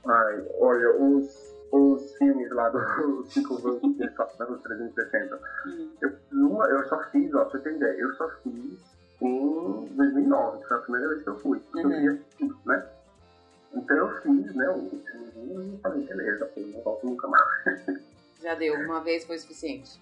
Ai, 0.08 0.48
olha, 0.60 1.00
os, 1.00 1.56
os 1.72 2.16
filmes 2.18 2.52
lá 2.52 2.70
do 2.70 3.24
que 3.30 3.42
dos 3.42 4.62
360, 4.64 5.40
hum. 5.68 5.92
eu, 6.02 6.18
uma, 6.32 6.66
eu 6.66 6.88
só 6.90 7.00
fiz, 7.12 7.32
ó, 7.36 7.46
pra 7.46 7.52
você 7.52 7.60
ter 7.60 7.76
ideia, 7.76 8.00
eu 8.00 8.14
só 8.16 8.28
fiz 8.44 8.80
em 9.22 9.86
2009, 9.96 10.62
que 10.62 10.68
foi 10.68 10.78
a 10.78 10.82
primeira 10.82 11.10
vez 11.10 11.24
que 11.24 11.30
eu 11.30 11.40
fui. 11.40 11.62
Uhum. 11.76 11.92
Eu 11.92 12.20
tudo, 12.40 12.58
né? 12.66 12.88
Então 13.74 13.98
eu 13.98 14.22
fiz, 14.22 14.56
né, 14.56 14.70
o 14.70 14.90
filme 14.90 15.76
e 15.76 15.82
falei, 15.82 16.04
beleza, 16.06 16.52
eu 16.58 16.68
não 16.68 16.82
volto 16.82 17.06
nunca 17.06 17.28
mais. 17.28 18.02
Já 18.42 18.56
deu, 18.56 18.74
uma 18.76 19.02
vez 19.02 19.24
foi 19.26 19.38
suficiente. 19.38 20.02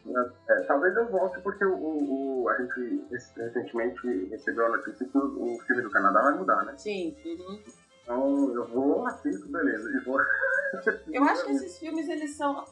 É, 0.50 0.62
talvez 0.62 0.96
eu 0.96 1.10
volte 1.10 1.42
porque 1.42 1.66
o, 1.66 1.76
o, 1.76 2.50
a 2.50 2.58
gente 2.62 3.04
recentemente 3.36 4.26
recebeu 4.30 4.66
a 4.68 4.78
notícia 4.78 5.06
que 5.06 5.18
o, 5.18 5.56
o 5.56 5.60
filme 5.60 5.82
do 5.82 5.90
Canadá 5.90 6.22
vai 6.22 6.36
mudar, 6.36 6.64
né? 6.64 6.74
Sim. 6.78 7.16
Uhum. 7.26 7.60
Então 8.10 8.56
eu 8.56 8.68
vou, 8.68 9.06
assisto, 9.06 9.48
beleza. 9.50 9.90
E 9.90 10.04
vou. 10.04 10.20
eu 11.12 11.24
acho 11.26 11.46
que 11.46 11.52
esses 11.52 11.78
filmes, 11.78 12.08
eles 12.08 12.36
são. 12.36 12.66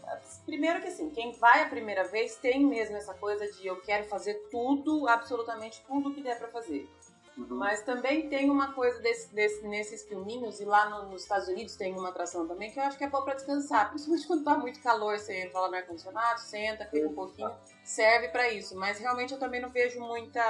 Primeiro 0.45 0.81
que 0.81 0.87
assim, 0.87 1.09
quem 1.09 1.33
vai 1.33 1.61
a 1.61 1.69
primeira 1.69 2.05
vez 2.05 2.37
tem 2.37 2.65
mesmo 2.65 2.95
essa 2.95 3.13
coisa 3.13 3.45
de 3.51 3.67
eu 3.67 3.75
quero 3.81 4.05
fazer 4.05 4.33
tudo, 4.49 5.07
absolutamente 5.07 5.83
tudo 5.85 6.13
que 6.13 6.23
der 6.23 6.39
pra 6.39 6.47
fazer. 6.47 6.89
Uhum. 7.37 7.57
Mas 7.57 7.83
também 7.83 8.27
tem 8.29 8.49
uma 8.49 8.73
coisa 8.73 8.99
desse, 8.99 9.33
desse, 9.33 9.65
nesses 9.67 10.03
filminhos, 10.03 10.59
e 10.59 10.65
lá 10.65 10.89
no, 10.89 11.11
nos 11.11 11.21
Estados 11.21 11.47
Unidos 11.47 11.75
tem 11.75 11.93
uma 11.93 12.09
atração 12.09 12.47
também 12.47 12.71
que 12.71 12.79
eu 12.79 12.83
acho 12.83 12.97
que 12.97 13.03
é 13.03 13.09
boa 13.09 13.23
pra 13.23 13.35
descansar. 13.35 13.89
Principalmente 13.91 14.27
quando 14.27 14.43
tá 14.43 14.57
muito 14.57 14.81
calor, 14.81 15.17
você 15.17 15.41
entra 15.41 15.59
lá 15.59 15.69
no 15.69 15.75
ar-condicionado, 15.75 16.39
senta, 16.39 16.85
fica 16.85 17.07
um 17.07 17.13
pouquinho, 17.13 17.51
serve 17.83 18.29
para 18.29 18.51
isso. 18.51 18.75
Mas 18.75 18.97
realmente 18.97 19.33
eu 19.33 19.39
também 19.39 19.61
não 19.61 19.69
vejo 19.69 19.99
muita. 19.99 20.41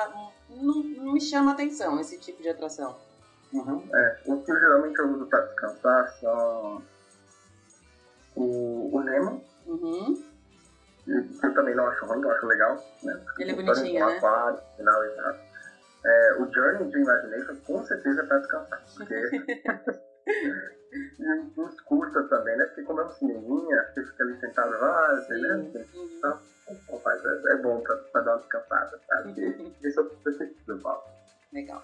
Não, 0.50 0.84
não 0.84 1.14
me 1.14 1.22
chama 1.22 1.52
atenção 1.52 2.00
esse 2.00 2.18
tipo 2.20 2.42
de 2.42 2.50
atração. 2.50 2.96
Uhum. 3.54 3.84
É, 3.94 4.22
o 4.26 4.42
que 4.42 4.54
geralmente 4.54 5.00
eu 5.00 5.10
uso 5.10 5.26
pra 5.26 5.42
descansar 5.42 6.10
são 6.20 6.84
o, 8.36 8.96
o 8.96 9.02
Nemo. 9.04 9.44
Uhum. 9.66 10.24
Eu 11.08 11.54
também 11.54 11.74
não 11.74 11.88
acho 11.88 12.06
ruim, 12.06 12.22
eu 12.22 12.32
acho 12.32 12.46
legal. 12.46 12.84
Né? 13.04 13.26
Ele 13.40 13.52
é 13.52 13.56
bonitinho, 13.56 14.06
né? 14.06 14.18
Aquário, 14.18 14.60
final 14.76 15.06
e 15.06 15.10
tal. 15.10 15.36
É, 16.08 16.34
o 16.40 16.50
Journey 16.54 16.90
de 16.90 17.00
Imagination 17.00 17.58
com 17.66 17.84
certeza 17.84 18.22
é 18.22 18.26
pra 18.26 18.38
descansar. 18.38 18.82
Porque. 18.96 19.16
e 21.20 21.60
os 21.60 21.82
curtas 21.82 22.30
também, 22.30 22.56
né? 22.56 22.66
Porque 22.66 22.84
como 22.84 23.02
é 23.02 23.06
um 23.06 23.12
cineminha, 23.12 23.92
você 23.94 24.06
fica 24.06 24.24
ali 24.24 24.40
sentado 24.40 24.72
lá, 24.80 25.14
né? 25.28 25.70
Então, 25.94 26.40
rapaz, 26.90 27.22
é, 27.26 27.54
é 27.54 27.58
bom 27.58 27.82
pra, 27.82 27.98
pra 27.98 28.22
dar 28.22 28.32
uma 28.36 28.40
descansada, 28.40 29.02
sabe? 29.06 29.76
Isso 29.84 30.00
eu 30.00 30.06
preciso, 30.06 30.82
Paulo. 30.82 31.04
Legal. 31.52 31.84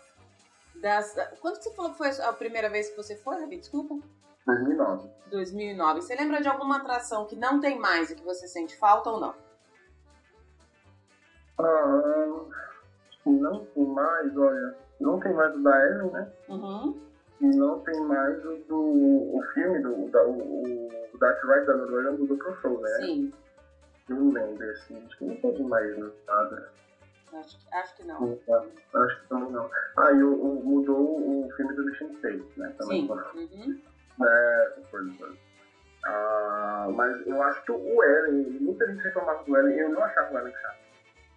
Das, 0.75 1.15
quando 1.41 1.61
você 1.61 1.73
falou 1.73 1.91
que 1.91 1.97
foi 1.97 2.09
a 2.21 2.31
primeira 2.33 2.69
vez 2.69 2.89
que 2.89 2.95
você 2.95 3.17
foi, 3.17 3.39
Rabi? 3.41 3.57
Desculpa. 3.57 3.95
2009. 4.45 5.09
2009. 5.31 6.01
Você 6.01 6.15
lembra 6.15 6.41
de 6.41 6.47
alguma 6.47 6.77
atração 6.77 7.25
que 7.25 7.35
não 7.35 7.59
tem 7.59 7.77
mais 7.77 8.09
e 8.09 8.15
que 8.15 8.23
você 8.23 8.47
sente 8.47 8.77
falta 8.77 9.09
ou 9.09 9.19
não? 9.19 9.35
Ah, 11.59 12.72
não 13.31 13.65
tem 13.65 13.85
mais, 13.85 14.37
olha, 14.37 14.75
não 14.99 15.19
tem 15.19 15.33
mais 15.33 15.55
o 15.55 15.63
da 15.63 15.85
Ellen, 15.87 16.11
né? 16.11 16.31
Uhum. 16.49 17.01
E 17.41 17.45
não 17.55 17.79
tem 17.79 17.99
mais 18.01 18.45
o 18.45 18.57
do 18.67 19.37
o 19.37 19.43
filme 19.53 19.79
do 19.81 20.09
da, 20.09 20.23
o, 20.23 20.87
o 21.13 21.17
Dark 21.19 21.43
Ride 21.43 21.65
da 21.65 21.75
Noruega 21.75 22.11
do 22.13 22.27
Dr. 22.27 22.61
Show, 22.61 22.81
né? 22.81 22.89
Sim. 22.97 23.33
Eu 24.09 24.15
não 24.17 24.31
lembro, 24.31 24.69
assim, 24.71 25.01
acho 25.05 25.17
que 25.17 25.25
não 25.25 25.35
tem 25.35 25.63
mais 25.63 25.97
nada. 26.27 26.69
Acho 27.33 27.57
que, 27.57 27.75
acho 27.75 27.95
que 27.95 28.03
não. 28.05 28.39
É, 28.47 28.53
acho 28.53 29.21
que 29.21 29.27
também 29.27 29.51
não. 29.51 29.69
Ah, 29.97 30.11
e 30.11 30.23
o, 30.23 30.33
o, 30.33 30.63
mudou 30.63 31.45
o 31.45 31.51
filme 31.55 31.73
do 31.73 31.85
Mission 31.85 32.09
Space, 32.15 32.45
né? 32.57 32.73
Também 32.77 33.07
Sim. 33.07 33.11
Uhum. 33.11 33.81
É, 34.25 34.73
por 34.91 35.01
exemplo. 35.01 35.37
Ah, 36.05 36.87
mas 36.93 37.25
eu 37.25 37.41
acho 37.41 37.63
que 37.63 37.71
o 37.71 38.03
Ellen, 38.03 38.59
muita 38.59 38.85
gente 38.87 39.03
reclamava 39.03 39.43
do 39.43 39.57
Ellen, 39.57 39.77
eu 39.77 39.89
não 39.89 40.03
achava 40.03 40.33
o 40.33 40.37
Ellen 40.37 40.53
chato. 40.53 40.79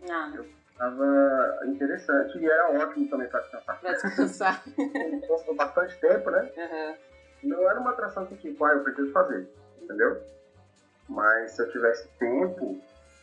Não. 0.09 0.35
Eu 0.35 0.45
Tava 0.79 1.61
interessante 1.65 2.39
e 2.39 2.47
era 2.47 2.71
ótimo 2.71 3.09
também 3.09 3.29
para 3.29 3.41
descansar. 3.41 3.81
Para 3.81 3.93
descansar. 3.93 4.63
Por 5.47 5.55
bastante 5.57 5.99
tempo, 6.01 6.31
né? 6.31 6.51
Uhum. 6.57 6.97
Não 7.45 7.71
era 7.71 7.81
uma 7.81 7.91
atração 7.91 8.27
que, 8.27 8.37
tipo, 8.37 8.65
ah, 8.65 8.73
eu 8.73 8.83
preciso 8.83 9.11
fazer, 9.13 9.49
entendeu? 9.81 10.21
Mas 11.09 11.53
se 11.53 11.63
eu 11.63 11.71
tivesse 11.71 12.09
tempo 12.19 12.79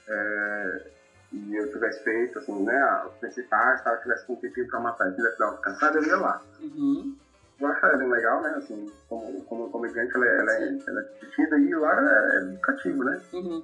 é, 0.07 0.87
e 1.31 1.55
eu 1.55 1.71
tivesse 1.71 2.03
feito, 2.03 2.39
assim, 2.39 2.63
né, 2.63 3.03
os 3.05 3.13
principais, 3.15 3.81
se 3.81 3.89
eu 3.89 4.01
tivesse 4.01 4.25
com 4.25 4.33
um 4.33 4.37
tempinho 4.37 4.67
para 4.67 4.79
matar 4.79 5.09
e 5.09 5.15
tivesse 5.15 5.37
dar 5.37 5.45
uma 5.47 5.53
descansada, 5.55 5.97
eu 5.97 6.03
ia 6.03 6.17
lá. 6.17 6.41
Uhum. 6.59 7.15
Eu 7.59 7.67
acho 7.67 7.85
ela 7.85 7.97
bem 7.97 8.09
legal, 8.09 8.41
né? 8.41 8.53
Assim, 8.57 8.91
como, 9.07 9.43
como 9.43 9.69
comediante, 9.69 10.15
ela, 10.15 10.25
é, 10.25 10.39
ela, 10.39 10.51
é, 10.53 10.77
ela 10.87 10.99
é 11.01 11.03
divertida 11.03 11.57
e 11.59 11.75
lá 11.75 12.01
é, 12.01 12.35
é 12.35 12.37
educativo, 12.39 13.03
né? 13.03 13.21
Uhum. 13.31 13.63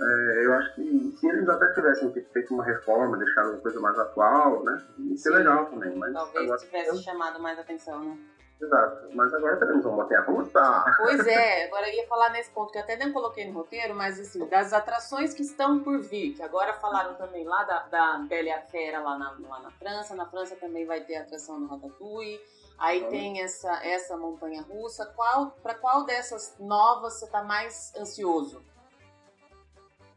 É, 0.00 0.46
eu 0.46 0.52
acho 0.54 0.74
que 0.74 1.16
se 1.16 1.28
eles 1.28 1.48
até 1.48 1.72
tivessem 1.72 2.12
feito 2.12 2.54
uma 2.54 2.64
reforma, 2.64 3.16
deixado 3.16 3.50
uma 3.50 3.60
coisa 3.60 3.80
mais 3.80 3.98
atual, 3.98 4.62
né? 4.64 4.86
Ia 4.98 5.16
ser 5.16 5.30
legal 5.30 5.66
também. 5.66 5.96
Mas 5.96 6.12
Talvez 6.12 6.44
agora, 6.44 6.60
tivesse 6.60 7.02
chamado 7.02 7.40
mais 7.40 7.58
atenção, 7.58 8.04
né? 8.04 8.18
Exato, 8.60 9.08
mas 9.12 9.34
agora 9.34 9.58
teremos 9.58 9.84
uma 9.84 9.96
montanha 9.96 10.22
russa. 10.22 10.84
Pois 10.96 11.26
é, 11.26 11.66
agora 11.66 11.88
eu 11.90 11.94
ia 11.94 12.06
falar 12.06 12.30
nesse 12.30 12.50
ponto 12.50 12.72
que 12.72 12.78
eu 12.78 12.82
até 12.82 12.96
nem 12.96 13.12
coloquei 13.12 13.46
no 13.46 13.52
roteiro, 13.52 13.94
mas 13.94 14.18
assim, 14.18 14.46
das 14.46 14.72
atrações 14.72 15.34
que 15.34 15.42
estão 15.42 15.80
por 15.80 16.00
vir, 16.00 16.32
que 16.32 16.42
agora 16.42 16.72
falaram 16.74 17.14
também 17.14 17.44
lá 17.44 17.64
da, 17.64 17.80
da 17.82 18.18
Bela 18.26 18.48
e 18.48 18.52
a 18.52 18.62
Fera 18.62 19.00
lá 19.00 19.18
na, 19.18 19.36
lá 19.46 19.60
na 19.60 19.70
França, 19.72 20.14
na 20.14 20.24
França 20.24 20.56
também 20.56 20.86
vai 20.86 21.02
ter 21.02 21.16
atração 21.16 21.60
no 21.60 21.66
Ratatouille, 21.66 22.40
aí 22.78 23.04
tem 23.08 23.42
essa, 23.42 23.70
essa 23.84 24.16
montanha 24.16 24.62
russa. 24.62 25.04
Qual, 25.14 25.50
para 25.62 25.74
qual 25.74 26.04
dessas 26.04 26.56
novas 26.58 27.14
você 27.14 27.26
está 27.26 27.44
mais 27.44 27.94
ansioso? 27.94 28.64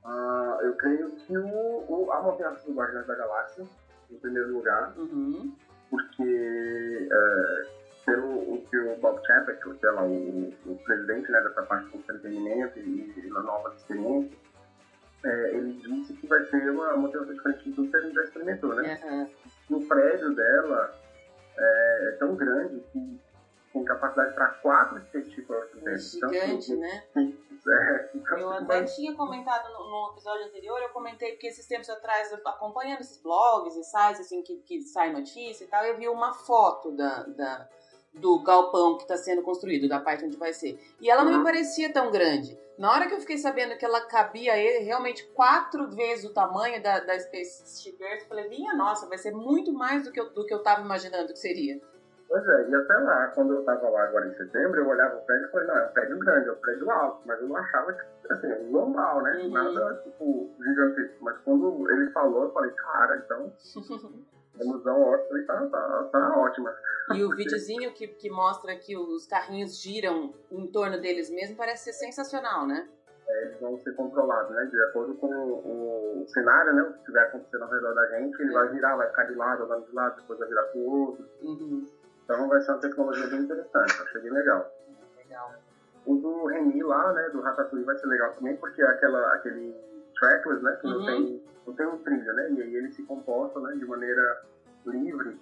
Uh, 0.06 0.62
eu 0.62 0.74
creio 0.76 1.12
que 1.12 1.38
o, 1.38 1.86
o, 1.88 2.12
a 2.12 2.22
montanha 2.22 2.52
do 2.52 2.74
Guardiões 2.74 3.06
da 3.06 3.16
Galáxia, 3.16 3.66
em 4.10 4.18
primeiro 4.18 4.54
lugar, 4.54 4.94
uhum. 4.98 5.54
porque 5.90 7.10
é, 7.12 7.68
pelo 8.06 8.54
o 8.54 8.66
que 8.70 8.78
o 8.78 8.96
Bob 8.98 9.20
Chapek, 9.26 9.60
que 9.62 9.86
é 9.86 9.92
lá, 9.92 10.04
o, 10.04 10.54
o 10.66 10.76
presidente 10.86 11.32
né, 11.32 11.42
dessa 11.42 11.64
parte 11.64 11.90
do 11.90 11.98
entretenimento 11.98 12.80
e, 12.80 13.14
e 13.18 13.30
da 13.30 13.42
nova 13.42 13.74
experiência, 13.76 14.38
é, 15.24 15.56
ele 15.56 15.74
disse 15.74 16.14
que 16.14 16.28
vai 16.28 16.44
ser 16.46 16.70
uma 16.72 16.96
motivação 16.96 17.34
diferente 17.34 17.70
de 17.70 17.76
tudo 17.76 17.92
que 17.92 17.98
a 17.98 18.02
gente 18.02 18.16
já 18.16 18.24
experimentou, 18.24 18.74
né? 18.76 19.00
Uhum. 19.04 19.78
O 19.78 19.88
prédio 19.88 20.34
dela 20.34 20.94
é, 21.58 22.10
é 22.10 22.12
tão 22.14 22.36
grande 22.36 22.80
que 22.92 23.20
tem 23.80 23.86
capacidade 23.86 24.34
para 24.34 24.48
quatro 24.48 24.98
skateboards. 25.00 25.88
É 25.88 25.98
gigante, 25.98 26.74
então, 26.74 26.82
né? 26.82 27.04
É, 27.68 28.10
eu 28.40 28.52
até 28.52 28.84
tinha 28.86 29.14
comentado 29.16 29.68
no, 29.74 29.90
no, 29.90 30.12
episódio 30.14 30.46
anterior, 30.46 30.82
eu 30.82 30.90
comentei 30.90 31.36
que 31.36 31.48
esses 31.48 31.68
tempos 31.68 31.90
atrás, 31.90 32.34
acompanhando 32.46 33.02
esses 33.02 33.22
blogs 33.22 33.76
e 33.76 33.84
sites 33.84 34.22
assim, 34.22 34.42
que, 34.42 34.58
que 34.62 34.82
sai 34.82 35.12
notícia 35.12 35.66
e 35.66 35.68
tal, 35.68 35.84
eu 35.84 35.98
vi 35.98 36.08
uma 36.08 36.34
foto 36.34 36.92
da, 36.92 37.24
da, 37.24 37.70
do 38.14 38.42
galpão 38.42 38.96
que 38.96 39.04
está 39.04 39.18
sendo 39.18 39.42
construído, 39.42 39.90
da 39.90 40.00
parte 40.00 40.26
onde 40.26 40.38
vai 40.38 40.54
ser. 40.54 40.80
E 41.02 41.10
ela 41.10 41.24
não 41.24 41.32
me 41.32 41.38
uhum. 41.40 41.44
parecia 41.44 41.92
tão 41.92 42.10
grande. 42.10 42.58
Na 42.78 42.94
hora 42.94 43.08
que 43.08 43.14
eu 43.14 43.20
fiquei 43.20 43.38
sabendo 43.38 43.78
que 43.78 43.84
ela 43.84 44.02
cabia 44.06 44.54
realmente 44.82 45.26
quatro 45.34 45.90
vezes 45.90 46.24
o 46.24 46.34
tamanho 46.34 46.82
da, 46.82 47.02
da 47.02 47.14
Earth, 47.14 48.22
eu 48.22 48.28
falei, 48.28 48.48
minha 48.48 48.74
nossa, 48.74 49.06
vai 49.06 49.18
ser 49.18 49.32
muito 49.32 49.74
mais 49.74 50.06
do 50.06 50.14
que 50.14 50.20
eu, 50.20 50.30
do 50.34 50.46
que 50.46 50.54
eu 50.54 50.64
tava 50.64 50.82
imaginando 50.82 51.34
que 51.34 51.40
seria. 51.40 51.80
Pois 52.30 52.48
é, 52.48 52.70
e 52.70 52.76
até 52.76 52.98
lá, 53.00 53.28
quando 53.30 53.56
eu 53.56 53.66
tava 53.66 53.90
lá 53.90 54.04
agora 54.04 54.28
em 54.28 54.36
setembro, 54.36 54.80
eu 54.80 54.88
olhava 54.88 55.18
o 55.18 55.26
prédio 55.26 55.48
e 55.48 55.52
falei, 55.52 55.68
não, 55.68 55.78
é 55.78 55.88
um 55.88 55.92
prédio 55.92 56.20
grande, 56.20 56.48
é 56.48 56.52
um 56.52 56.56
prédio 56.58 56.92
alto, 56.92 57.28
mas 57.28 57.42
eu 57.42 57.48
não 57.48 57.58
achava, 57.58 57.92
tipo, 57.92 58.34
assim, 58.34 58.70
normal, 58.70 59.24
né? 59.24 59.42
Uhum. 59.42 59.50
Nada, 59.50 59.96
tipo, 60.04 60.56
gigantesco. 60.64 61.18
Mas 61.22 61.38
quando 61.40 61.90
ele 61.90 62.12
falou, 62.12 62.44
eu 62.44 62.54
falei, 62.54 62.72
cara, 62.72 63.18
então... 63.26 63.52
ilusão 64.60 65.02
ótima 65.02 65.44
tá, 65.46 65.68
tá, 65.68 66.04
tá 66.12 66.38
ótima. 66.38 66.76
E 67.16 67.24
o 67.24 67.36
videozinho 67.36 67.94
que, 67.94 68.08
que 68.08 68.30
mostra 68.30 68.76
que 68.76 68.96
os 68.96 69.26
carrinhos 69.26 69.82
giram 69.82 70.34
em 70.52 70.68
torno 70.68 71.00
deles 71.00 71.30
mesmo 71.30 71.56
parece 71.56 71.86
ser 71.86 71.94
sensacional, 71.94 72.68
né? 72.68 72.88
É, 73.28 73.44
eles 73.46 73.60
vão 73.60 73.78
ser 73.80 73.96
controlados, 73.96 74.56
né? 74.56 74.66
De 74.66 74.82
acordo 74.84 75.16
com 75.16 75.28
o, 75.28 76.22
o 76.24 76.28
cenário, 76.28 76.74
né? 76.74 76.82
O 76.82 76.94
que 76.94 77.00
estiver 77.00 77.22
acontecendo 77.22 77.64
ao 77.64 77.70
redor 77.70 77.94
da 77.94 78.08
gente, 78.08 78.42
ele 78.42 78.50
é. 78.50 78.54
vai 78.54 78.74
girar, 78.74 78.98
vai 78.98 79.08
ficar 79.08 79.24
de 79.24 79.36
lado, 79.36 79.64
andando 79.64 79.86
de 79.86 79.96
lado, 79.96 80.16
depois 80.18 80.40
vai 80.40 80.48
virar 80.48 80.64
pro 80.64 80.82
outro. 80.82 81.26
Uhum. 81.42 81.88
Então 82.30 82.48
vai 82.48 82.62
ser 82.62 82.72
uma 82.74 82.80
tecnologia 82.80 83.26
bem 83.26 83.40
interessante, 83.40 84.02
achei 84.04 84.22
bem 84.22 84.32
legal. 84.32 84.72
Legal. 85.18 85.52
O 86.06 86.16
do 86.16 86.46
Remy 86.46 86.84
lá, 86.84 87.12
né, 87.12 87.28
do 87.30 87.42
Ratatouille 87.42 87.84
vai 87.84 87.98
ser 87.98 88.06
legal 88.06 88.32
também, 88.34 88.56
porque 88.58 88.84
é 88.84 88.86
aquela, 88.86 89.34
aquele 89.34 89.76
trackless, 90.20 90.62
né, 90.62 90.78
que 90.80 90.86
uhum. 90.86 90.94
não, 90.94 91.06
tem, 91.08 91.44
não 91.66 91.74
tem 91.74 91.88
um 91.88 91.98
trilho, 91.98 92.34
né, 92.34 92.52
e 92.52 92.62
aí 92.62 92.76
ele 92.76 92.92
se 92.92 93.02
comporta, 93.02 93.60
né, 93.62 93.74
de 93.74 93.86
maneira 93.86 94.44
livre. 94.86 95.40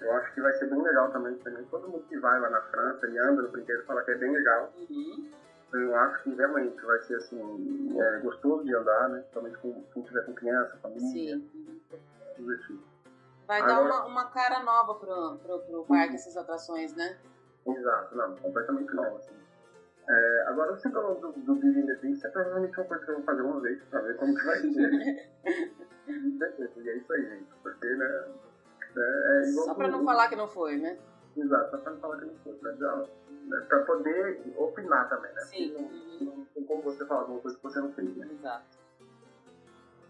Eu 0.00 0.12
acho 0.16 0.32
que 0.32 0.40
vai 0.40 0.54
ser 0.54 0.66
bem 0.70 0.82
legal 0.82 1.10
também, 1.10 1.34
também. 1.36 1.62
Todo 1.66 1.88
mundo 1.88 2.04
que 2.08 2.18
vai 2.18 2.40
lá 2.40 2.48
na 2.48 2.60
França 2.62 3.06
e 3.06 3.18
anda 3.18 3.42
no 3.42 3.48
brinquedo 3.50 3.84
fala 3.84 4.02
que 4.02 4.10
é 4.10 4.16
bem 4.16 4.32
legal. 4.32 4.72
Uhum. 4.78 5.30
Eu 5.74 5.94
acho 5.94 6.22
que 6.22 6.34
realmente 6.34 6.80
vai 6.86 7.00
ser 7.02 7.16
assim, 7.16 8.00
é, 8.00 8.18
gostoso 8.20 8.64
de 8.64 8.74
andar, 8.74 9.10
né, 9.10 9.18
principalmente 9.18 9.58
com 9.58 9.84
quem 9.92 10.02
tiver 10.02 10.24
com 10.24 10.32
criança, 10.32 10.74
família. 10.78 11.36
Sim. 11.36 11.80
Divertido. 12.38 12.93
Vai 13.46 13.60
Agora, 13.60 13.88
dar 13.88 14.00
uma, 14.00 14.06
uma 14.06 14.24
cara 14.30 14.62
nova 14.62 14.94
pro, 14.94 15.38
pro, 15.38 15.58
pro 15.60 15.84
parque, 15.84 16.14
essas 16.14 16.36
atrações, 16.36 16.94
né? 16.94 17.18
Exato, 17.66 18.16
não, 18.16 18.36
completamente 18.36 18.94
nova, 18.94 19.18
assim. 19.18 19.34
É, 20.08 20.44
agora, 20.48 20.76
você 20.76 20.90
falou 20.90 21.14
do, 21.18 21.32
do 21.32 21.54
Disney 21.54 21.82
Delícia, 21.82 22.28
é 22.28 22.30
provavelmente 22.30 22.78
uma 22.78 22.86
coisa 22.86 23.04
que 23.04 23.10
eu 23.10 23.14
vou 23.16 23.24
fazer 23.24 23.42
uma 23.42 23.60
vez 23.60 23.82
pra 23.84 24.00
ver 24.00 24.16
como 24.16 24.34
que 24.34 24.44
vai 24.44 24.58
ser. 24.58 25.30
e 26.06 26.88
é 26.88 26.96
isso 26.96 27.12
aí, 27.12 27.28
gente, 27.28 27.54
porque, 27.62 27.94
né... 27.94 28.24
É, 28.96 29.40
é 29.40 29.44
só 29.52 29.74
pra 29.74 29.88
não 29.88 30.04
falar 30.04 30.28
que 30.28 30.36
não 30.36 30.46
foi, 30.46 30.76
né? 30.76 30.98
Exato, 31.36 31.70
só 31.70 31.78
pra 31.78 31.92
não 31.92 32.00
falar 32.00 32.18
que 32.18 32.24
não 32.26 32.34
foi, 32.36 32.54
pra, 32.54 32.72
né, 32.72 33.60
pra 33.68 33.82
poder 33.82 34.54
opinar 34.56 35.08
também, 35.08 35.32
né? 35.32 35.40
Sim. 35.42 35.72
Não, 36.20 36.36
não 36.36 36.44
tem 36.46 36.64
como 36.64 36.82
você 36.82 37.04
falar 37.06 37.22
alguma 37.22 37.40
coisa 37.40 37.56
que 37.56 37.62
você 37.62 37.80
não 37.80 37.92
fez, 37.92 38.16
né? 38.16 38.28
Exato. 38.30 38.83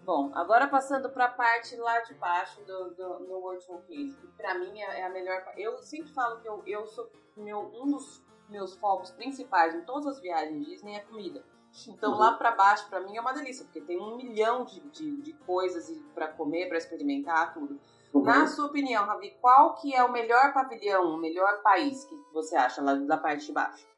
Bom, 0.05 0.31
agora 0.35 0.69
passando 0.69 1.09
para 1.09 1.25
a 1.25 1.31
parte 1.31 1.75
lá 1.77 2.01
de 2.01 2.13
baixo 2.15 2.61
do, 2.67 2.91
do, 2.91 3.19
do 3.21 3.39
World 3.39 3.65
Showcase, 3.65 4.15
que 4.21 4.27
para 4.37 4.59
mim 4.59 4.79
é, 4.79 5.01
é 5.01 5.07
a 5.07 5.09
melhor. 5.09 5.43
Eu 5.57 5.79
sempre 5.79 6.13
falo 6.13 6.41
que 6.41 6.49
eu, 6.49 6.63
eu 6.67 6.87
sou 6.87 7.11
meu, 7.35 7.73
um 7.75 7.91
dos 7.91 8.23
meus 8.51 8.77
focos 8.77 9.11
principais 9.13 9.75
em 9.75 9.81
todas 9.81 10.07
as 10.07 10.21
viagens 10.21 10.67
Disney 10.67 10.97
é 10.97 11.01
comida. 11.01 11.43
Então 11.89 12.13
uhum. 12.13 12.19
lá 12.19 12.35
para 12.35 12.51
baixo 12.51 12.87
para 12.91 13.01
mim 13.01 13.17
é 13.17 13.21
uma 13.21 13.33
delícia, 13.33 13.65
porque 13.65 13.81
tem 13.81 13.99
um 13.99 14.17
milhão 14.17 14.67
de, 14.67 14.81
de, 14.91 15.23
de 15.23 15.33
coisas 15.33 15.91
para 16.15 16.29
comer, 16.29 16.69
para 16.69 16.77
experimentar, 16.77 17.55
tudo. 17.55 17.81
Uhum. 18.13 18.23
Na 18.23 18.47
sua 18.47 18.67
opinião, 18.67 19.07
Ravi, 19.07 19.35
qual 19.41 19.75
que 19.77 19.95
é 19.95 20.05
o 20.05 20.13
melhor 20.13 20.53
pavilhão, 20.53 21.15
o 21.15 21.17
melhor 21.17 21.63
país 21.63 22.05
que 22.05 22.15
você 22.33 22.55
acha 22.55 22.83
lá 22.83 22.95
da 22.95 23.17
parte 23.17 23.47
de 23.47 23.53
baixo? 23.53 23.89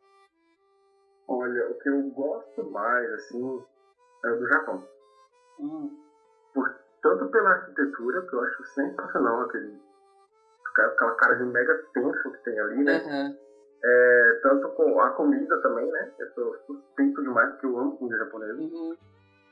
Olha, 1.27 1.69
o 1.69 1.75
que 1.81 1.89
eu 1.89 2.03
gosto 2.11 2.71
mais, 2.71 3.13
assim, 3.15 3.61
é 4.25 4.31
o 4.31 4.39
do 4.39 4.47
Japão. 4.47 4.96
Hum. 5.61 5.91
Por, 6.55 6.75
tanto 7.03 7.27
pela 7.29 7.51
arquitetura, 7.51 8.23
que 8.23 8.35
eu 8.35 8.41
acho 8.43 8.65
sensacional, 8.75 9.43
aquele, 9.43 9.81
aquela 10.77 11.15
cara 11.17 11.35
de 11.37 11.45
mega 11.45 11.75
tenso 11.93 12.31
que 12.33 12.45
tem 12.45 12.59
ali, 12.59 12.85
né? 12.85 13.03
Uhum. 13.05 13.37
É, 13.85 14.41
tanto 14.43 14.69
com 14.71 15.01
a 15.01 15.11
comida 15.11 15.61
também, 15.63 15.87
né? 15.91 16.13
Eu 16.19 16.31
sou 16.31 16.57
suspeito 16.67 17.23
demais 17.23 17.51
porque 17.53 17.67
eu 17.67 17.79
amo 17.79 17.97
comida 17.97 18.19
japonesa. 18.19 18.61
Uhum. 18.61 18.97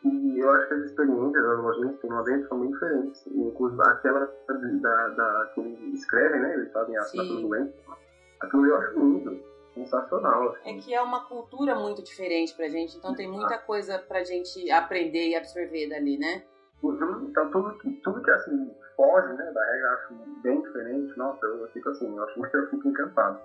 E 0.05 0.39
eu 0.39 0.51
acho 0.51 0.69
que 0.69 0.75
as 0.75 0.81
experiências, 0.85 1.45
as 1.47 1.59
lojinhas 1.59 1.95
que 1.95 2.01
tem 2.03 2.11
lá 2.11 2.23
dentro 2.23 2.49
são 2.49 2.61
bem 2.61 2.71
diferentes. 2.71 3.27
Inclusive 3.27 3.83
aquela 3.83 4.21
da, 4.81 5.09
da, 5.09 5.51
que 5.55 5.61
eles 5.61 6.01
escrevem, 6.01 6.41
né? 6.41 6.55
Eles 6.55 6.73
fazem 6.73 6.97
a 6.97 7.01
assinatura 7.01 7.41
doente. 7.41 7.75
Aquilo 8.41 8.67
eu 8.67 8.77
acho 8.77 8.99
lindo 8.99 9.54
sensacional. 9.75 10.51
Assim. 10.51 10.79
É 10.79 10.81
que 10.81 10.95
é 10.95 11.03
uma 11.03 11.27
cultura 11.27 11.75
muito 11.75 12.03
diferente 12.03 12.55
pra 12.55 12.69
gente, 12.69 12.97
então 12.97 13.15
tem 13.15 13.29
muita 13.29 13.59
coisa 13.59 13.99
pra 13.99 14.25
gente 14.25 14.71
aprender 14.71 15.29
e 15.29 15.35
absorver 15.35 15.89
dali, 15.89 16.17
né? 16.17 16.43
Uhum, 16.83 17.27
então 17.29 17.51
tudo 17.51 17.77
que, 17.79 17.91
tudo 18.03 18.23
que 18.23 18.31
assim 18.31 18.75
foge 18.97 19.33
né, 19.33 19.51
da 19.53 19.65
regra 19.65 19.87
eu 19.87 19.91
acho 19.91 20.15
bem 20.43 20.61
diferente, 20.61 21.19
nossa, 21.19 21.45
eu 21.47 21.67
fico 21.69 21.89
assim, 21.89 22.17
eu 22.17 22.23
acho 22.23 22.35
que 22.35 22.41
eu 22.57 22.71
fico 22.71 22.89
encantado. 22.89 23.39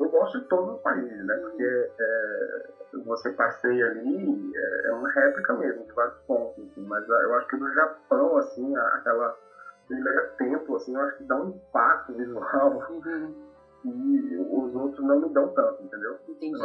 Eu 0.00 0.08
gosto 0.08 0.40
de 0.40 0.48
todos 0.48 0.76
os 0.76 0.82
países, 0.82 1.26
né? 1.26 1.34
Porque 1.36 1.90
é, 2.00 2.70
você 3.04 3.30
passeia 3.30 3.86
ali, 3.86 4.52
é, 4.56 4.88
é, 4.88 4.92
uma 4.92 5.08
réplica 5.10 5.52
mesmo 5.54 5.84
de 5.84 5.92
vários 5.92 6.16
pontos, 6.26 6.64
assim, 6.64 6.84
mas 6.86 7.06
eu 7.08 7.34
acho 7.34 7.46
que 7.48 7.56
no 7.56 7.72
Japão, 7.72 8.36
assim, 8.38 8.76
aquela 8.76 9.36
aquele 9.84 10.00
mega 10.00 10.22
templo, 10.38 10.76
assim, 10.76 10.94
eu 10.94 11.00
acho 11.02 11.16
que 11.18 11.24
dá 11.24 11.36
um 11.36 11.50
impacto 11.50 12.12
visual. 12.14 12.82
Uhum 12.90 13.51
e 13.84 14.36
os 14.36 14.74
outros 14.74 15.04
não 15.04 15.20
me 15.20 15.28
dão 15.28 15.48
tanto, 15.48 15.82
entendeu? 15.82 16.18
Entendi. 16.28 16.58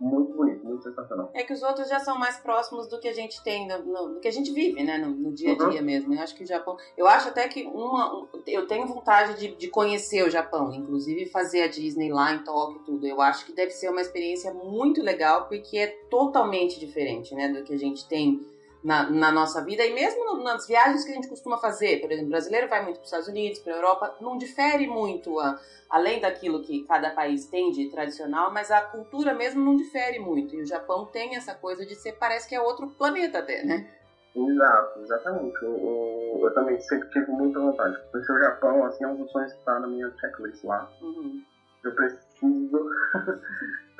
Muito 0.00 0.34
bonito, 0.34 0.64
muito 0.64 0.82
sensacional. 0.82 1.30
É 1.32 1.44
que 1.44 1.52
os 1.52 1.62
outros 1.62 1.88
já 1.88 2.00
são 2.00 2.18
mais 2.18 2.36
próximos 2.36 2.88
do 2.88 2.98
que 2.98 3.06
a 3.06 3.12
gente 3.12 3.42
tem, 3.44 3.66
no, 3.68 3.78
no 3.84 4.14
do 4.14 4.20
que 4.20 4.26
a 4.26 4.32
gente 4.32 4.50
vive, 4.52 4.82
né? 4.82 4.98
No, 4.98 5.10
no 5.10 5.32
dia 5.32 5.52
a 5.52 5.56
dia 5.56 5.80
uhum. 5.80 5.86
mesmo. 5.86 6.12
Eu 6.12 6.20
acho 6.20 6.34
que 6.34 6.42
o 6.42 6.46
Japão. 6.46 6.76
Eu 6.96 7.06
acho 7.06 7.28
até 7.28 7.46
que 7.46 7.64
uma. 7.64 8.28
Eu 8.46 8.66
tenho 8.66 8.86
vontade 8.88 9.38
de, 9.38 9.54
de 9.54 9.68
conhecer 9.68 10.24
o 10.24 10.30
Japão, 10.30 10.72
inclusive 10.74 11.26
fazer 11.26 11.62
a 11.62 11.68
Disney 11.68 12.12
lá 12.12 12.34
em 12.34 12.42
Tóquio 12.42 12.80
e 12.80 12.84
tudo. 12.84 13.06
Eu 13.06 13.20
acho 13.20 13.46
que 13.46 13.52
deve 13.52 13.70
ser 13.70 13.88
uma 13.88 14.00
experiência 14.00 14.52
muito 14.52 15.00
legal, 15.00 15.46
porque 15.46 15.78
é 15.78 15.86
totalmente 16.10 16.80
diferente, 16.80 17.34
né? 17.34 17.48
Do 17.48 17.62
que 17.62 17.72
a 17.72 17.78
gente 17.78 18.06
tem 18.08 18.44
na, 18.84 19.08
na, 19.10 19.32
nossa 19.32 19.64
vida 19.64 19.82
e 19.82 19.94
mesmo 19.94 20.42
nas 20.42 20.66
viagens 20.66 21.04
que 21.04 21.10
a 21.10 21.14
gente 21.14 21.28
costuma 21.28 21.56
fazer, 21.56 22.02
por 22.02 22.12
exemplo, 22.12 22.28
o 22.28 22.30
brasileiro 22.30 22.68
vai 22.68 22.84
muito 22.84 22.96
para 22.96 23.02
os 23.02 23.08
Estados 23.08 23.28
Unidos, 23.28 23.58
para 23.60 23.72
a 23.72 23.76
Europa, 23.76 24.14
não 24.20 24.36
difere 24.36 24.86
muito, 24.86 25.40
a, 25.40 25.58
além 25.88 26.20
daquilo 26.20 26.62
que 26.62 26.84
cada 26.84 27.10
país 27.10 27.46
tem 27.46 27.70
de 27.70 27.90
tradicional, 27.90 28.52
mas 28.52 28.70
a 28.70 28.82
cultura 28.82 29.32
mesmo 29.32 29.64
não 29.64 29.74
difere 29.74 30.18
muito. 30.18 30.54
E 30.54 30.60
o 30.60 30.66
Japão 30.66 31.06
tem 31.06 31.34
essa 31.34 31.54
coisa 31.54 31.86
de 31.86 31.94
ser, 31.94 32.12
parece 32.12 32.46
que 32.46 32.54
é 32.54 32.60
outro 32.60 32.88
planeta 32.88 33.38
até, 33.38 33.64
né? 33.64 33.90
Exato, 34.36 35.00
exatamente. 35.00 35.56
Eu, 35.62 35.76
eu, 35.78 36.40
eu 36.42 36.54
também 36.54 36.78
sempre 36.80 37.08
tive 37.08 37.30
muita 37.30 37.60
vontade. 37.60 37.96
Conhecer 38.10 38.32
o 38.32 38.38
Japão, 38.38 38.84
assim, 38.84 39.04
é 39.04 39.08
um 39.08 39.16
dos 39.16 39.30
sonhos 39.30 39.52
que 39.52 39.58
está 39.60 39.78
na 39.78 39.86
minha 39.86 40.12
checklist 40.20 40.62
lá. 40.64 40.90
Uhum. 41.00 41.40
Eu 41.84 41.94
preciso 41.94 42.90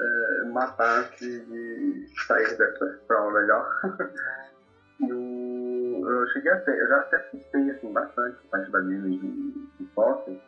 é, 0.01 0.45
matar 0.53 1.05
antes 1.05 1.47
de 1.49 2.07
sair 2.27 2.59
dessa 2.59 2.85
expressão 2.85 3.31
legal. 3.31 3.67
Eu, 5.01 6.09
eu 6.09 6.27
cheguei 6.29 6.53
até, 6.53 6.81
eu 6.81 6.89
já 6.89 6.97
até 6.99 7.17
assistei 7.17 7.71
assim, 7.71 7.93
bastante 7.93 8.37
a 8.47 8.51
parte 8.51 8.71
da 8.71 8.81
Disney 8.81 9.19
de, 9.19 9.29
de. 9.29 10.41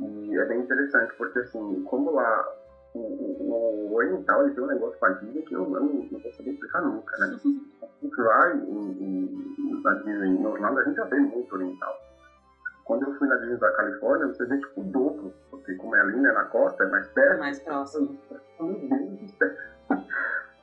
E 0.00 0.38
é 0.38 0.44
bem 0.46 0.60
interessante, 0.60 1.12
porque 1.18 1.38
assim, 1.40 1.82
como 1.82 2.10
lá 2.12 2.44
o, 2.94 2.98
o, 2.98 3.90
o 3.90 3.94
oriental 3.94 4.42
ele 4.42 4.54
tem 4.54 4.64
um 4.64 4.68
negócio 4.68 4.98
com 4.98 5.06
a 5.06 5.10
Disney 5.10 5.42
que 5.42 5.54
eu 5.54 5.68
não, 5.68 5.80
não 5.80 6.18
vou 6.18 6.32
saber 6.32 6.50
explicar 6.50 6.80
nunca, 6.80 7.16
né? 7.18 7.38
Lá 8.16 8.54
em, 8.54 9.80
na 9.82 9.94
Disney, 9.94 10.28
em 10.28 10.46
Orlando, 10.46 10.80
a 10.80 10.84
gente 10.84 10.96
já 10.96 11.04
vê 11.04 11.18
muito 11.18 11.54
oriental. 11.54 11.94
Quando 12.84 13.04
eu 13.04 13.14
fui 13.14 13.28
na 13.28 13.36
Disney 13.36 13.58
da 13.58 13.70
Califórnia, 13.72 14.26
você 14.26 14.44
vê 14.46 14.58
tipo 14.58 14.80
o 14.80 14.84
dobro, 14.84 15.32
porque 15.50 15.74
como 15.74 15.94
é 15.94 16.00
ali, 16.00 16.16
né, 16.16 16.32
na 16.32 16.44
costa, 16.44 16.82
é 16.82 16.88
mais 16.88 17.06
perto. 17.08 17.38
Mais 17.38 17.58
próximo. 17.60 18.18
Meu 18.58 18.74
Deus 18.88 19.20
do 19.20 19.28
céu 19.28 19.50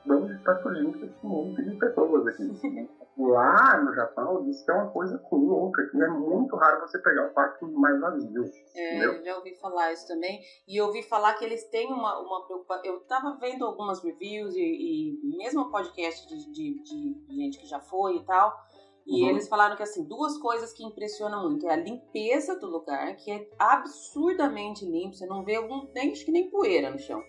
vamos 0.08 0.30
estar 0.32 0.60
surgindo 0.62 1.04
esse 1.04 1.26
monte 1.26 1.62
de 1.62 1.76
pessoas 1.76 2.26
aqui. 2.26 2.88
Lá 3.18 3.82
no 3.82 3.94
Japão, 3.94 4.48
isso 4.48 4.70
é 4.70 4.74
uma 4.74 4.90
coisa 4.90 5.22
louca, 5.30 5.86
que 5.90 6.02
é 6.02 6.08
muito 6.08 6.56
raro 6.56 6.80
você 6.80 6.98
pegar 7.00 7.26
um 7.26 7.32
parque 7.34 7.64
mais 7.66 8.00
vazio. 8.00 8.44
É, 8.74 9.04
eu 9.04 9.24
já 9.24 9.36
ouvi 9.36 9.54
falar 9.56 9.92
isso 9.92 10.06
também. 10.06 10.40
E 10.66 10.76
eu 10.76 10.86
ouvi 10.86 11.02
falar 11.02 11.34
que 11.34 11.44
eles 11.44 11.64
têm 11.68 11.92
uma, 11.92 12.18
uma 12.20 12.46
preocupação. 12.46 12.84
Eu 12.84 12.98
estava 12.98 13.36
vendo 13.40 13.64
algumas 13.64 14.02
reviews 14.02 14.54
e, 14.54 14.60
e 14.60 15.36
mesmo 15.36 15.70
podcast 15.70 16.28
de, 16.28 16.52
de, 16.52 16.82
de, 16.82 17.34
gente 17.34 17.58
que 17.58 17.66
já 17.66 17.80
foi 17.80 18.16
e 18.16 18.24
tal. 18.24 18.56
E 19.06 19.22
uhum. 19.22 19.30
eles 19.30 19.48
falaram 19.48 19.74
que, 19.74 19.82
assim, 19.82 20.04
duas 20.04 20.38
coisas 20.38 20.72
que 20.72 20.84
impressionam 20.84 21.48
muito. 21.48 21.66
É 21.66 21.72
a 21.72 21.76
limpeza 21.76 22.58
do 22.58 22.66
lugar, 22.66 23.16
que 23.16 23.30
é 23.30 23.48
absurdamente 23.58 24.84
limpo. 24.84 25.14
Você 25.14 25.26
não 25.26 25.44
vê 25.44 25.58
um, 25.58 25.90
nem, 25.92 26.12
acho 26.12 26.24
que 26.24 26.30
nem 26.30 26.48
poeira 26.48 26.90
no 26.90 26.98
chão. 26.98 27.20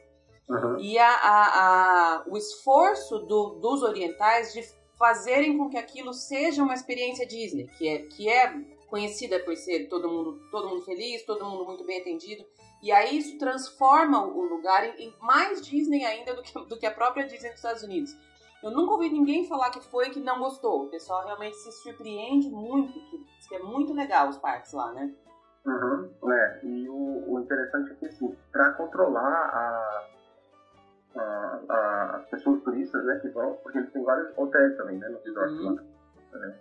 Uhum. 0.49 0.79
E 0.79 0.97
a, 0.97 1.09
a, 1.09 1.43
a, 1.43 2.23
o 2.27 2.35
esforço 2.35 3.19
do, 3.19 3.55
dos 3.55 3.83
orientais 3.83 4.51
de 4.51 4.63
fazerem 4.97 5.57
com 5.57 5.69
que 5.69 5.77
aquilo 5.77 6.13
seja 6.13 6.63
uma 6.63 6.73
experiência 6.73 7.25
Disney, 7.25 7.67
que 7.77 7.87
é, 7.87 7.99
que 7.99 8.27
é 8.27 8.53
conhecida 8.87 9.39
por 9.39 9.55
ser 9.55 9.87
todo 9.87 10.09
mundo, 10.09 10.41
todo 10.51 10.67
mundo 10.67 10.81
feliz, 10.81 11.23
todo 11.23 11.45
mundo 11.45 11.65
muito 11.65 11.85
bem 11.85 12.01
atendido. 12.01 12.43
E 12.81 12.91
aí 12.91 13.17
isso 13.17 13.37
transforma 13.37 14.25
o 14.25 14.41
lugar 14.41 14.83
em, 14.83 15.05
em 15.05 15.15
mais 15.21 15.61
Disney 15.61 16.03
ainda 16.03 16.33
do 16.33 16.41
que, 16.41 16.53
do 16.65 16.77
que 16.77 16.85
a 16.85 16.91
própria 16.91 17.25
Disney 17.25 17.49
dos 17.49 17.59
Estados 17.59 17.83
Unidos. 17.83 18.15
Eu 18.61 18.71
nunca 18.71 18.93
ouvi 18.93 19.09
ninguém 19.09 19.47
falar 19.47 19.69
que 19.69 19.79
foi 19.79 20.09
que 20.09 20.19
não 20.19 20.39
gostou. 20.39 20.85
O 20.85 20.89
pessoal 20.89 21.23
realmente 21.23 21.55
se 21.57 21.71
surpreende 21.71 22.49
muito, 22.49 22.93
que, 22.93 23.47
que 23.47 23.55
é 23.55 23.59
muito 23.59 23.93
legal 23.93 24.27
os 24.27 24.37
parques 24.37 24.73
lá, 24.73 24.91
né? 24.91 25.13
Uhum, 25.65 26.09
é. 26.31 26.59
E 26.63 26.89
o, 26.89 27.33
o 27.33 27.39
interessante 27.39 27.91
é 27.91 27.95
que, 27.95 28.05
assim, 28.07 28.35
para 28.51 28.73
controlar 28.73 29.21
a, 29.21 30.08
a, 31.15 31.59
a, 31.69 32.15
as 32.17 32.25
pessoas 32.29 32.61
turistas, 32.61 33.03
né, 33.05 33.17
que 33.21 33.29
vão, 33.29 33.53
porque 33.63 33.77
eles 33.77 33.91
têm 33.91 34.03
vários 34.03 34.37
hotéis 34.37 34.75
também, 34.77 34.97
né, 34.97 35.09
no 35.09 35.19
resort 35.19 35.53
uhum. 35.53 35.75
lá. 35.75 36.39
Né? 36.39 36.55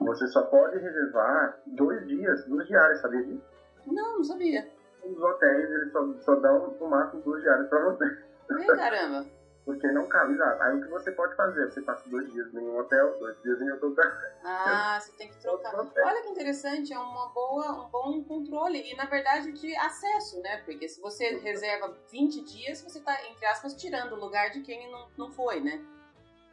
Você 0.00 0.26
só 0.28 0.42
pode 0.42 0.78
reservar 0.78 1.58
dois 1.66 2.06
dias, 2.06 2.44
duas 2.46 2.66
diárias, 2.66 3.00
sabia 3.00 3.22
disso? 3.22 3.42
Não, 3.86 4.16
não 4.16 4.24
sabia. 4.24 4.66
Os 5.02 5.22
hotéis, 5.22 5.70
eles 5.70 5.92
só, 5.92 6.06
só 6.20 6.34
dão 6.36 6.74
no 6.78 6.88
máximo 6.88 7.22
duas 7.22 7.42
diárias 7.42 7.68
pra 7.68 7.84
você. 7.84 8.04
Ai, 8.50 8.66
caramba. 8.76 9.26
Porque 9.70 9.86
não 9.92 10.08
cabe, 10.08 10.34
exato. 10.34 10.60
Aí 10.64 10.76
o 10.76 10.82
que 10.82 10.88
você 10.88 11.12
pode 11.12 11.36
fazer? 11.36 11.70
Você 11.70 11.80
passa 11.82 12.08
dois 12.08 12.30
dias 12.32 12.52
em 12.52 12.58
um 12.58 12.76
hotel, 12.76 13.16
dois 13.20 13.40
dias 13.40 13.60
em 13.60 13.70
outro 13.70 13.92
hotel. 13.92 14.10
Ah, 14.44 14.98
você 15.00 15.12
tem 15.12 15.28
que 15.28 15.38
trocar. 15.38 15.72
Olha 15.76 16.22
que 16.22 16.28
interessante, 16.28 16.92
é 16.92 16.98
uma 16.98 17.28
boa, 17.28 17.86
um 17.86 17.88
bom 17.88 18.24
controle 18.24 18.80
e, 18.80 18.96
na 18.96 19.04
verdade, 19.04 19.52
de 19.52 19.76
acesso, 19.76 20.40
né? 20.42 20.60
Porque 20.64 20.88
se 20.88 21.00
você 21.00 21.38
reserva 21.38 21.96
20 22.10 22.42
dias, 22.42 22.82
você 22.82 22.98
está, 22.98 23.16
entre 23.28 23.46
aspas, 23.46 23.74
tirando 23.74 24.14
o 24.14 24.20
lugar 24.20 24.50
de 24.50 24.60
quem 24.62 24.90
não, 24.90 25.08
não 25.16 25.30
foi, 25.30 25.60
né? 25.60 25.80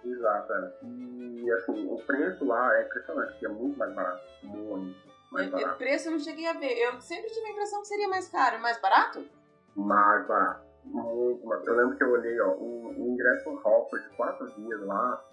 Exato, 0.05 0.53
é. 0.53 0.73
E, 0.83 1.51
assim, 1.53 1.91
o 1.91 1.97
preço 2.05 2.45
lá 2.45 2.77
é 2.77 2.83
impressionante, 2.83 3.43
é 3.43 3.49
muito 3.49 3.79
mais 3.79 3.95
barato. 3.95 4.23
Muito 4.43 4.95
mais 5.31 5.49
barato. 5.49 5.73
O 5.73 5.77
preço 5.79 6.07
eu 6.09 6.11
não 6.11 6.19
cheguei 6.19 6.45
a 6.45 6.53
ver. 6.53 6.77
Eu 6.77 7.01
sempre 7.01 7.31
tive 7.31 7.47
a 7.47 7.49
impressão 7.49 7.81
que 7.81 7.87
seria 7.87 8.07
mais 8.07 8.27
caro. 8.29 8.59
Mais 8.59 8.79
barato? 8.79 9.27
Mais 9.75 10.27
barato 10.27 10.66
muito, 10.91 11.53
Eu 11.65 11.75
lembro 11.75 11.97
que 11.97 12.03
eu 12.03 12.11
olhei, 12.11 12.39
ó, 12.41 12.51
um, 12.55 12.87
um 12.97 13.13
ingresso 13.13 13.49
Hopper 13.49 14.01
de 14.01 14.09
quatro 14.15 14.47
dias 14.55 14.81
lá 14.81 15.23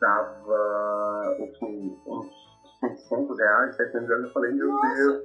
dava 0.00 1.36
o 1.38 1.52
que? 1.52 1.98
Uns 2.06 2.30
600 2.80 3.38
reais, 3.38 3.76
700 3.76 4.08
reais. 4.08 4.24
Eu 4.24 4.30
falei, 4.30 4.52
meu 4.52 4.68
Nossa. 4.68 4.94
Deus. 4.94 5.24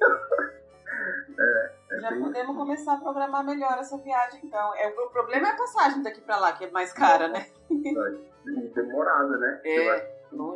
é, 1.38 1.72
é 1.90 2.00
Já 2.00 2.10
bem... 2.10 2.22
podemos 2.22 2.56
começar 2.56 2.94
a 2.94 2.98
programar 2.98 3.44
melhor 3.44 3.78
essa 3.78 3.96
viagem, 3.98 4.40
então. 4.44 4.74
É, 4.74 4.88
o 4.88 5.10
problema 5.10 5.48
é 5.48 5.50
a 5.52 5.56
passagem 5.56 6.02
daqui 6.02 6.20
pra 6.20 6.38
lá, 6.38 6.52
que 6.52 6.64
é 6.64 6.70
mais 6.70 6.92
cara, 6.92 7.28
né? 7.28 7.46
E 7.70 8.68
demorada, 8.74 9.36
né? 9.38 9.60
É. 9.64 10.22
Muito 10.32 10.54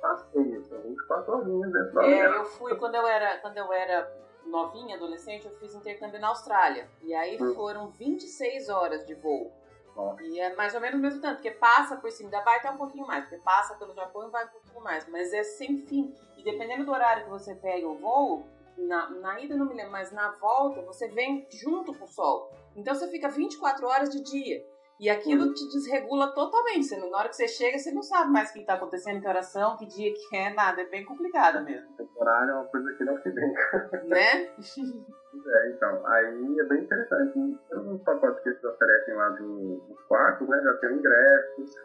passeio, 0.00 0.64
são 0.64 0.80
24 0.80 1.36
horinhas 1.36 1.70
dentro 1.70 2.00
É, 2.00 2.26
eu 2.38 2.44
fui 2.46 2.74
quando 2.76 2.94
eu 2.94 3.06
era, 3.06 3.36
quando 3.40 3.58
eu 3.58 3.70
era 3.70 4.10
novinha, 4.48 4.96
adolescente, 4.96 5.46
eu 5.46 5.56
fiz 5.58 5.74
intercâmbio 5.74 6.20
na 6.20 6.28
Austrália. 6.28 6.88
E 7.02 7.14
aí 7.14 7.40
hum. 7.40 7.54
foram 7.54 7.88
26 7.90 8.68
horas 8.68 9.06
de 9.06 9.14
voo. 9.14 9.52
Nossa. 9.94 10.22
E 10.22 10.38
é 10.38 10.54
mais 10.54 10.74
ou 10.74 10.80
menos 10.80 10.98
o 10.98 11.02
mesmo 11.02 11.20
tanto, 11.20 11.36
porque 11.36 11.50
passa 11.50 11.96
por 11.96 12.10
cima, 12.12 12.28
ainda 12.28 12.44
vai 12.44 12.56
até 12.56 12.70
um 12.70 12.76
pouquinho 12.76 13.06
mais, 13.06 13.24
porque 13.24 13.42
passa 13.42 13.74
pelo 13.74 13.92
Japão 13.94 14.28
e 14.28 14.30
vai 14.30 14.44
um 14.44 14.48
pouquinho 14.48 14.80
mais, 14.80 15.08
mas 15.08 15.32
é 15.32 15.42
sem 15.42 15.78
fim. 15.86 16.14
E 16.36 16.42
dependendo 16.42 16.84
do 16.84 16.92
horário 16.92 17.24
que 17.24 17.30
você 17.30 17.54
pega 17.54 17.86
o 17.88 17.96
voo, 17.96 18.46
na, 18.76 19.10
na 19.10 19.40
ida 19.40 19.56
não 19.56 19.66
me 19.66 19.74
lembro, 19.74 19.90
mas 19.90 20.12
na 20.12 20.30
volta 20.32 20.82
você 20.82 21.08
vem 21.08 21.46
junto 21.50 21.92
com 21.92 22.04
o 22.04 22.08
sol. 22.08 22.52
Então 22.76 22.94
você 22.94 23.08
fica 23.08 23.28
24 23.28 23.84
horas 23.86 24.10
de 24.10 24.20
dia. 24.20 24.64
E 25.00 25.08
aquilo 25.08 25.54
te 25.54 25.68
desregula 25.68 26.34
totalmente. 26.34 26.86
Você, 26.86 26.96
na 26.96 27.16
hora 27.16 27.28
que 27.28 27.36
você 27.36 27.46
chega, 27.46 27.78
você 27.78 27.92
não 27.92 28.02
sabe 28.02 28.32
mais 28.32 28.50
o 28.50 28.52
que 28.52 28.60
está 28.60 28.74
acontecendo, 28.74 29.20
que 29.20 29.28
oração, 29.28 29.76
que 29.76 29.86
dia 29.86 30.12
que 30.12 30.36
é, 30.36 30.52
nada. 30.52 30.82
É 30.82 30.86
bem 30.86 31.04
complicado 31.04 31.62
mesmo. 31.64 31.88
O 31.98 32.20
horário 32.20 32.50
é 32.50 32.54
uma 32.54 32.64
coisa 32.64 32.92
que 32.94 33.04
não 33.04 33.16
se 33.22 33.30
brinca. 33.30 33.90
Né? 34.04 34.50
é, 34.58 35.70
então. 35.70 36.06
Aí 36.06 36.58
é 36.58 36.64
bem 36.64 36.82
interessante. 36.82 37.58
Todos 37.70 37.92
os 37.92 38.02
pacotes 38.02 38.42
que 38.42 38.48
eles 38.48 38.64
oferecem 38.64 39.14
lá 39.14 39.28
do, 39.30 39.76
dos 39.88 40.00
quartos, 40.02 40.48
né? 40.48 40.60
Já 40.62 40.74
tem 40.78 40.92
ingressos. 40.92 41.76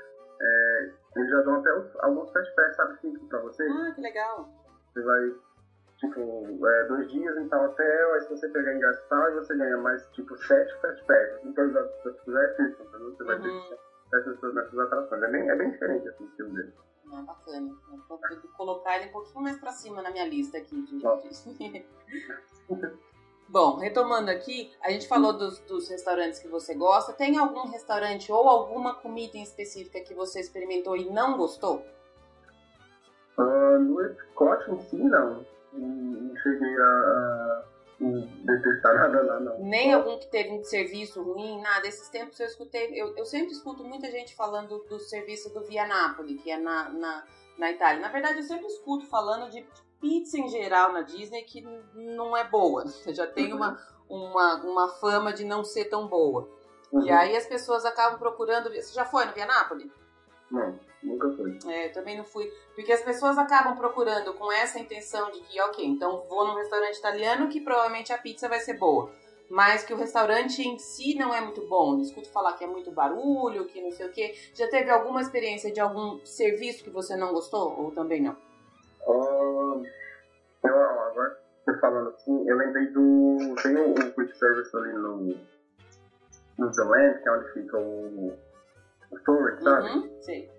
É, 0.41 0.89
eles 1.15 1.29
já 1.29 1.41
dão 1.43 1.55
até 1.59 1.71
os, 1.73 1.95
alguns 1.99 2.31
fast 2.31 2.55
pass, 2.55 2.75
sabe, 2.75 2.97
fixos 2.99 3.29
pra 3.29 3.39
você. 3.41 3.63
Ah, 3.63 3.91
que 3.93 4.01
legal. 4.01 4.49
Você 4.91 5.01
vai 5.03 5.33
tipo, 6.03 6.67
é, 6.67 6.87
dois 6.87 7.09
dias 7.11 7.37
em 7.37 7.47
tal 7.47 7.65
hotel, 7.65 8.13
aí 8.13 8.21
se 8.21 8.29
você 8.29 8.49
pegar 8.49 8.75
ingresso 8.75 9.01
tal, 9.09 9.23
aí 9.23 9.33
você 9.35 9.55
ganha 9.55 9.77
mais, 9.77 10.05
tipo, 10.11 10.35
sete 10.37 10.75
passes. 10.81 11.45
Então, 11.45 11.71
já, 11.71 11.87
já 12.27 12.43
é 12.43 12.55
fixo, 12.55 12.83
você 12.91 13.23
vai 13.23 13.37
uhum. 13.37 13.77
ter 14.11 14.17
essas, 14.17 14.53
nessas 14.53 14.77
atrações. 14.79 15.23
É 15.23 15.31
bem, 15.31 15.49
é 15.49 15.55
bem 15.55 15.71
diferente, 15.71 16.09
assim, 16.09 16.25
o 16.25 16.27
estilo 16.27 16.53
dele. 16.53 16.73
Ah, 17.13 17.21
bacana. 17.21 17.73
Eu 17.91 17.97
vou 18.09 18.19
colocar 18.57 18.97
ele 18.97 19.07
um 19.09 19.13
pouquinho 19.13 19.43
mais 19.43 19.57
pra 19.59 19.71
cima 19.71 20.01
na 20.01 20.11
minha 20.11 20.27
lista 20.27 20.57
aqui 20.57 20.81
de... 20.81 20.99
Bom, 23.49 23.77
retomando 23.77 24.31
aqui, 24.31 24.71
a 24.81 24.89
gente 24.89 25.05
falou 25.07 25.33
dos, 25.33 25.59
dos, 25.59 25.87
restaurantes 25.87 26.39
que 26.39 26.47
você 26.47 26.73
gosta. 26.73 27.13
Tem 27.13 27.37
algum 27.37 27.69
restaurante 27.69 28.31
ou 28.31 28.49
alguma 28.49 28.95
comida 28.95 29.37
em 29.37 29.43
específica 29.43 30.01
que 30.01 30.15
você 30.15 30.39
experimentou 30.39 30.97
e 30.97 31.07
não 31.11 31.37
gostou? 31.37 31.85
Uh, 33.37 33.77
no 33.79 34.01
Epcot 34.01 34.71
em 34.71 34.79
si, 34.79 34.95
não 34.95 35.45
não 35.73 36.35
cheguei 36.37 36.75
a, 36.79 37.63
detestar 37.99 38.95
nada 38.95 39.21
lá, 39.23 39.39
não. 39.39 39.59
Nem 39.59 39.93
algum 39.93 40.17
que 40.17 40.27
teve 40.27 40.51
um 40.51 40.63
serviço 40.63 41.21
ruim, 41.21 41.61
nada. 41.61 41.87
Esses 41.87 42.09
tempos 42.09 42.39
eu 42.39 42.47
escutei, 42.47 42.91
eu, 42.93 43.15
eu 43.15 43.25
sempre 43.25 43.51
escuto 43.51 43.83
muita 43.83 44.09
gente 44.11 44.35
falando 44.35 44.79
do 44.89 44.99
serviço 44.99 45.53
do 45.53 45.63
Via 45.65 45.87
Napoli, 45.87 46.35
que 46.35 46.51
é 46.51 46.57
na, 46.57 46.89
na, 46.89 47.23
na 47.57 47.71
Itália. 47.71 48.01
Na 48.01 48.09
verdade, 48.09 48.39
eu 48.39 48.43
sempre 48.43 48.67
escuto 48.67 49.05
falando 49.07 49.49
de 49.49 49.65
pizza 49.99 50.37
em 50.37 50.49
geral 50.49 50.91
na 50.91 51.01
Disney 51.01 51.43
que 51.43 51.61
não 51.95 52.35
é 52.35 52.43
boa. 52.43 52.85
Já 53.07 53.27
tem 53.27 53.53
uma, 53.53 53.79
uma, 54.09 54.55
uma 54.63 54.89
fama 54.89 55.31
de 55.31 55.45
não 55.45 55.63
ser 55.63 55.85
tão 55.85 56.07
boa. 56.07 56.49
Uhum. 56.91 57.05
E 57.05 57.11
aí 57.11 57.35
as 57.35 57.47
pessoas 57.47 57.85
acabam 57.85 58.19
procurando. 58.19 58.69
Você 58.69 58.93
já 58.93 59.03
foi 59.03 59.25
no 59.25 59.33
Via 59.33 59.47
Napoli? 59.47 59.91
Não, 60.51 60.79
nunca 61.03 61.29
fui. 61.31 61.57
É, 61.67 61.89
também 61.89 62.17
não 62.17 62.23
fui. 62.23 62.51
Porque 62.75 62.91
as 62.91 63.01
pessoas 63.01 63.37
acabam 63.37 63.75
procurando 63.77 64.33
com 64.33 64.51
essa 64.51 64.79
intenção 64.79 65.31
de 65.31 65.41
que, 65.41 65.59
ok, 65.61 65.85
então 65.85 66.25
vou 66.29 66.47
num 66.47 66.55
restaurante 66.55 66.97
italiano 66.97 67.49
que 67.49 67.61
provavelmente 67.61 68.11
a 68.11 68.17
pizza 68.17 68.47
vai 68.47 68.59
ser 68.59 68.77
boa. 68.77 69.11
Mas 69.49 69.83
que 69.83 69.93
o 69.93 69.97
restaurante 69.97 70.61
em 70.61 70.79
si 70.79 71.15
não 71.15 71.33
é 71.33 71.41
muito 71.41 71.67
bom. 71.67 71.95
Eu 71.95 72.01
escuto 72.01 72.29
falar 72.31 72.53
que 72.53 72.63
é 72.63 72.67
muito 72.67 72.91
barulho, 72.91 73.65
que 73.65 73.81
não 73.81 73.91
sei 73.91 74.07
o 74.07 74.11
quê. 74.11 74.33
Já 74.53 74.67
teve 74.67 74.89
alguma 74.89 75.21
experiência 75.21 75.71
de 75.71 75.79
algum 75.79 76.25
serviço 76.25 76.83
que 76.83 76.89
você 76.89 77.15
não 77.15 77.33
gostou? 77.33 77.79
Ou 77.79 77.91
também 77.91 78.21
não? 78.21 78.35
Uh, 79.05 79.85
eu, 80.63 80.75
agora 80.75 81.39
você 81.65 81.77
falando 81.79 82.09
assim, 82.09 82.49
eu 82.49 82.57
lembrei 82.57 82.87
do. 82.87 83.37
Tem 83.61 83.75
o, 83.75 83.91
o 83.91 84.13
quick 84.13 84.37
service 84.37 84.75
ali 84.75 84.93
no. 84.93 85.53
No 86.57 86.71
The 86.71 86.83
Land, 86.83 87.21
que 87.21 87.27
é 87.27 87.31
onde 87.31 87.53
fica 87.53 87.77
o 87.79 88.33
Story, 89.17 89.63
sabe? 89.63 89.89
Uhum, 89.89 90.21
sim. 90.21 90.49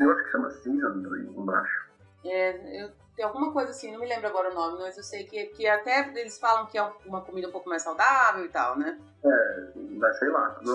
Eu 0.00 0.10
acho 0.10 0.24
que 0.24 0.30
chama 0.30 0.50
Season 0.50 0.94
embaixo. 1.36 1.90
É, 2.24 2.82
eu, 2.82 2.90
tem 3.14 3.24
alguma 3.24 3.52
coisa 3.52 3.70
assim, 3.70 3.92
não 3.92 4.00
me 4.00 4.08
lembro 4.08 4.28
agora 4.28 4.50
o 4.50 4.54
nome, 4.54 4.78
mas 4.78 4.96
eu 4.96 5.02
sei 5.02 5.24
que, 5.24 5.46
que 5.46 5.66
até 5.66 6.10
eles 6.16 6.38
falam 6.38 6.66
que 6.66 6.78
é 6.78 6.82
uma 7.04 7.20
comida 7.20 7.48
um 7.48 7.52
pouco 7.52 7.68
mais 7.68 7.82
saudável 7.82 8.44
e 8.44 8.48
tal, 8.48 8.78
né? 8.78 8.98
É, 9.22 9.68
mas 9.76 10.18
sei 10.18 10.28
lá. 10.28 10.58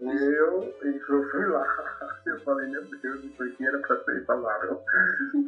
eu, 0.00 0.74
eu 0.82 1.30
fui 1.30 1.46
lá, 1.46 1.66
eu 2.26 2.40
falei, 2.40 2.68
meu 2.68 2.84
Deus, 2.84 3.24
aqui 3.40 3.66
era 3.66 3.78
pra 3.80 4.04
ser 4.04 4.24
saudável. 4.24 4.80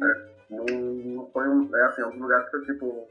É, 0.03 0.31
não, 0.49 0.65
não 0.65 1.29
foi 1.31 1.47
um, 1.47 1.73
é 1.73 1.83
assim, 1.85 2.03
um 2.03 2.09
dos 2.09 2.19
lugares 2.19 2.49
que 2.49 2.57
eu, 2.57 2.65
tipo, 2.65 3.07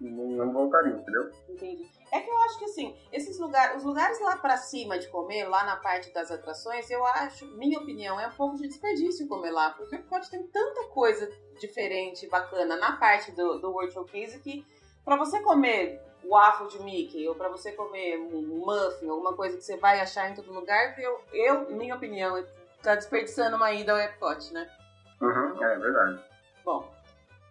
não, 0.00 0.28
não 0.28 0.52
voltaria, 0.52 0.92
entendeu? 0.92 1.30
Entendi. 1.48 1.88
É 2.10 2.20
que 2.20 2.30
eu 2.30 2.38
acho 2.38 2.58
que 2.58 2.64
assim, 2.64 2.96
esses 3.12 3.38
lugares, 3.38 3.78
os 3.78 3.84
lugares 3.84 4.20
lá 4.20 4.36
para 4.36 4.56
cima 4.56 4.98
de 4.98 5.08
comer, 5.08 5.44
lá 5.44 5.64
na 5.64 5.76
parte 5.76 6.12
das 6.12 6.30
atrações, 6.30 6.90
eu 6.90 7.04
acho, 7.04 7.46
minha 7.56 7.78
opinião, 7.78 8.18
é 8.18 8.26
um 8.26 8.32
pouco 8.32 8.56
de 8.56 8.68
desperdício 8.68 9.28
comer 9.28 9.50
lá, 9.50 9.70
porque 9.70 9.98
pode 9.98 10.30
ter 10.30 10.42
tanta 10.44 10.84
coisa 10.88 11.30
diferente, 11.60 12.26
bacana 12.28 12.76
na 12.76 12.96
parte 12.96 13.32
do, 13.32 13.58
do 13.58 13.70
World 13.70 13.92
Showcase 13.92 14.38
que 14.40 14.64
para 15.04 15.16
você 15.16 15.40
comer 15.40 16.00
waffle 16.24 16.68
de 16.68 16.82
Mickey 16.82 17.26
ou 17.28 17.34
para 17.34 17.48
você 17.48 17.72
comer 17.72 18.18
um 18.18 18.42
muffin, 18.42 19.08
alguma 19.08 19.34
coisa 19.34 19.56
que 19.56 19.64
você 19.64 19.76
vai 19.76 20.00
achar 20.00 20.30
em 20.30 20.34
todo 20.34 20.52
lugar, 20.52 20.98
eu, 20.98 21.20
eu 21.32 21.70
minha 21.70 21.94
opinião, 21.94 22.44
tá 22.82 22.94
desperdiçando 22.94 23.56
uma 23.56 23.72
ida 23.72 23.92
ao 23.92 23.98
Epcot, 23.98 24.52
né? 24.52 24.70
Uhum, 25.20 25.62
é 25.62 25.78
verdade. 25.78 26.24
Bom, 26.64 26.90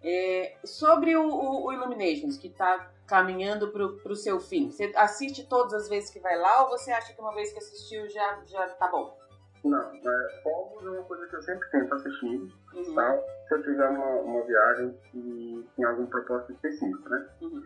é, 0.04 0.58
sobre 0.64 1.16
o, 1.16 1.28
o, 1.28 1.66
o 1.66 1.74
Illuminations, 1.74 2.38
que 2.38 2.50
tá 2.50 2.92
caminhando 3.08 3.70
para 3.70 4.12
o 4.12 4.16
seu 4.16 4.40
fim? 4.40 4.72
Você 4.72 4.92
assiste 4.96 5.48
todas 5.48 5.74
as 5.74 5.90
vezes 5.90 6.10
que 6.10 6.20
vai 6.20 6.38
lá 6.38 6.64
ou 6.64 6.70
você 6.70 6.92
acha 6.92 7.14
que 7.14 7.22
uma 7.22 7.34
vez 7.34 7.52
que 7.52 7.60
assistiu 7.60 8.08
já, 8.10 8.42
já 8.46 8.68
tá 8.70 8.88
bom? 8.88 9.18
Não, 9.64 9.80
é, 9.80 10.42
fogos 10.44 10.86
é 10.86 10.90
uma 10.90 11.04
coisa 11.04 11.28
que 11.28 11.36
eu 11.36 11.42
sempre 11.42 11.70
tento 11.72 11.94
assistir, 11.94 12.54
uhum. 12.74 12.96
tá? 12.96 13.20
se 13.48 13.54
eu 13.56 13.64
tiver 13.64 13.90
uma, 13.90 14.06
uma 14.22 14.42
viagem 14.44 14.98
que 15.04 15.68
tem 15.76 15.86
algum 15.86 16.06
propósito 16.08 16.54
específico, 16.54 17.10
né? 17.10 17.28
Uhum. 17.42 17.64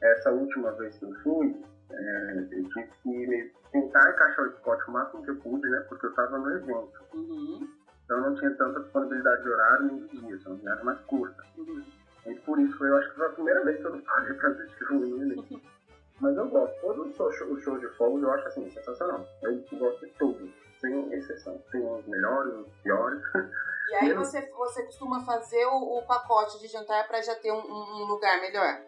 Essa 0.00 0.30
última 0.30 0.72
vez 0.72 0.96
que 0.98 1.04
eu 1.04 1.14
fui, 1.22 1.60
é, 1.90 2.38
eu 2.38 2.48
tive 2.48 2.90
que 3.02 3.52
tentar 3.72 4.10
encaixar 4.10 4.46
o 4.46 4.52
Scott 4.58 4.84
o 4.88 4.92
máximo 4.92 5.22
que 5.22 5.30
eu 5.30 5.36
pude, 5.36 5.68
né? 5.68 5.80
Porque 5.88 6.06
eu 6.06 6.10
estava 6.10 6.38
no 6.38 6.56
evento. 6.56 7.04
Uhum. 7.14 7.68
Então 8.04 8.20
não 8.20 8.34
tinha 8.34 8.50
tanta 8.54 8.80
disponibilidade 8.80 9.42
de 9.42 9.48
horário 9.48 9.86
nem 9.86 10.06
de 10.06 10.18
dia, 10.18 10.38
são 10.40 10.56
viagens 10.56 10.84
mais 10.84 11.00
curtas. 11.00 11.46
Uhum. 11.56 11.84
E 12.26 12.34
por 12.36 12.58
isso 12.58 12.76
foi, 12.78 12.88
eu 12.88 12.96
acho 12.96 13.10
que 13.10 13.16
foi 13.16 13.26
a 13.26 13.30
primeira 13.30 13.64
vez 13.64 13.78
que 13.78 13.86
eu 13.86 13.90
não 13.92 14.00
paguei 14.00 14.34
pra 14.34 14.48
assistir 14.50 14.84
o 14.84 15.04
Illumination. 15.04 15.60
Mas 16.20 16.36
eu 16.36 16.48
gosto. 16.48 16.80
Todos 16.80 17.18
os 17.18 17.36
shows 17.36 17.62
show 17.62 17.78
de 17.78 17.88
fogos 17.96 18.22
eu 18.22 18.30
acho 18.30 18.46
assim, 18.48 18.70
sensacional. 18.70 19.26
Eu 19.42 19.62
gosto 19.72 20.06
de 20.06 20.12
tudo, 20.12 20.52
sem 20.80 21.12
exceção. 21.12 21.60
Tem 21.70 21.80
uns 21.80 22.06
melhores, 22.06 22.54
uns 22.54 22.72
piores. 22.82 23.20
E 23.86 23.96
aí 23.96 24.14
você, 24.14 24.40
você 24.40 24.82
costuma 24.84 25.20
fazer 25.24 25.66
o, 25.66 25.98
o 25.98 26.06
pacote 26.06 26.58
de 26.58 26.68
jantar 26.68 27.06
para 27.06 27.20
já 27.20 27.34
ter 27.34 27.52
um, 27.52 27.60
um, 27.60 28.04
lugar 28.06 28.40
melhor? 28.40 28.80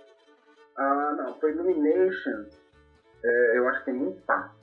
Ah, 0.75 1.15
não. 1.19 1.35
Para 1.35 1.51
Illumination, 1.51 2.47
é, 3.23 3.59
eu 3.59 3.69
acho 3.69 3.81
que 3.81 3.85
tem 3.85 3.95
muito 3.95 4.19
espaço 4.19 4.55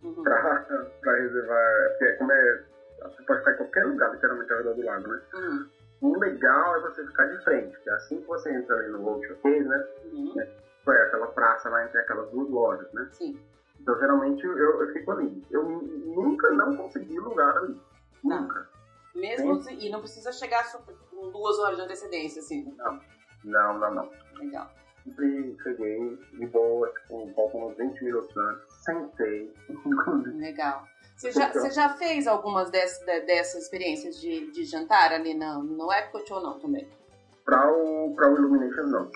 uhum. 0.00 0.22
para 0.22 0.62
reservar. 1.18 1.88
Porque 1.90 2.12
como 2.14 2.32
é. 2.32 2.64
Você 3.02 3.22
pode 3.22 3.38
ficar 3.40 3.52
em 3.52 3.56
qualquer 3.56 3.84
lugar, 3.86 4.12
literalmente 4.12 4.52
ao 4.52 4.58
redor 4.58 4.74
do 4.74 4.84
lago, 4.84 5.08
né? 5.08 5.22
Uhum. 5.34 5.68
O 6.00 6.18
legal 6.18 6.76
é 6.76 6.80
você 6.80 7.06
ficar 7.06 7.26
de 7.26 7.42
frente, 7.44 7.72
porque 7.72 7.90
assim 7.90 8.20
que 8.20 8.26
você 8.26 8.52
entra 8.52 8.76
ali 8.76 8.88
no 8.90 9.02
World 9.02 9.26
Showcase, 9.26 9.68
né? 9.68 9.86
Uhum. 10.12 10.40
É, 10.40 10.50
foi 10.84 10.96
aquela 10.96 11.26
praça 11.28 11.68
lá 11.68 11.84
entre 11.84 11.98
aquelas 11.98 12.30
duas 12.30 12.50
lojas, 12.50 12.92
né? 12.92 13.08
Sim. 13.12 13.40
Então 13.80 13.98
geralmente 13.98 14.44
eu, 14.44 14.82
eu 14.82 14.92
fico 14.92 15.12
ali. 15.12 15.44
Eu 15.50 15.62
nunca 15.64 16.50
não 16.50 16.76
consegui 16.76 17.18
lugar 17.18 17.56
ali. 17.56 17.74
Tá. 17.74 18.40
Nunca. 18.40 18.68
Mesmo 19.14 19.62
Sim. 19.62 19.78
e 19.78 19.90
não 19.90 20.00
precisa 20.00 20.32
chegar 20.32 20.64
com 21.10 21.30
duas 21.30 21.58
horas 21.60 21.76
de 21.76 21.82
antecedência, 21.84 22.40
assim. 22.40 22.74
Não, 22.76 23.00
não, 23.44 23.78
não, 23.78 23.94
não. 23.94 24.10
Legal. 24.38 24.68
Sempre 25.04 25.56
cheguei 25.62 26.16
de 26.32 26.46
boa, 26.46 26.90
tipo, 26.92 27.32
faltam 27.34 27.68
uns 27.68 27.76
20 27.76 28.04
minutos 28.04 28.36
antes, 28.36 28.74
sentei, 28.84 29.54
Legal. 30.34 30.84
Você 31.16 31.30
já, 31.30 31.52
você 31.52 31.70
já 31.70 31.88
fez 31.90 32.26
algumas 32.26 32.70
dessas, 32.70 33.04
dessas 33.04 33.62
experiências 33.62 34.20
de, 34.20 34.50
de 34.50 34.64
jantar 34.64 35.12
ali 35.12 35.34
no, 35.34 35.62
no 35.62 35.92
Epcot 35.92 36.32
ou 36.32 36.40
não 36.40 36.58
também? 36.58 36.88
Para 37.44 37.70
o, 37.72 38.12
pra 38.14 38.30
o 38.30 38.36
Illumination, 38.36 38.82
não. 38.82 39.10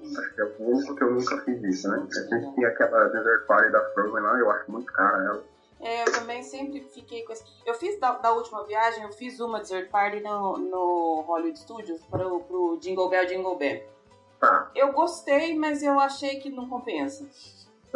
Hum. 0.00 0.12
Acho 0.18 0.34
que 0.34 0.40
é 0.40 0.44
o 0.44 0.70
único 0.70 0.94
que 0.94 1.04
eu 1.04 1.12
nunca 1.12 1.40
fiz 1.42 1.62
isso, 1.62 1.88
né? 1.88 1.96
A 1.98 2.34
gente 2.34 2.54
tinha 2.54 2.68
aquela 2.68 3.08
Desert 3.08 3.46
Party 3.46 3.70
da 3.70 3.80
Frozen 3.90 4.22
lá, 4.22 4.38
eu 4.38 4.50
acho 4.50 4.70
muito 4.70 4.92
cara 4.92 5.24
ela. 5.24 5.44
É, 5.78 6.02
eu 6.02 6.12
também 6.12 6.42
sempre 6.42 6.80
fiquei 6.80 7.22
com 7.24 7.32
esse. 7.32 7.44
Eu 7.64 7.74
fiz 7.74 7.98
da, 8.00 8.12
da, 8.12 8.32
última 8.32 8.64
viagem, 8.64 9.04
eu 9.04 9.12
fiz 9.12 9.38
uma 9.40 9.58
Desert 9.58 9.90
Party 9.90 10.20
no, 10.20 10.56
no 10.56 11.24
Hollywood 11.26 11.58
Studios 11.58 12.02
pro, 12.06 12.40
pro 12.40 12.78
Jingle 12.80 13.08
Bell 13.08 13.26
Jingle 13.26 13.56
Bell. 13.56 13.82
Tá. 14.40 14.70
Eu 14.74 14.92
gostei, 14.92 15.56
mas 15.56 15.82
eu 15.82 15.98
achei 16.00 16.40
que 16.40 16.50
não 16.50 16.68
compensa. 16.68 17.28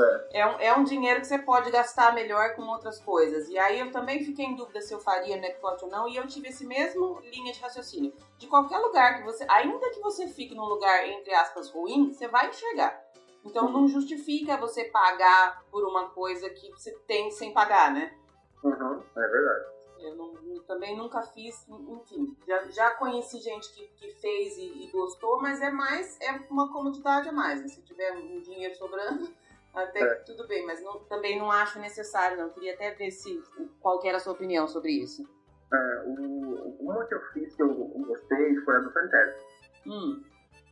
É. 0.03 0.41
É, 0.41 0.47
um, 0.47 0.61
é 0.61 0.77
um 0.77 0.85
dinheiro 0.85 1.21
que 1.21 1.27
você 1.27 1.39
pode 1.39 1.71
gastar 1.71 2.15
melhor 2.15 2.55
com 2.55 2.63
outras 2.63 2.99
coisas. 3.01 3.49
E 3.49 3.59
aí 3.59 3.81
eu 3.81 3.91
também 3.91 4.25
fiquei 4.25 4.45
em 4.45 4.57
dúvida 4.57 4.81
se 4.81 4.95
eu 4.95 5.01
faria 5.01 5.37
no 5.37 5.45
Epcot 5.45 5.85
ou 5.85 5.91
não, 5.91 6.09
e 6.09 6.17
eu 6.17 6.27
tive 6.27 6.49
esse 6.49 6.65
mesmo 6.65 7.21
linha 7.21 7.53
de 7.53 7.61
raciocínio. 7.61 8.13
De 8.39 8.47
qualquer 8.47 8.79
lugar 8.79 9.19
que 9.19 9.25
você, 9.25 9.45
ainda 9.49 9.91
que 9.91 10.01
você 10.01 10.27
fique 10.27 10.55
num 10.55 10.65
lugar, 10.65 11.07
entre 11.09 11.35
aspas, 11.35 11.71
ruim, 11.71 12.13
você 12.13 12.29
vai 12.29 12.49
enxergar. 12.49 13.11
Então 13.45 13.71
não 13.71 13.89
justifica 13.89 14.57
você 14.57 14.85
pagar 14.85 15.63
por 15.71 15.85
uma 15.85 16.11
coisa 16.11 16.49
que 16.51 16.71
você 16.71 16.93
tem 17.07 17.31
sem 17.31 17.53
pagar, 17.53 17.93
né? 17.93 18.15
Uhum, 18.63 19.03
é 19.17 19.29
verdade. 19.29 19.81
Eu, 19.99 20.17
não, 20.17 20.35
eu 20.55 20.63
também 20.65 20.97
nunca 20.97 21.23
fiz, 21.23 21.67
enfim, 21.69 22.35
já, 22.47 22.65
já 22.69 22.91
conheci 22.93 23.39
gente 23.39 23.71
que, 23.73 23.87
que 23.97 24.15
fez 24.15 24.57
e, 24.57 24.85
e, 24.85 24.91
gostou, 24.91 25.41
mas 25.41 25.61
é 25.61 25.71
mais, 25.71 26.19
é 26.21 26.33
uma 26.51 26.73
comodidade 26.73 27.29
a 27.29 27.33
mais, 27.33 27.61
né? 27.61 27.69
Se 27.69 27.83
tiver 27.83 28.13
um 28.13 28.41
dinheiro 28.41 28.75
sobrando, 28.77 29.31
até 29.75 30.01
é. 30.01 30.15
tudo 30.17 30.47
bem, 30.47 30.67
mas 30.67 30.83
não, 30.83 30.99
também 31.05 31.39
não 31.39 31.51
acho 31.51 31.79
necessário, 31.79 32.37
não. 32.37 32.51
Queria 32.51 32.75
até 32.75 32.93
ver 32.93 33.11
se, 33.11 33.43
qual 33.81 34.01
era 34.05 34.17
a 34.17 34.21
sua 34.21 34.33
opinião 34.33 34.67
sobre 34.67 34.93
isso. 34.93 35.29
É, 35.73 36.03
o, 36.07 36.77
uma 36.81 37.05
que 37.05 37.15
eu 37.15 37.21
fiz 37.33 37.55
que 37.55 37.63
eu 37.63 37.73
gostei 37.73 38.57
foi 38.57 38.77
a 38.77 38.81
do 38.81 38.91
Fantastic. 38.91 39.47
Hum. 39.87 40.23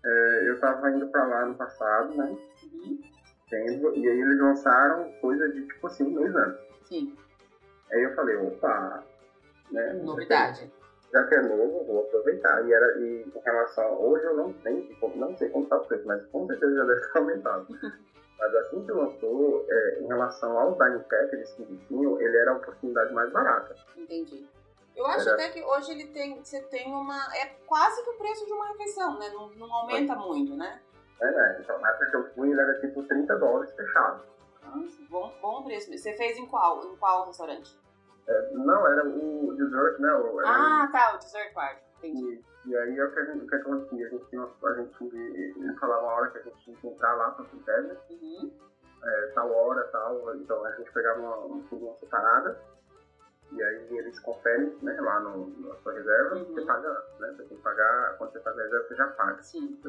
É, 0.04 0.50
eu 0.50 0.60
tava 0.60 0.90
indo 0.90 1.06
pra 1.08 1.24
lá 1.26 1.46
no 1.46 1.54
passado, 1.54 2.14
né? 2.16 2.36
Uhum. 2.72 3.00
E 3.50 4.08
aí 4.08 4.20
eles 4.20 4.40
lançaram 4.40 5.10
coisa 5.20 5.48
de 5.48 5.66
tipo 5.66 5.86
assim, 5.86 6.12
dois 6.12 6.34
anos. 6.34 6.58
Sim. 6.84 7.16
Aí 7.92 8.02
eu 8.02 8.14
falei, 8.14 8.36
opa, 8.36 9.04
né? 9.70 9.92
Novidade. 9.94 10.70
Já 11.12 11.24
que 11.24 11.34
é 11.34 11.42
novo, 11.42 11.84
vou 11.86 12.00
aproveitar. 12.00 12.66
E, 12.66 12.72
era, 12.72 12.98
e 12.98 13.22
em 13.22 13.40
relação. 13.42 14.00
Hoje 14.00 14.24
eu 14.24 14.36
não 14.36 14.54
sei, 14.62 14.98
não 15.14 15.36
sei 15.36 15.48
como 15.48 15.66
tá 15.66 15.76
o 15.76 15.86
preço, 15.86 16.06
mas 16.06 16.24
com 16.26 16.46
certeza 16.46 16.74
já 16.74 16.84
deve 16.84 17.00
ter 17.00 17.18
aumentado. 17.18 17.66
mas 18.38 18.54
assim 18.54 18.84
que 18.84 18.92
lançou, 18.92 19.66
é, 19.68 20.00
em 20.00 20.06
relação 20.06 20.72
dining 20.78 21.02
packages 21.02 21.52
que 21.52 21.76
tinham, 21.88 22.20
ele 22.20 22.36
era 22.36 22.52
a 22.52 22.56
oportunidade 22.56 23.12
mais 23.12 23.30
barata. 23.32 23.74
Entendi. 23.96 24.46
Eu 24.94 25.06
acho 25.06 25.30
até 25.30 25.48
que 25.50 25.62
hoje 25.62 25.92
ele 25.92 26.08
tem, 26.08 26.42
você 26.42 26.60
tem 26.62 26.92
uma. 26.92 27.16
É 27.36 27.46
quase 27.66 28.02
que 28.02 28.10
o 28.10 28.18
preço 28.18 28.44
de 28.46 28.52
uma 28.52 28.68
refeição, 28.68 29.18
né? 29.18 29.30
Não, 29.30 29.48
não 29.50 29.72
aumenta 29.72 30.14
muito, 30.16 30.56
né? 30.56 30.80
É, 31.20 31.30
né? 31.30 31.58
Então 31.60 31.78
na 31.80 31.90
época 31.90 32.10
que 32.10 32.16
eu 32.16 32.34
fui, 32.34 32.50
ele 32.50 32.60
era 32.60 32.80
tipo 32.80 33.02
30 33.04 33.36
dólares 33.36 33.72
fechado. 33.74 34.22
Nossa, 34.64 35.02
bom, 35.08 35.32
bom 35.40 35.62
preço. 35.62 35.96
Você 35.96 36.12
fez 36.14 36.36
em 36.36 36.46
qual? 36.46 36.84
Em 36.84 36.96
qual 36.96 37.26
restaurante? 37.26 37.76
É, 38.28 38.50
não, 38.52 38.86
era 38.86 39.08
o 39.08 39.54
dessert, 39.56 39.98
né? 39.98 40.14
O, 40.14 40.40
ah, 40.40 40.88
tá, 40.92 41.14
o 41.14 41.18
dessert 41.18 41.52
party. 41.54 41.82
Entendi. 41.98 42.44
E, 42.66 42.70
e 42.70 42.76
aí 42.76 42.98
é 42.98 43.04
o 43.04 43.12
que 43.12 43.18
a 43.18 43.24
gente, 43.24 43.44
o 43.44 43.48
que 43.48 43.54
acontecia? 43.54 44.06
A 44.06 44.10
gente, 44.10 44.36
a 44.36 44.74
gente 44.74 45.16
ele 45.16 45.74
falava 45.80 46.02
uma 46.02 46.12
hora 46.12 46.30
que 46.30 46.38
a 46.38 46.42
gente 46.42 46.58
tinha 46.64 46.76
que 46.76 46.86
entrar 46.86 47.14
lá 47.14 47.30
para 47.30 47.44
o 47.44 47.48
critério, 47.48 47.98
uhum. 48.10 48.52
é, 49.02 49.26
tal 49.34 49.50
hora, 49.50 49.82
tal. 49.88 50.36
Então 50.36 50.64
a 50.64 50.70
gente 50.72 50.92
pegava 50.92 51.20
uma, 51.20 51.36
uma 51.36 51.94
separada 51.94 52.60
e 53.50 53.62
aí 53.62 53.96
eles 53.96 54.20
conferem 54.20 54.76
né, 54.82 55.00
lá 55.00 55.20
no, 55.20 55.48
na 55.66 55.74
sua 55.76 55.94
reserva, 55.94 56.36
uhum. 56.36 56.44
você 56.54 56.66
paga, 56.66 57.04
né? 57.18 57.28
Você 57.28 57.44
tem 57.44 57.56
que 57.56 57.62
pagar, 57.62 58.18
quando 58.18 58.32
você 58.32 58.40
faz 58.40 58.58
a 58.58 58.62
reserva, 58.62 58.88
você 58.88 58.94
já 58.94 59.08
paga. 59.08 59.42
Sim. 59.42 59.80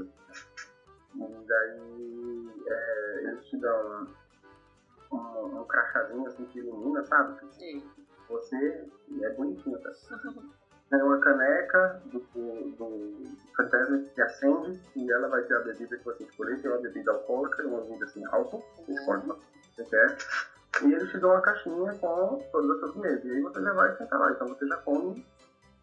E 1.16 1.46
daí 1.46 2.64
é, 2.68 3.24
eles 3.24 3.46
te 3.48 3.58
dão 3.58 4.08
um, 5.12 5.18
um, 5.18 5.62
um 5.62 5.66
crachazinho 5.66 6.26
assim 6.28 6.46
que 6.46 6.60
ilumina, 6.60 7.04
sabe? 7.04 7.38
Sim. 7.52 7.84
Você 8.30 8.88
é 9.22 9.30
bonitinho, 9.32 9.80
tá? 9.80 9.92
Tem 10.90 11.02
uma 11.04 11.20
caneca 11.20 12.02
do, 12.06 12.20
do, 12.20 13.24
fantasma 13.56 14.00
que 14.14 14.22
acende 14.22 14.82
e 14.96 15.12
ela 15.12 15.28
vai 15.28 15.44
ter 15.44 15.56
a 15.56 15.60
bebida 15.60 15.98
que 15.98 16.06
você 16.06 16.24
escolher, 16.24 16.60
que 16.60 16.68
é 16.68 16.72
uma 16.72 16.82
bebida 16.82 17.12
alcoólica, 17.12 17.68
uma 17.68 17.82
bebida 17.82 18.06
assim, 18.06 18.26
álcool, 18.28 18.64
você 18.76 18.94
escolhe 18.94 19.30
o 19.30 19.36
que 19.36 19.76
você 19.76 19.86
quer. 19.86 20.18
E 20.84 20.94
eles 20.94 21.10
te 21.12 21.18
dão 21.20 21.32
uma 21.32 21.42
caixinha 21.42 21.94
com 21.94 22.44
todas 22.52 22.72
as 22.72 22.80
sobremesas. 22.80 23.26
E 23.26 23.32
aí 23.32 23.42
você 23.42 23.62
já 23.62 23.74
vai 23.74 23.98
sentar 23.98 24.20
lá. 24.20 24.32
Então 24.32 24.48
você 24.48 24.68
já 24.68 24.78
come. 24.78 25.26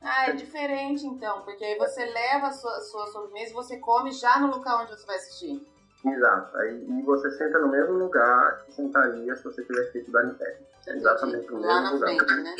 Ah, 0.01 0.30
é 0.30 0.32
diferente 0.32 1.07
então, 1.07 1.42
porque 1.42 1.64
aí 1.64 1.76
você 1.78 2.05
leva 2.05 2.49
a 2.49 2.53
sua, 2.53 2.80
sua 2.80 3.07
sobremesa 3.09 3.51
e 3.51 3.55
você 3.55 3.78
come 3.78 4.12
já 4.12 4.38
no 4.38 4.49
local 4.49 4.82
onde 4.82 4.90
você 4.90 5.07
vai 5.07 5.16
assistir. 5.16 5.66
Exato. 6.05 6.57
Aí, 6.59 6.86
e 6.88 7.03
você 7.03 7.30
senta 7.30 7.59
no 7.59 7.68
mesmo 7.68 7.94
lugar 7.94 8.64
que 8.64 8.72
sentaria 8.72 9.34
se 9.34 9.44
você 9.44 9.62
tivesse 9.62 9.92
feito 9.92 10.11
da 10.12 10.22
pé. 10.22 10.59
Exatamente 10.88 11.51
no 11.51 11.61
mesmo 11.61 11.92
lugar. 11.94 11.99
Frente, 11.99 12.42
né? 12.42 12.55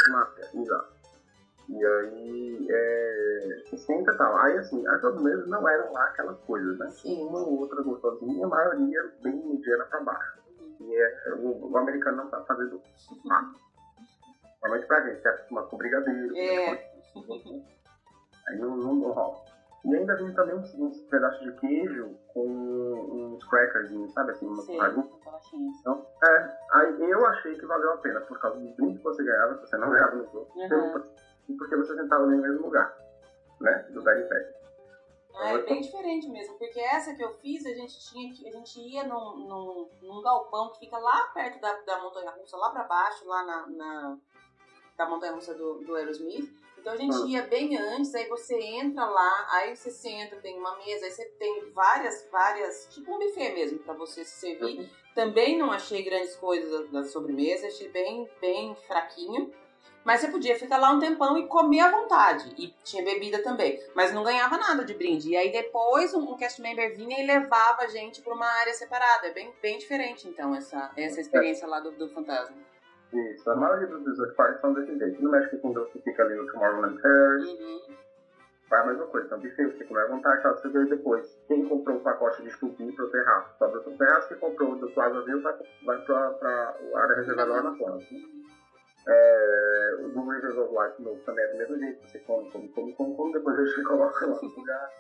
Exato. 0.55 0.97
E 1.69 1.85
aí, 1.85 2.67
é, 2.71 3.63
senta 3.77 4.13
e 4.13 4.17
tal. 4.17 4.37
Aí, 4.39 4.57
assim, 4.57 4.87
as 4.87 5.01
sobremesas 5.01 5.47
não 5.49 5.69
eram 5.69 5.93
lá 5.93 6.05
aquelas 6.05 6.39
coisas, 6.41 6.79
né? 6.79 6.89
Sim. 6.91 7.25
Uma 7.25 7.41
ou 7.41 7.59
outra 7.59 7.83
gostosinha, 7.83 8.47
a 8.47 8.49
maioria 8.49 9.13
bem 9.23 9.35
mediana 9.35 9.85
pra 9.87 10.01
baixo. 10.01 10.39
E 10.81 10.95
é, 10.95 11.35
o, 11.35 11.71
o 11.73 11.77
americano 11.77 12.19
não 12.19 12.31
sabe 12.31 12.47
fazer 12.47 12.67
doce. 12.67 13.29
Tá? 13.29 13.51
Normalmente 14.63 14.87
pra 14.87 15.01
gente, 15.03 15.27
é 15.27 15.31
acostuma 15.31 15.63
com 15.65 15.77
brigadeiro. 15.77 16.37
É. 16.37 16.71
Aí 18.49 18.59
não, 18.59 18.77
não, 18.77 18.95
não 18.95 19.11
rola. 19.11 19.56
E 19.87 19.97
ainda 19.97 20.17
vem 20.17 20.35
também 20.35 20.57
uns, 20.57 20.75
uns, 20.75 21.01
pedaços 21.03 21.41
de 21.41 21.53
queijo 21.61 22.19
com 22.29 22.45
uns 22.45 23.45
crackerzinhos, 23.45 24.13
sabe 24.13 24.33
assim, 24.33 24.47
uma 24.47 24.63
farinha. 24.65 25.09
Então, 25.81 26.07
é, 26.25 26.59
aí 26.73 27.11
eu 27.11 27.25
achei 27.27 27.55
que 27.55 27.65
valeu 27.67 27.93
a 27.93 27.97
pena, 27.99 28.21
por 28.23 28.39
causa 28.41 28.59
dos 28.59 28.75
brindes 28.75 28.99
que 28.99 29.05
você 29.05 29.23
ganhava, 29.23 29.55
que 29.55 29.67
você 29.67 29.77
não 29.77 29.91
ganhava 29.91 30.17
no 30.17 30.25
jogo, 30.25 30.51
uhum. 30.57 31.03
e 31.49 31.55
porque 31.55 31.77
você 31.77 31.95
sentava 31.95 32.27
no 32.27 32.37
mesmo 32.37 32.63
lugar, 32.63 32.97
né, 33.61 33.87
do 33.91 34.03
dining 34.03 34.29
pad. 34.29 34.57
Ah, 35.39 35.53
é 35.53 35.63
bem 35.63 35.83
diferente 35.83 36.29
mesmo, 36.31 36.59
porque 36.59 36.81
essa 36.81 37.15
que 37.15 37.23
eu 37.23 37.35
fiz, 37.35 37.65
a 37.67 37.75
gente 37.75 38.01
tinha 38.11 38.33
que, 38.33 38.49
a 38.49 38.51
gente 38.51 38.81
ia 38.81 39.05
num, 39.05 39.37
num, 39.47 39.91
num 40.03 40.23
galpão 40.23 40.73
que 40.73 40.81
fica 40.81 40.99
lá 40.99 41.31
perto 41.33 41.61
da, 41.61 41.73
da 41.83 42.03
montanha 42.03 42.31
russa, 42.31 42.57
lá 42.57 42.71
pra 42.71 42.85
baixo, 42.85 43.29
lá 43.29 43.45
na, 43.45 43.67
na 43.67 44.19
da 44.97 45.07
montanha 45.07 45.33
russa 45.33 45.55
do, 45.55 45.79
do 45.81 45.95
Aerosmith. 45.95 46.51
Então 46.87 46.95
a 46.95 46.99
gente 46.99 47.17
ah. 47.17 47.27
ia 47.27 47.43
bem 47.43 47.77
antes, 47.77 48.15
aí 48.15 48.29
você 48.29 48.57
entra 48.61 49.05
lá, 49.05 49.49
aí 49.51 49.75
você 49.75 49.91
senta, 49.91 50.37
tem 50.37 50.57
uma 50.57 50.77
mesa, 50.77 51.05
aí 51.05 51.11
você 51.11 51.25
tem 51.37 51.69
várias, 51.73 52.29
várias, 52.31 52.87
tipo 52.95 53.13
um 53.13 53.19
buffet 53.19 53.53
mesmo, 53.55 53.81
para 53.81 53.93
você 53.95 54.25
se 54.25 54.39
servir. 54.39 54.79
Uhum. 54.79 54.89
Também 55.13 55.59
não 55.59 55.73
achei 55.73 56.05
grandes 56.05 56.37
coisas 56.37 56.71
da, 56.71 57.01
da 57.01 57.09
sobremesa, 57.09 57.67
achei 57.67 57.89
bem, 57.89 58.31
bem 58.41 58.77
fraquinho. 58.87 59.53
Mas 60.05 60.21
você 60.21 60.29
podia 60.29 60.57
ficar 60.57 60.79
lá 60.79 60.93
um 60.93 61.01
tempão 61.01 61.37
e 61.37 61.49
comer 61.49 61.81
à 61.81 61.91
vontade. 61.91 62.55
E 62.57 62.73
tinha 62.85 63.03
bebida 63.03 63.43
também. 63.43 63.83
Mas 63.93 64.15
não 64.15 64.23
ganhava 64.23 64.57
nada 64.57 64.85
de 64.85 64.95
brinde. 64.95 65.31
E 65.31 65.37
aí 65.37 65.51
depois 65.51 66.15
um, 66.15 66.21
um 66.21 66.37
cast 66.37 66.63
member 66.63 66.95
vinha 66.95 67.21
e 67.21 67.27
levava 67.27 67.83
a 67.83 67.89
gente 67.89 68.23
para 68.23 68.33
uma 68.33 68.47
área 68.47 68.73
separada. 68.73 69.27
É 69.27 69.33
bem, 69.33 69.53
bem 69.61 69.77
diferente, 69.77 70.29
então, 70.29 70.55
essa, 70.55 70.93
essa 70.97 71.21
experiência 71.21 71.67
lá 71.67 71.81
do, 71.81 71.91
do 71.91 72.09
Fantasma. 72.11 72.57
Isso, 73.13 73.51
a 73.51 73.55
maioria 73.55 73.87
dos 73.87 74.35
parks 74.35 74.61
são 74.61 74.73
desse 74.73 74.97
jeito. 74.99 75.23
No 75.23 75.31
Magic 75.31 75.57
Kingdom 75.59 75.85
você 75.85 75.99
fica 76.01 76.23
ali 76.23 76.35
no 76.35 76.47
Tomorrowland 76.47 77.01
Terrace. 77.01 77.47
Uhum. 77.47 77.97
Faz 78.69 78.83
a 78.83 78.87
mesma 78.89 79.07
coisa, 79.07 79.27
então 79.27 79.39
buffet, 79.39 79.67
você 79.67 79.85
come 79.85 80.01
à 80.01 80.07
vontade, 80.07 80.43
só 80.43 80.53
você 80.53 80.69
vê 80.69 80.85
depois. 80.87 81.25
Quem 81.47 81.65
comprou 81.69 81.99
o 81.99 82.01
pacote 82.01 82.43
de 82.43 82.49
estupim 82.49 82.91
para 82.91 83.05
o 83.05 83.11
terraço? 83.11 83.59
Sobra 83.59 83.79
o 83.79 83.97
terraço 83.97 84.29
que 84.29 84.35
comprou 84.35 84.75
do 84.75 84.91
Plaza 84.91 85.23
View 85.23 85.41
vai, 85.41 85.55
vai 85.85 85.99
para 86.05 86.19
a 86.19 86.99
área 86.99 87.15
reservada 87.15 87.53
lá 87.53 87.63
na 87.63 87.71
Plaza. 87.77 88.05
É, 89.09 89.97
o 90.01 90.09
do 90.09 90.29
Rivers 90.29 90.57
of 90.57 90.75
Life 90.75 91.01
novo 91.01 91.21
também 91.25 91.45
é 91.45 91.49
do 91.49 91.59
mesmo 91.59 91.79
jeito, 91.79 92.09
você 92.09 92.19
come, 92.19 92.51
come, 92.51 92.69
come, 92.71 92.93
come, 92.95 93.15
come 93.15 93.33
depois 93.35 93.57
você 93.57 93.83
coloca 93.85 94.27
lá 94.27 94.37
no 94.43 94.49
lugar. 94.49 94.91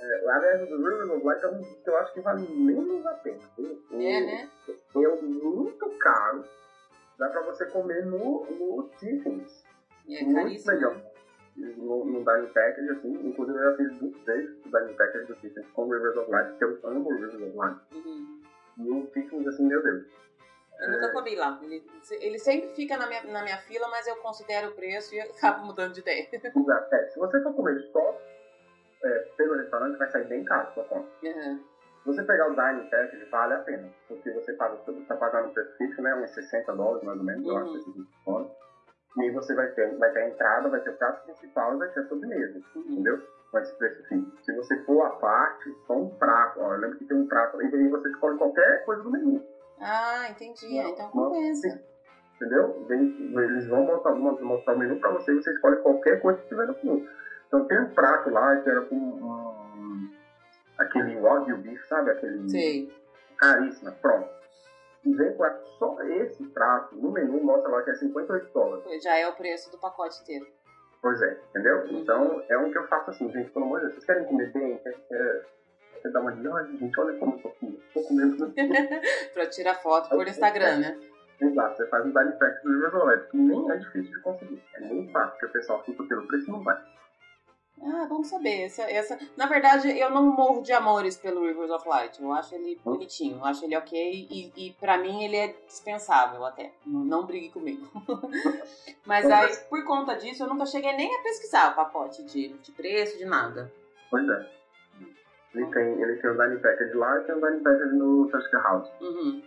É, 0.00 0.24
o 0.24 0.78
Rivers 0.78 1.10
of 1.10 1.28
Life 1.28 1.44
é 1.44 1.48
um 1.48 1.62
que 1.62 1.90
eu 1.90 1.96
acho 1.98 2.12
que 2.14 2.20
vale 2.22 2.48
menos 2.48 3.04
a 3.04 3.12
pena. 3.14 3.38
É, 3.92 4.20
né? 4.20 4.48
É 4.96 5.22
muito 5.22 5.90
caro, 5.98 6.42
dá 7.18 7.28
para 7.28 7.42
você 7.42 7.66
comer 7.66 8.04
no, 8.06 8.46
no 8.46 8.88
Tiffins. 8.98 9.64
É 10.08 10.22
muito. 10.22 10.66
Né? 10.66 11.02
no, 11.56 12.04
no 12.04 12.24
Dining 12.24 12.52
Package, 12.52 12.90
assim, 12.90 13.12
inclusive 13.28 13.58
eu 13.58 13.70
já 13.70 13.76
fiz 13.76 13.98
duas 13.98 14.16
vezes 14.24 14.50
o 14.66 14.70
Dining 14.70 14.94
Package 14.94 15.26
do 15.26 15.34
Tiffins 15.36 15.66
com 15.72 15.88
Rivers 15.88 16.16
of 16.16 16.30
Life, 16.30 16.50
porque 16.50 16.64
eu 16.64 16.90
amo 16.90 17.10
Rivers 17.10 17.34
of 17.34 17.44
Life. 17.44 18.08
Uhum. 18.08 18.42
E 18.78 18.90
o 18.90 19.06
Tiffins, 19.06 19.46
assim, 19.46 19.66
meu 19.66 19.82
Deus. 19.82 20.04
Eu 20.80 20.90
nunca 20.90 21.12
comi 21.12 21.36
lá. 21.36 21.60
Ele, 21.62 21.86
ele 22.20 22.38
sempre 22.38 22.74
fica 22.74 22.96
na 22.96 23.06
minha, 23.06 23.22
na 23.24 23.42
minha 23.42 23.58
fila, 23.58 23.86
mas 23.88 24.06
eu 24.08 24.16
considero 24.16 24.70
o 24.70 24.74
preço 24.74 25.14
e 25.14 25.20
acabo 25.20 25.64
mudando 25.64 25.94
de 25.94 26.00
ideia. 26.00 26.28
Exato. 26.34 26.94
É, 26.94 27.08
se 27.08 27.18
você 27.18 27.40
for 27.42 27.54
comer 27.54 27.80
só 27.92 28.20
é, 29.04 29.18
pelo 29.36 29.54
restaurante, 29.54 29.96
vai 29.96 30.10
sair 30.10 30.26
bem 30.26 30.44
caro 30.44 30.74
sua 30.74 30.84
conta. 30.84 31.08
Uhum. 31.22 31.64
Você 32.06 32.22
pegar 32.22 32.48
o 32.48 32.54
Dining 32.54 32.90
Package, 32.90 33.24
vale 33.30 33.54
a 33.54 33.58
pena. 33.58 33.88
Porque 34.08 34.30
você 34.32 34.52
paga, 34.54 34.74
está 34.74 35.16
pagando 35.16 35.48
o 35.48 35.52
preço 35.52 35.76
fixo, 35.78 36.02
né? 36.02 36.14
Uns 36.16 36.30
60 36.30 36.72
dólares, 36.74 37.02
mais 37.02 37.18
ou 37.18 37.24
menos, 37.24 37.46
uhum. 37.46 37.52
eu 37.52 37.58
acho, 37.58 37.76
esses 37.78 37.94
descontos. 37.94 38.52
E 39.16 39.30
você 39.30 39.54
vai 39.54 39.68
ter, 39.68 39.96
vai 39.96 40.10
ter 40.12 40.18
a 40.20 40.28
entrada, 40.28 40.68
vai 40.68 40.80
ter 40.80 40.90
o 40.90 40.96
prato 40.96 41.24
principal 41.24 41.74
e 41.74 41.78
vai 41.78 41.88
ter 41.88 42.00
a 42.00 42.08
sobremesa, 42.08 42.60
uhum. 42.74 42.82
entendeu? 42.82 43.22
Com 43.50 43.58
esse 43.58 43.74
preço 43.76 44.02
fim. 44.08 44.32
Se 44.42 44.52
você 44.54 44.76
for 44.84 45.02
à 45.02 45.10
parte, 45.10 45.72
só 45.86 45.94
um 45.96 46.10
prato, 46.10 46.60
ó, 46.60 46.74
eu 46.74 46.80
lembro 46.80 46.98
que 46.98 47.04
tem 47.04 47.16
um 47.16 47.26
prato, 47.26 47.62
e 47.62 47.74
aí 47.74 47.88
você 47.88 48.08
escolhe 48.08 48.36
qualquer 48.36 48.84
coisa 48.84 49.02
do 49.02 49.10
menu. 49.10 49.42
Ah, 49.80 50.28
entendi. 50.28 50.82
Não, 50.82 50.90
então 50.90 51.08
compensa. 51.10 51.80
Entendeu? 52.36 52.86
Eles 52.90 53.68
vão 53.68 53.84
mostrar, 53.84 54.14
mostrar 54.14 54.74
o 54.74 54.78
menu 54.78 54.98
pra 54.98 55.10
você 55.10 55.32
e 55.32 55.36
você 55.36 55.52
escolhe 55.52 55.76
qualquer 55.76 56.20
coisa 56.20 56.40
que 56.40 56.48
tiver 56.48 56.66
no 56.66 56.74
menu. 56.82 57.08
Então 57.46 57.64
tem 57.66 57.80
um 57.80 57.90
prato 57.90 58.30
lá 58.30 58.56
que 58.56 58.68
era 58.68 58.82
com 58.82 58.96
um, 58.96 59.63
aquele 60.78 61.20
ódio 61.20 61.56
bife, 61.58 61.86
sabe? 61.86 62.10
Aquele. 62.10 62.48
Sim. 62.48 62.92
Caríssimo, 63.38 63.92
pronto 64.00 64.34
e 65.04 65.14
vem 65.14 65.34
com 65.34 65.44
só 65.78 66.02
esse 66.02 66.42
prato 66.46 66.96
no 66.96 67.10
menu, 67.12 67.42
mostra 67.42 67.70
lá 67.70 67.82
que 67.82 67.90
é 67.90 67.94
58 67.94 68.52
dólares. 68.52 69.02
Já 69.02 69.16
é 69.16 69.28
o 69.28 69.34
preço 69.34 69.70
do 69.70 69.78
pacote 69.78 70.20
inteiro. 70.22 70.46
Pois 71.02 71.20
é, 71.20 71.38
entendeu? 71.50 71.84
Uhum. 71.84 71.98
Então 71.98 72.42
é 72.48 72.58
um 72.58 72.70
que 72.70 72.78
eu 72.78 72.88
faço 72.88 73.10
assim, 73.10 73.30
gente, 73.30 73.50
pelo 73.50 73.66
amor 73.66 73.80
de 73.80 73.86
Deus, 73.86 73.94
vocês 73.94 74.06
querem 74.06 74.24
comer 74.24 74.50
bem? 74.52 74.78
Quer, 74.78 74.94
quer, 75.06 75.46
quer 76.02 76.10
dar 76.10 76.20
uma 76.20 76.32
de, 76.32 76.48
olha, 76.48 76.66
gente, 76.66 77.00
olha 77.00 77.18
como 77.18 77.34
eu 77.34 77.42
tô 77.42 77.48
aqui, 77.48 77.82
tô 77.92 78.02
comendo. 78.02 78.54
pra 79.34 79.46
tirar 79.48 79.74
foto 79.74 80.08
por 80.08 80.26
Instagram, 80.26 80.78
né? 80.78 81.00
Exato, 81.40 81.76
você 81.76 81.86
faz 81.88 82.06
um 82.06 82.10
dining 82.10 82.38
pack 82.38 82.62
do 82.62 82.72
River 82.72 83.28
que 83.28 83.36
nem 83.36 83.70
é 83.70 83.76
difícil 83.76 84.10
de 84.10 84.20
conseguir. 84.22 84.62
É 84.76 84.80
muito 84.80 85.12
fácil, 85.12 85.32
porque 85.32 85.46
o 85.46 85.52
pessoal 85.52 85.84
fica 85.84 86.02
pelo 86.04 86.26
preço 86.26 86.48
e 86.48 86.52
não 86.52 86.62
vai. 86.62 86.80
Ah, 87.84 88.06
vamos 88.08 88.28
saber. 88.28 88.62
Essa, 88.62 88.82
essa... 88.82 89.18
Na 89.36 89.46
verdade, 89.46 89.88
eu 89.98 90.10
não 90.10 90.24
morro 90.24 90.62
de 90.62 90.72
amores 90.72 91.16
pelo 91.16 91.46
Rivers 91.46 91.70
of 91.70 91.86
Light. 91.86 92.20
Eu 92.20 92.32
acho 92.32 92.54
ele 92.54 92.78
hum? 92.84 92.92
bonitinho, 92.92 93.36
eu 93.36 93.44
acho 93.44 93.64
ele 93.64 93.76
ok 93.76 94.26
e, 94.30 94.52
e 94.56 94.72
para 94.72 94.96
mim 94.96 95.22
ele 95.22 95.36
é 95.36 95.54
dispensável 95.66 96.44
até. 96.44 96.72
Não 96.86 97.26
brigue 97.26 97.50
comigo. 97.50 97.86
Mas 99.04 99.30
aí, 99.30 99.54
por 99.68 99.84
conta 99.84 100.14
disso, 100.14 100.42
eu 100.42 100.48
nunca 100.48 100.64
cheguei 100.64 100.92
nem 100.94 101.14
a 101.14 101.22
pesquisar 101.22 101.72
o 101.72 101.74
pacote 101.74 102.22
de, 102.24 102.48
de 102.48 102.72
preço, 102.72 103.18
de 103.18 103.24
nada. 103.26 103.70
Pois 104.10 104.26
é. 104.28 104.50
Ele 105.54 105.66
tem, 105.66 106.02
ele 106.02 106.16
tem 106.16 106.30
o 106.30 106.36
Dining 106.36 106.60
Package 106.60 106.94
lá 106.94 107.20
e 107.20 107.24
tem 107.24 107.34
o 107.34 107.40
Dining 107.40 107.62
Package 107.62 107.94
no 107.94 108.28
Tusca 108.28 108.58
House. 108.58 108.90
Uhum. 109.00 109.42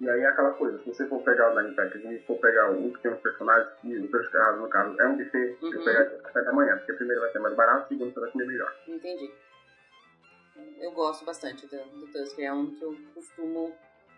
E 0.00 0.10
aí 0.10 0.20
é 0.20 0.26
aquela 0.26 0.52
coisa, 0.54 0.76
se 0.78 0.86
você 0.86 1.06
for 1.06 1.22
pegar 1.22 1.52
o 1.52 1.60
Nine 1.60 1.74
Pack 1.76 1.96
e 1.96 2.18
for 2.26 2.36
pegar 2.38 2.70
um 2.70 2.92
que 2.92 3.00
tem 3.00 3.12
uns 3.12 3.20
personagens, 3.20 3.72
e 3.84 3.96
os 3.96 4.10
dois 4.10 4.28
carros, 4.28 4.60
no 4.60 4.68
caso, 4.68 5.00
é 5.00 5.06
um 5.06 5.16
buffet, 5.16 5.56
uhum. 5.62 5.72
eu 5.72 5.84
pegar 5.84 6.04
café 6.18 6.42
da 6.42 6.52
manhã, 6.52 6.76
porque 6.78 6.94
primeiro 6.94 7.20
vai 7.20 7.30
ser 7.30 7.38
mais 7.38 7.54
barato, 7.54 7.88
segundo 7.88 8.12
você 8.12 8.20
vai 8.20 8.30
comer 8.32 8.46
melhor. 8.46 8.74
Entendi. 8.88 9.32
Eu 10.80 10.90
gosto 10.92 11.24
bastante 11.24 11.66
do, 11.66 11.76
do 11.76 12.06
Tusk, 12.12 12.38
é 12.40 12.52
um 12.52 12.74
que 12.74 12.82
eu 12.82 12.96
costumo, 13.14 13.72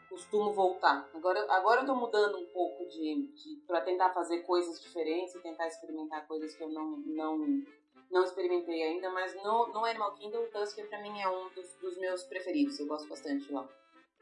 costumo 0.08 0.52
voltar. 0.54 1.06
Agora, 1.14 1.44
agora 1.50 1.82
eu 1.82 1.86
tô 1.86 1.94
mudando 1.94 2.38
um 2.38 2.46
pouco 2.46 2.88
de, 2.88 3.26
de 3.34 3.56
para 3.66 3.82
tentar 3.82 4.10
fazer 4.10 4.40
coisas 4.40 4.80
diferentes 4.80 5.34
e 5.34 5.40
tentar 5.40 5.66
experimentar 5.66 6.26
coisas 6.26 6.54
que 6.54 6.64
eu 6.64 6.70
não, 6.70 6.98
não, 7.06 7.62
não 8.10 8.24
experimentei 8.24 8.82
ainda, 8.82 9.10
mas 9.10 9.34
no, 9.36 9.68
no 9.68 9.84
Animal 9.84 10.14
Kingdom 10.14 10.42
o 10.42 10.48
Tusk 10.48 10.78
pra 10.88 11.02
mim 11.02 11.20
é 11.20 11.28
um 11.28 11.50
dos, 11.50 11.70
dos 11.80 11.98
meus 11.98 12.24
preferidos, 12.24 12.80
eu 12.80 12.86
gosto 12.86 13.08
bastante 13.08 13.52
lá. 13.52 13.68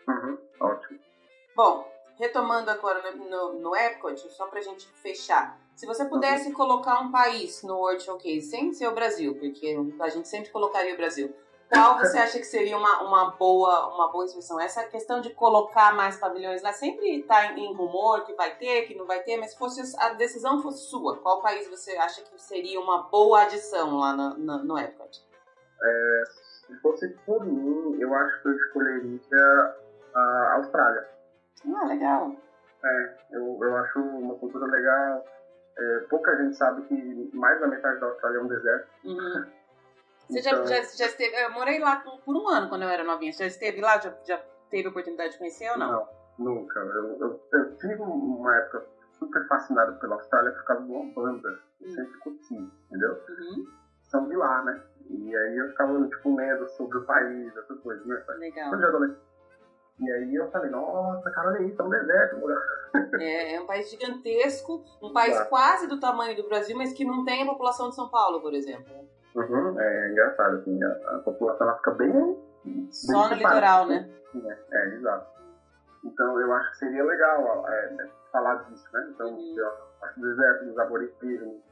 Uhum, 0.09 0.39
ótimo. 0.61 1.14
Bom, 1.57 1.89
retomando 2.17 2.71
agora 2.71 3.13
no, 3.13 3.29
no, 3.29 3.53
no 3.61 3.77
Epcot, 3.77 4.19
só 4.33 4.47
pra 4.47 4.61
gente 4.61 4.87
fechar. 4.95 5.59
Se 5.75 5.87
você 5.87 6.05
pudesse 6.05 6.49
uhum. 6.49 6.55
colocar 6.55 7.01
um 7.01 7.11
país 7.11 7.63
no 7.63 7.77
World 7.77 8.03
Showcase, 8.03 8.43
sem 8.43 8.73
ser 8.73 8.87
o 8.87 8.95
Brasil, 8.95 9.35
porque 9.35 9.77
a 10.01 10.09
gente 10.09 10.29
sempre 10.29 10.51
colocaria 10.51 10.95
o 10.95 10.97
Brasil, 10.97 11.35
qual 11.69 11.99
você 11.99 12.19
acha 12.19 12.39
que 12.39 12.45
seria 12.45 12.77
uma, 12.77 13.03
uma, 13.03 13.31
boa, 13.33 13.93
uma 13.95 14.13
boa 14.13 14.25
inscrição? 14.25 14.61
Essa 14.61 14.85
questão 14.85 15.21
de 15.21 15.31
colocar 15.31 15.95
mais 15.95 16.17
pavilhões 16.17 16.63
lá 16.63 16.73
sempre 16.73 17.21
está 17.21 17.53
em, 17.53 17.65
em, 17.65 17.75
rumor 17.75 18.25
que 18.25 18.35
vai 18.35 18.57
ter, 18.57 18.83
que 18.83 18.95
não 18.95 19.07
vai 19.07 19.23
ter, 19.23 19.37
mas 19.37 19.51
se 19.51 19.59
fosse 19.59 19.97
a 19.99 20.11
decisão 20.11 20.63
fosse 20.63 20.89
sua, 20.89 21.19
qual 21.19 21.43
país 21.43 21.69
você 21.69 21.97
acha 21.97 22.23
que 22.23 22.41
seria 22.41 22.81
uma 22.81 23.05
boa 23.05 23.43
adição 23.43 23.97
lá 23.99 24.15
no, 24.15 24.37
no, 24.39 24.65
no 24.65 24.79
Epcot? 24.79 25.27
É, 25.83 26.23
se 26.67 26.77
fosse 26.81 27.09
por 27.27 27.45
mim, 27.45 28.01
eu 28.01 28.15
acho 28.15 28.43
que 28.43 28.49
eu 28.49 28.57
escolheria 28.57 29.77
a 30.15 30.55
Austrália. 30.59 31.09
Ah, 31.67 31.87
legal. 31.87 32.37
É, 32.85 33.17
eu, 33.33 33.59
eu 33.63 33.77
acho 33.79 33.99
uma 34.01 34.35
cultura 34.37 34.67
legal. 34.67 35.25
É, 35.77 35.99
pouca 36.09 36.37
gente 36.37 36.57
sabe 36.57 36.83
que 36.83 37.31
mais 37.35 37.59
da 37.61 37.67
metade 37.67 37.99
da 37.99 38.07
Austrália 38.07 38.39
é 38.39 38.43
um 38.43 38.49
deserto. 38.49 38.89
Uhum. 39.05 39.45
Você 40.29 40.41
então... 40.41 40.67
já, 40.67 40.83
já, 40.83 40.83
já 40.83 41.07
esteve. 41.07 41.37
Eu 41.37 41.53
morei 41.53 41.79
lá 41.79 41.97
por 41.97 42.35
um 42.35 42.49
ano 42.49 42.69
quando 42.69 42.83
eu 42.83 42.89
era 42.89 43.05
novinha. 43.05 43.33
Você 43.33 43.45
já 43.45 43.49
esteve 43.49 43.81
lá? 43.81 43.99
Já, 43.99 44.15
já 44.25 44.43
teve 44.71 44.89
a 44.89 44.91
oportunidade 44.91 45.33
de 45.33 45.39
conhecer 45.39 45.71
ou 45.71 45.79
não? 45.79 45.93
Não, 45.93 46.09
nunca. 46.39 46.81
Eu, 46.81 47.19
eu, 47.21 47.41
eu 47.53 47.77
tive 47.77 48.01
uma 48.01 48.57
época 48.57 48.87
super 49.19 49.47
fascinado 49.49 49.99
pela 50.01 50.15
Austrália 50.15 50.53
por 50.53 50.65
causa 50.65 50.83
de 50.83 50.93
uma 50.93 51.13
banda. 51.13 51.59
Eu 51.81 51.89
uhum. 51.89 51.95
sempre 51.95 52.19
curti, 52.21 52.73
entendeu? 52.89 53.23
Uhum. 53.29 53.67
São 54.03 54.29
de 54.29 54.37
lá, 54.37 54.63
né? 54.65 54.83
E 55.11 55.37
aí 55.37 55.57
eu 55.59 55.69
ficava, 55.69 56.09
tipo, 56.09 56.35
lendo 56.35 56.67
sobre 56.71 56.99
o 56.99 57.05
país, 57.05 57.57
essas 57.57 57.79
coisas, 57.81 58.07
né? 58.07 58.25
Legal. 58.39 58.71
Quando 58.71 58.81
eu 58.83 58.89
era 58.89 58.97
adolescente 58.97 59.34
e 60.01 60.11
aí 60.11 60.35
eu 60.35 60.51
falei, 60.51 60.71
nossa, 60.71 61.31
cara, 61.31 61.51
olha 61.51 61.63
isso, 61.63 61.81
é 61.81 61.85
um 61.85 61.89
deserto, 61.89 62.37
É, 63.21 63.55
é 63.55 63.61
um 63.61 63.67
país 63.67 63.91
gigantesco, 63.91 64.85
um 65.03 65.13
país 65.13 65.41
quase 65.49 65.87
do 65.87 65.99
tamanho 66.01 66.37
do 66.37 66.49
Brasil, 66.49 66.77
mas 66.77 66.93
que 66.93 67.05
não 67.05 67.25
tem 67.25 67.43
a 67.43 67.47
população 67.47 67.89
de 67.89 67.95
São 67.95 68.09
Paulo, 68.09 68.41
por 68.41 68.55
exemplo. 68.55 68.93
Uhum, 69.35 69.81
é 69.81 70.11
engraçado, 70.13 70.57
assim, 70.57 70.83
a, 70.83 71.17
a 71.17 71.19
população 71.21 71.67
ela 71.67 71.77
fica 71.77 71.91
bem. 71.93 72.39
Só 72.91 73.29
no 73.29 73.35
litoral, 73.35 73.87
né? 73.87 74.09
É, 74.35 74.59
é, 74.77 74.95
exato. 74.95 75.27
Então 76.05 76.41
eu 76.41 76.53
acho 76.53 76.71
que 76.73 76.79
seria 76.79 77.05
legal 77.05 77.69
é, 77.69 78.09
falar 78.31 78.55
disso, 78.65 78.85
né? 78.93 79.09
Então, 79.13 79.29
uhum. 79.29 79.55
eu 79.57 79.69
acho 80.03 80.21
do 80.21 80.29
deserto, 80.29 80.65
dos 80.67 80.79
aborígenes, 80.79 81.63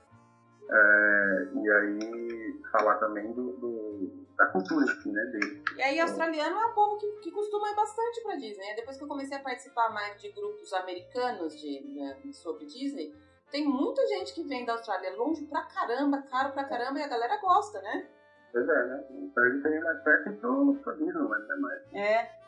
é, 0.74 1.48
e 1.54 1.70
aí 1.70 2.62
falar 2.72 2.94
também 2.96 3.30
do, 3.32 3.52
do, 3.58 4.26
da 4.36 4.46
cultura 4.46 4.90
assim, 4.90 5.12
né, 5.12 5.24
dele. 5.26 5.62
E 5.76 5.82
aí 5.82 6.00
australiano 6.00 6.56
é 6.56 6.66
um 6.66 6.72
povo 6.72 6.96
que, 6.98 7.06
que 7.20 7.30
costuma 7.30 7.70
ir 7.70 7.76
bastante 7.76 8.22
pra 8.22 8.36
Disney. 8.36 8.74
Depois 8.74 8.96
que 8.96 9.04
eu 9.04 9.08
comecei 9.08 9.36
a 9.36 9.42
participar 9.42 9.90
mais 9.90 10.20
de 10.20 10.32
grupos 10.32 10.72
americanos 10.72 11.60
de, 11.60 11.80
né, 11.94 12.18
sobre 12.32 12.64
Disney, 12.64 13.14
tem 13.50 13.66
muita 13.66 14.06
gente 14.06 14.34
que 14.34 14.42
vem 14.44 14.64
da 14.64 14.72
Austrália 14.72 15.14
longe 15.14 15.44
pra 15.44 15.62
caramba, 15.64 16.22
caro 16.22 16.52
pra 16.52 16.64
caramba, 16.64 16.98
e 16.98 17.02
a 17.02 17.08
galera 17.08 17.38
gosta, 17.38 17.80
né? 17.82 18.08
Pois 18.50 18.66
é, 18.66 18.86
né? 18.86 19.04
Então 19.10 19.44
ele 19.44 19.62
tem 19.62 19.80
mais 19.80 20.02
perto 20.02 20.32
pro, 20.40 20.74
pro 20.76 20.96
Disney, 20.96 21.28
né? 21.28 21.56
Mas... 21.60 21.94
É. 21.94 22.41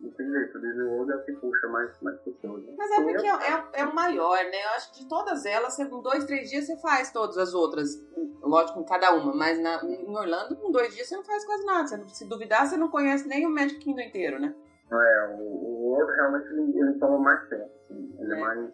Não 0.00 0.10
tem 0.12 0.30
jeito, 0.30 0.56
o 0.56 0.60
Disney 0.60 0.84
World 0.84 1.12
é 1.12 1.16
o 1.16 1.24
que 1.24 1.32
puxa 1.32 1.66
mais, 1.68 2.00
mais 2.00 2.20
pessoas. 2.20 2.62
Né? 2.62 2.74
Mas 2.78 2.90
é 2.92 3.02
porque 3.02 3.26
é, 3.26 3.30
é, 3.30 3.80
é, 3.82 3.84
o 3.84 3.94
maior, 3.94 4.36
né? 4.36 4.64
Eu 4.64 4.70
acho 4.76 4.92
que 4.92 5.00
de 5.00 5.08
todas 5.08 5.44
elas, 5.44 5.76
em 5.78 5.88
dois, 5.88 6.24
três 6.24 6.48
dias 6.48 6.66
você 6.66 6.76
faz 6.76 7.10
todas 7.10 7.36
as 7.36 7.52
outras. 7.52 8.00
Lógico, 8.40 8.78
em 8.78 8.84
cada 8.84 9.12
uma. 9.14 9.34
Mas 9.34 9.58
na, 9.58 9.84
em 9.84 10.16
Orlando, 10.16 10.54
com 10.56 10.70
dois 10.70 10.94
dias 10.94 11.08
você 11.08 11.16
não 11.16 11.24
faz 11.24 11.44
quase 11.44 11.66
nada. 11.66 11.88
Você, 11.88 12.08
se 12.14 12.28
duvidar, 12.28 12.66
você 12.66 12.76
não 12.76 12.88
conhece 12.88 13.26
nem 13.26 13.44
o 13.44 13.50
Magic 13.50 13.80
Kingdom 13.80 14.02
inteiro, 14.02 14.38
né? 14.38 14.54
É, 14.90 15.36
o, 15.36 15.42
o 15.42 15.90
World 15.90 16.12
realmente 16.14 16.46
ele, 16.46 16.78
ele 16.78 16.98
toma 17.00 17.18
mais 17.18 17.48
tempo. 17.48 17.70
Assim. 17.90 18.16
Ele 18.20 18.34
é, 18.34 18.36
é 18.36 18.40
mais, 18.40 18.70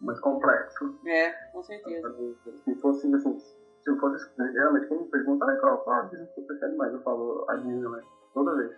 mais 0.00 0.20
complexo. 0.20 0.98
É, 1.06 1.32
com 1.52 1.62
certeza. 1.62 2.14
Se 2.64 2.74
fosse 2.76 3.14
assim, 3.14 3.38
se 3.38 3.90
eu 3.90 3.98
fosse 3.98 4.26
realmente 4.38 4.88
quem 4.88 4.98
me 4.98 5.08
pergunta, 5.08 5.44
ah, 5.44 5.56
qual, 5.60 5.78
qual 5.84 6.00
a 6.00 6.02
Disney 6.04 6.26
que 6.28 6.40
você 6.40 6.46
prefere 6.46 6.76
mais? 6.76 6.94
Eu 6.94 7.02
falo 7.02 7.44
a 7.48 7.56
Disney, 7.56 7.88
né? 7.88 8.02
Toda 8.32 8.56
vez. 8.56 8.72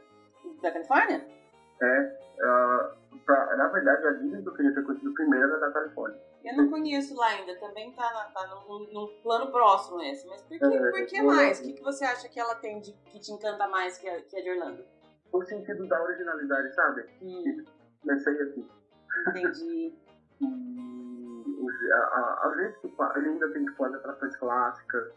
Da 0.60 0.72
Califórnia? 0.72 1.37
É, 1.80 2.18
uh, 2.38 3.18
pra, 3.24 3.56
na 3.56 3.68
verdade, 3.68 4.06
a 4.06 4.12
Disney 4.12 4.42
que 4.42 4.48
eu 4.48 4.54
queria 4.54 4.74
ter 4.74 4.82
conhecido 4.84 5.14
primeiro 5.14 5.48
era 5.48 5.60
da 5.60 5.70
Califórnia. 5.72 6.18
Eu 6.44 6.56
não 6.56 6.70
conheço 6.70 7.14
lá 7.16 7.26
ainda, 7.26 7.58
também 7.58 7.92
tá, 7.92 8.12
na, 8.12 8.24
tá 8.24 8.46
no, 8.46 8.92
no, 8.92 9.08
plano 9.22 9.50
próximo 9.50 10.00
esse. 10.02 10.26
Mas 10.26 10.42
por 10.42 10.58
que, 10.58 10.64
é, 10.64 10.90
por 10.90 11.06
que 11.06 11.22
mais? 11.22 11.60
O 11.60 11.62
que, 11.64 11.72
que 11.74 11.82
você 11.82 12.04
acha 12.04 12.28
que 12.28 12.38
ela 12.40 12.54
tem 12.56 12.80
de, 12.80 12.92
que 12.92 13.18
te 13.20 13.32
encanta 13.32 13.68
mais 13.68 13.98
que 13.98 14.08
a, 14.08 14.22
que 14.22 14.36
a 14.36 14.42
de 14.42 14.50
Orlando? 14.50 14.84
O 15.32 15.42
sentido 15.44 15.86
da 15.86 16.02
originalidade, 16.02 16.74
sabe? 16.74 17.04
Hum. 17.20 17.64
Comecei 18.00 18.40
assim. 18.40 18.68
Entendi. 19.28 19.94
a, 21.92 21.96
a, 21.96 22.48
a 22.48 22.54
gente 22.56 22.80
que 22.80 22.88
ele 23.16 23.28
ainda 23.28 23.52
tem 23.52 23.64
tipo, 23.64 23.84
as 23.84 23.94
atrações 23.94 24.36
clássicas. 24.36 25.12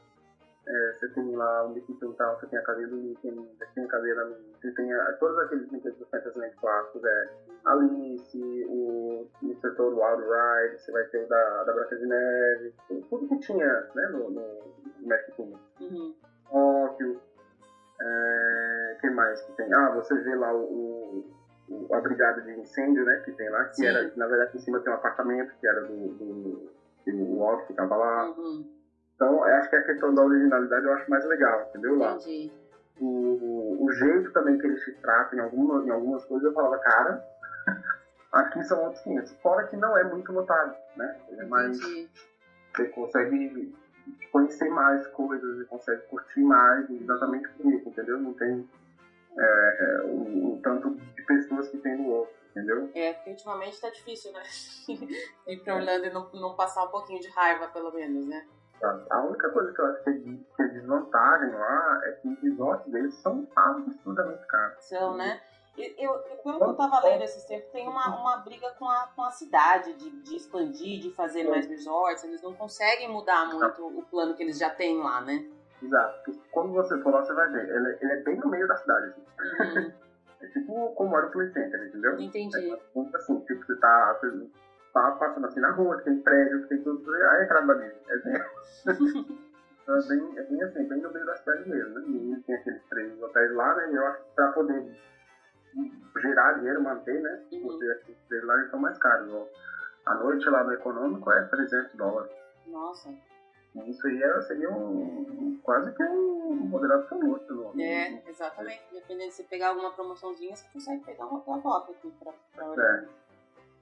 É, 0.67 0.93
você 0.93 1.09
tem 1.09 1.35
lá 1.35 1.65
o 1.65 1.69
Mickey 1.69 1.93
Quintal, 1.95 2.39
você 2.39 2.45
tem 2.45 2.59
a 2.59 2.63
cadeira 2.63 2.91
do 2.91 2.97
Mickey, 2.97 3.31
você 3.31 3.65
tem 3.73 3.83
a 3.83 3.87
cadeira 3.87 4.37
você 4.61 4.71
tem 4.71 4.93
a, 4.93 5.13
todos 5.13 5.37
aqueles 5.39 5.67
brinquedos 5.67 5.97
do 5.97 6.05
Fantasyland 6.05 6.55
clássicos, 6.57 7.03
é 7.03 7.29
Alice, 7.65 8.65
o 8.69 9.27
Mr. 9.41 9.75
Toad 9.75 9.95
Wild 9.95 10.21
Ride, 10.21 10.79
você 10.79 10.91
vai 10.91 11.03
ter 11.05 11.25
o 11.25 11.27
da, 11.27 11.63
da 11.63 11.73
Branca 11.73 11.95
de 11.95 12.05
Neve, 12.05 12.73
tudo 13.09 13.27
que 13.27 13.39
tinha 13.39 13.89
né, 13.95 14.07
no, 14.09 14.29
no, 14.29 14.41
no 14.99 15.07
México. 15.07 15.59
Uhum. 15.79 16.15
Tóquio, 16.47 17.19
é, 17.99 18.97
que 19.01 19.09
mais 19.09 19.41
que 19.41 19.53
tem? 19.53 19.73
Ah, 19.73 19.91
você 19.95 20.13
vê 20.19 20.35
lá 20.35 20.53
o, 20.53 21.25
o, 21.69 21.95
a 21.95 22.01
brigada 22.01 22.41
de 22.41 22.51
incêndio, 22.51 23.03
né, 23.03 23.21
que 23.25 23.31
tem 23.31 23.49
lá, 23.49 23.65
que 23.65 23.77
Sim. 23.77 23.87
era, 23.87 24.11
na 24.15 24.27
verdade, 24.27 24.57
em 24.57 24.59
cima 24.59 24.79
tem 24.81 24.91
um 24.91 24.95
apartamento, 24.95 25.53
que 25.59 25.67
era 25.67 25.81
do, 25.81 26.07
do, 26.09 26.71
do 27.07 27.37
Walt 27.37 27.65
que 27.65 27.73
tava 27.73 27.95
lá. 27.95 28.29
Uhum. 28.37 28.80
Então, 29.21 29.43
acho 29.43 29.69
que 29.69 29.75
a 29.75 29.83
questão 29.83 30.15
da 30.15 30.23
originalidade 30.23 30.83
eu 30.83 30.93
acho 30.93 31.07
mais 31.07 31.23
legal, 31.25 31.67
entendeu? 31.69 31.95
Lá. 31.95 32.13
Entendi. 32.13 32.51
O, 32.99 33.85
o 33.85 33.91
jeito 33.91 34.31
também 34.31 34.57
que 34.57 34.65
eles 34.65 34.83
se 34.83 34.93
tratam 34.93 35.37
em, 35.37 35.41
alguma, 35.43 35.85
em 35.85 35.91
algumas 35.91 36.25
coisas, 36.25 36.47
eu 36.47 36.53
falava, 36.53 36.79
cara, 36.79 37.23
aqui 38.33 38.63
são 38.63 38.83
outros 38.83 39.03
500. 39.03 39.31
Fora 39.43 39.67
que 39.67 39.75
não 39.77 39.95
é 39.95 40.03
muito 40.03 40.33
notado, 40.33 40.75
né? 40.95 41.15
É 41.37 41.43
mais, 41.45 41.79
você 41.79 42.87
consegue 42.87 43.71
conhecer 44.31 44.69
mais 44.69 45.05
coisas 45.07 45.61
e 45.61 45.65
consegue 45.65 46.01
curtir 46.07 46.41
mais 46.41 46.89
exatamente 46.89 47.47
por 47.49 47.71
isso, 47.71 47.89
entendeu? 47.89 48.17
Não 48.17 48.33
tem 48.33 48.67
é, 49.37 50.01
o, 50.03 50.53
o, 50.53 50.59
tanto 50.63 50.95
de 50.95 51.21
pessoas 51.27 51.67
que 51.67 51.77
tem 51.77 51.95
no 51.95 52.09
outro, 52.09 52.33
entendeu? 52.49 52.89
É, 52.95 53.13
porque 53.13 53.29
ultimamente 53.29 53.79
tá 53.79 53.89
difícil, 53.91 54.31
né? 54.31 54.41
Ir 55.45 55.63
pra 55.63 55.75
Orlando 55.75 56.07
e 56.07 56.09
não, 56.09 56.27
não 56.33 56.55
passar 56.55 56.85
um 56.85 56.89
pouquinho 56.89 57.19
de 57.19 57.29
raiva, 57.29 57.67
pelo 57.67 57.91
menos, 57.91 58.25
né? 58.25 58.47
A 59.09 59.21
única 59.21 59.49
coisa 59.49 59.71
que 59.73 59.79
eu 59.79 59.85
acho 59.85 60.03
que 60.03 60.09
é, 60.59 60.67
desvantagem 60.67 61.53
lá 61.53 62.01
é 62.05 62.11
que 62.13 62.27
os 62.29 62.39
resorts 62.41 62.91
deles 62.91 63.13
são 63.15 63.47
absurdamente 63.55 64.45
caros. 64.47 64.83
São, 64.83 65.15
né? 65.15 65.41
Eu, 65.77 65.87
eu, 65.97 66.19
pelo 66.43 66.57
que 66.57 66.63
eu 66.65 66.73
tava 66.75 66.99
lendo 67.07 67.23
esses 67.23 67.45
tempos, 67.45 67.69
tem 67.71 67.87
uma, 67.87 68.19
uma 68.19 68.37
briga 68.37 68.69
com 68.71 68.89
a, 68.89 69.07
com 69.15 69.23
a 69.23 69.31
cidade 69.31 69.93
de, 69.93 70.09
de 70.21 70.35
expandir, 70.35 70.99
de 70.99 71.11
fazer 71.11 71.49
mais 71.49 71.65
resorts. 71.65 72.23
Eles 72.23 72.41
não 72.41 72.53
conseguem 72.53 73.09
mudar 73.09 73.45
muito 73.47 73.87
o 73.87 74.03
plano 74.03 74.35
que 74.35 74.43
eles 74.43 74.59
já 74.59 74.69
têm 74.69 75.01
lá, 75.01 75.21
né? 75.21 75.45
Exato. 75.81 76.23
Porque 76.25 76.39
quando 76.51 76.73
você 76.73 76.99
for 77.01 77.13
lá, 77.13 77.23
você 77.23 77.33
vai 77.33 77.49
ver. 77.49 77.69
Ele, 77.69 77.97
ele 78.01 78.11
é 78.11 78.17
bem 78.17 78.37
no 78.37 78.49
meio 78.49 78.67
da 78.67 78.75
cidade. 78.75 79.07
Assim. 79.07 79.21
Uhum. 79.59 79.93
é 80.41 80.47
tipo 80.47 80.93
como 80.95 81.17
era 81.17 81.27
o 81.27 81.31
Play 81.31 81.51
Center, 81.51 81.87
entendeu? 81.87 82.19
Entendi. 82.19 82.69
É, 82.69 82.79
assim, 83.15 83.39
tipo, 83.41 83.65
você 83.65 83.75
tá 83.77 84.19
passando 84.91 85.45
assim 85.47 85.59
na 85.59 85.71
rua, 85.71 86.01
tem 86.01 86.19
prédios, 86.19 86.67
tem 86.67 86.81
tudo, 86.81 87.13
aí 87.13 87.23
a 87.23 87.43
entrada 87.43 87.67
da 87.67 87.73
Disney. 87.73 88.01
É 88.09 88.17
bem, 88.17 88.41
então 89.83 89.95
é 89.95 90.07
bem, 90.07 90.37
é 90.37 90.43
bem 90.43 90.63
assim, 90.63 90.87
bem 90.87 91.01
no 91.01 91.11
meio 91.11 91.25
da 91.25 91.35
cidade 91.35 91.69
mesmo, 91.69 91.99
né? 91.99 92.01
E 92.07 92.43
tem 92.45 92.55
aqueles 92.55 92.83
três 92.89 93.21
hotéis 93.21 93.51
lá, 93.53 93.75
né? 93.75 93.91
E 93.91 93.95
eu 93.95 94.05
acho 94.07 94.23
que 94.23 94.35
pra 94.35 94.51
poder 94.51 94.97
gerar 96.21 96.53
dinheiro, 96.53 96.81
manter, 96.81 97.21
né? 97.21 97.43
Porque 97.61 97.89
aqueles 97.89 98.21
três 98.27 98.43
lá 98.43 98.61
estão 98.61 98.79
mais 98.79 98.97
caros. 98.97 99.31
Ó. 99.33 99.47
A 100.05 100.15
noite 100.15 100.49
lá 100.49 100.63
no 100.63 100.73
econômico 100.73 101.31
é 101.31 101.43
300 101.43 101.93
dólares. 101.95 102.31
Nossa. 102.67 103.09
Isso 103.85 104.05
aí 104.05 104.21
é, 104.21 104.41
seria 104.41 104.69
um, 104.69 105.57
quase 105.63 105.93
que 105.93 106.03
um 106.03 106.55
moderado 106.55 107.07
para 107.07 107.17
luxo. 107.17 107.71
É, 107.79 108.21
exatamente. 108.29 108.83
Dependendo 108.91 109.29
de 109.29 109.35
você 109.35 109.43
pegar 109.43 109.69
alguma 109.69 109.91
promoçãozinha, 109.93 110.55
você 110.55 110.67
consegue 110.73 111.05
pegar 111.05 111.25
um 111.25 111.35
hotel 111.35 111.61
top 111.61 111.91
aqui 111.91 112.13
para 112.19 112.33
É. 112.83 113.07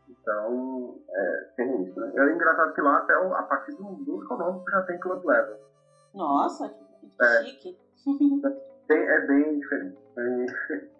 Então, 0.10 0.96
é, 1.10 1.44
tem 1.56 1.84
isso, 1.84 2.00
né? 2.00 2.12
É 2.16 2.34
engraçado 2.34 2.74
que 2.74 2.82
lá 2.82 2.98
até 2.98 3.14
a 3.14 3.44
partir 3.44 3.76
do, 3.76 3.84
do 3.84 4.24
econômico 4.24 4.70
já 4.72 4.82
tem 4.84 5.00
club 5.00 5.24
level. 5.24 5.58
Nossa, 6.14 6.70
que 6.70 7.24
é. 7.24 7.44
chique. 7.44 7.78
Tem, 8.88 8.98
é 8.98 9.20
bem 9.28 9.60
diferente. 9.60 9.98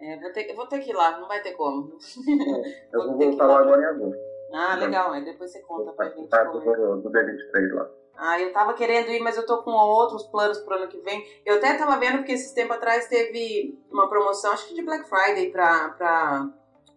É, 0.00 0.20
vou 0.20 0.32
ter, 0.32 0.54
vou 0.54 0.66
ter 0.66 0.78
que 0.78 0.90
ir 0.90 0.94
lá, 0.94 1.18
não 1.18 1.26
vai 1.26 1.42
ter 1.42 1.54
como. 1.54 1.92
É, 1.92 2.86
eu 2.92 3.02
vou, 3.02 3.18
vou 3.18 3.18
voltar 3.18 3.46
lá 3.46 3.58
agora 3.58 3.82
em 3.82 3.84
agosto. 3.84 4.20
Ah, 4.52 4.76
legal, 4.76 5.10
aí 5.10 5.24
depois 5.24 5.50
você 5.50 5.60
conta 5.62 5.92
pra 5.92 6.08
gente. 6.08 6.28
Do, 6.28 6.96
do 7.00 7.10
D23 7.10 7.74
lá. 7.74 7.90
Ah, 8.16 8.40
eu 8.40 8.52
tava 8.52 8.74
querendo 8.74 9.08
ir, 9.10 9.20
mas 9.20 9.36
eu 9.36 9.44
tô 9.44 9.62
com 9.62 9.70
outros 9.70 10.24
planos 10.24 10.58
pro 10.58 10.76
ano 10.76 10.88
que 10.88 11.00
vem. 11.00 11.24
Eu 11.44 11.56
até 11.56 11.76
tava 11.76 11.98
vendo 11.98 12.18
porque 12.18 12.32
esses 12.32 12.52
tempos 12.52 12.76
atrás 12.76 13.08
teve 13.08 13.76
uma 13.90 14.08
promoção, 14.08 14.52
acho 14.52 14.68
que 14.68 14.74
de 14.74 14.84
Black 14.84 15.08
Friday 15.08 15.50
pra, 15.50 15.88
pra 15.90 16.48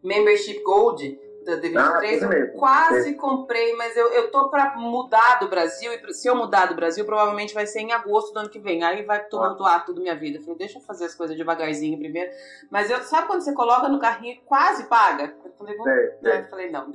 Membership 0.03 0.61
Gold 0.63 1.17
da 1.43 1.57
D23. 1.57 2.23
Ah, 2.23 2.33
eu 2.33 2.53
quase 2.53 3.15
comprei, 3.15 3.75
mas 3.75 3.95
eu, 3.95 4.07
eu 4.11 4.31
tô 4.31 4.49
pra 4.49 4.75
mudar 4.75 5.39
do 5.39 5.49
Brasil. 5.49 5.91
E 5.93 6.13
se 6.13 6.27
eu 6.27 6.35
mudar 6.35 6.67
do 6.67 6.75
Brasil, 6.75 7.05
provavelmente 7.05 7.53
vai 7.53 7.65
ser 7.65 7.81
em 7.81 7.91
agosto 7.91 8.33
do 8.33 8.39
ano 8.39 8.49
que 8.49 8.59
vem. 8.59 8.83
Aí 8.83 9.03
vai 9.03 9.23
tumultuar 9.25 9.75
ah. 9.75 9.79
tudo 9.79 10.01
minha 10.01 10.15
vida. 10.15 10.37
Eu 10.37 10.41
falei, 10.41 10.57
deixa 10.57 10.79
eu 10.79 10.83
fazer 10.83 11.05
as 11.05 11.15
coisas 11.15 11.35
devagarzinho 11.35 11.97
primeiro. 11.97 12.31
Mas 12.69 12.89
eu, 12.89 13.01
sabe 13.03 13.27
quando 13.27 13.41
você 13.41 13.53
coloca 13.53 13.87
no 13.87 13.99
carrinho 13.99 14.33
e 14.33 14.41
quase 14.45 14.85
paga? 14.85 15.35
Eu 15.43 15.51
falei, 15.53 15.77
vou, 15.77 15.89
é, 15.89 16.17
é. 16.23 16.39
Eu 16.39 16.45
falei 16.45 16.71
não, 16.71 16.91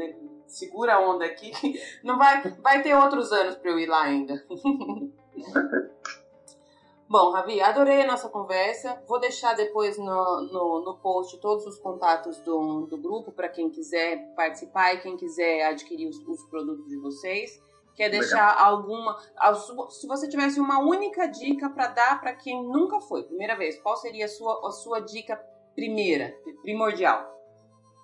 segura 0.46 0.94
a 0.94 1.00
onda 1.00 1.24
aqui. 1.24 1.52
Não 2.02 2.18
vai, 2.18 2.42
vai 2.62 2.82
ter 2.82 2.94
outros 2.94 3.32
anos 3.32 3.54
pra 3.56 3.70
eu 3.70 3.78
ir 3.78 3.86
lá 3.86 4.02
ainda. 4.02 4.42
Bom, 7.10 7.30
Ravi, 7.30 7.58
adorei 7.58 8.02
a 8.02 8.06
nossa 8.06 8.28
conversa. 8.28 9.02
Vou 9.08 9.18
deixar 9.18 9.54
depois 9.56 9.96
no, 9.96 10.42
no, 10.52 10.84
no 10.84 10.98
post 10.98 11.40
todos 11.40 11.66
os 11.66 11.78
contatos 11.78 12.38
do, 12.40 12.86
do 12.86 12.98
grupo 12.98 13.32
para 13.32 13.48
quem 13.48 13.70
quiser 13.70 14.34
participar 14.34 14.92
e 14.92 15.00
quem 15.00 15.16
quiser 15.16 15.62
adquirir 15.68 16.06
os, 16.06 16.18
os 16.28 16.44
produtos 16.50 16.86
de 16.86 16.98
vocês. 16.98 17.62
Quer 17.96 18.10
deixar 18.10 18.50
Legal. 18.50 18.74
alguma. 18.74 19.18
Se 19.88 20.06
você 20.06 20.28
tivesse 20.28 20.60
uma 20.60 20.80
única 20.80 21.26
dica 21.26 21.70
para 21.70 21.88
dar 21.88 22.20
para 22.20 22.34
quem 22.34 22.62
nunca 22.62 23.00
foi, 23.00 23.22
primeira 23.22 23.56
vez, 23.56 23.80
qual 23.80 23.96
seria 23.96 24.26
a 24.26 24.28
sua, 24.28 24.68
a 24.68 24.70
sua 24.70 25.00
dica 25.00 25.34
primeira, 25.74 26.34
primordial? 26.60 27.26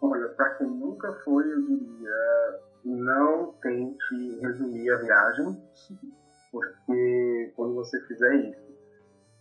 Olha, 0.01 0.29
para 0.31 0.55
quem 0.55 0.67
nunca 0.67 1.13
foi, 1.23 1.45
eu 1.45 1.63
diria: 1.67 2.61
não 2.87 3.53
tente 3.61 4.41
resumir 4.41 4.91
a 4.91 4.97
viagem, 4.97 5.63
porque 6.51 7.53
quando 7.55 7.75
você 7.75 8.01
fizer 8.07 8.35
isso, 8.37 8.64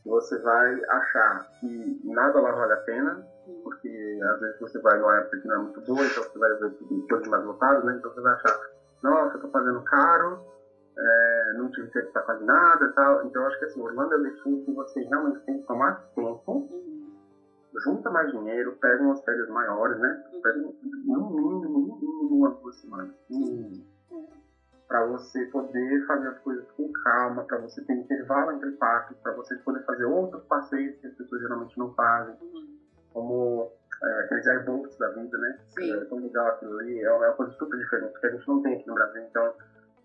você 0.06 0.38
vai 0.40 0.82
achar 0.90 1.46
que 1.60 2.00
nada 2.04 2.40
lá 2.40 2.52
vale 2.52 2.74
a 2.74 2.78
pena, 2.78 3.24
porque 3.64 4.20
às 4.32 4.40
vezes 4.40 4.60
você 4.60 4.80
vai 4.80 4.98
numa 4.98 5.18
época 5.18 5.40
que 5.40 5.48
não 5.48 5.56
é 5.56 5.60
muito 5.60 5.82
boa, 5.82 6.06
então 6.06 6.24
você 6.24 6.38
vai 6.38 6.54
ver 6.56 6.72
tudo, 6.78 7.06
tudo 7.08 7.30
mais 7.30 7.44
lotado, 7.44 7.86
né? 7.86 7.96
Então 7.98 8.12
você 8.12 8.22
vai 8.22 8.34
achar, 8.34 8.60
nossa, 9.02 9.38
eu 9.38 9.42
tô 9.42 9.48
fazendo 9.48 9.82
caro, 9.84 10.40
é, 10.98 11.54
não 11.56 11.70
tive 11.70 11.90
tempo 11.90 12.12
pra 12.12 12.22
quase 12.22 12.44
nada 12.44 12.86
e 12.86 12.90
tal. 12.94 13.26
Então 13.26 13.42
eu 13.42 13.48
acho 13.48 13.60
que 13.60 13.66
assim, 13.66 13.82
Orlando 13.82 14.14
é 14.14 14.18
um 14.18 14.22
destino 14.22 14.66
que 14.66 14.72
você 14.72 15.02
realmente 15.04 15.40
tem 15.46 15.58
que 15.58 15.66
tomar 15.66 16.02
tempo, 16.16 16.68
junta 17.84 18.10
mais 18.10 18.30
dinheiro, 18.30 18.76
pega 18.80 19.02
umas 19.02 19.24
férias 19.24 19.48
maiores, 19.48 19.98
né? 19.98 20.22
Pega 20.44 20.60
no 20.60 21.32
mínimo, 21.32 21.70
no 21.70 21.80
mínimo, 21.80 22.36
umas 22.38 22.60
duas 22.60 22.76
semanas. 22.80 23.10
Mínimo 23.30 23.93
para 24.88 25.06
você 25.06 25.46
poder 25.46 26.06
fazer 26.06 26.28
as 26.28 26.40
coisas 26.40 26.70
com 26.72 26.92
calma, 26.92 27.44
para 27.44 27.58
você 27.60 27.84
ter 27.84 27.94
intervalo 27.94 28.52
entre 28.52 28.72
parques, 28.74 29.18
para 29.18 29.34
você 29.34 29.56
poder 29.58 29.84
fazer 29.86 30.06
outros 30.06 30.44
passeios 30.46 30.96
que 30.98 31.08
as 31.08 31.14
pessoas 31.16 31.42
geralmente 31.42 31.78
não 31.78 31.94
fazem, 31.94 32.36
uhum. 32.42 32.80
como 33.14 33.72
é, 34.04 34.20
aqueles 34.22 34.48
airboats 34.48 34.98
da 34.98 35.10
vida, 35.10 35.38
né? 35.38 35.60
Sim. 35.70 35.94
É 35.94 36.06
tão 36.06 36.20
legal 36.20 36.48
aquilo 36.48 36.78
ali, 36.80 37.02
é 37.02 37.12
uma 37.12 37.32
coisa 37.34 37.54
super 37.54 37.78
diferente, 37.78 38.20
que 38.20 38.28
a 38.28 38.32
gente 38.32 38.48
não 38.48 38.62
tem 38.62 38.76
aqui 38.76 38.88
no 38.88 38.96
Brasil. 38.96 39.24
Então, 39.24 39.54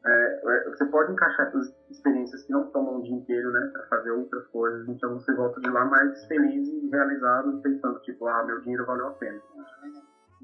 é, 0.06 0.40
é 0.44 0.70
você 0.70 0.86
pode 0.86 1.12
encaixar 1.12 1.48
essas 1.48 1.74
experiências 1.90 2.44
que 2.44 2.52
não 2.52 2.70
tomam 2.70 2.98
o 2.98 3.02
dia 3.02 3.14
inteiro, 3.14 3.50
né, 3.50 3.70
para 3.72 3.82
fazer 3.88 4.10
outras 4.12 4.46
coisas. 4.48 4.88
Então, 4.88 5.14
você 5.14 5.34
volta 5.34 5.60
de 5.60 5.68
lá 5.68 5.84
mais 5.84 6.24
feliz 6.26 6.68
e 6.68 6.88
realizado, 6.88 7.60
pensando, 7.60 8.00
tipo, 8.00 8.26
ah, 8.26 8.44
meu 8.44 8.60
dinheiro 8.60 8.86
valeu 8.86 9.08
a 9.08 9.12
pena. 9.12 9.40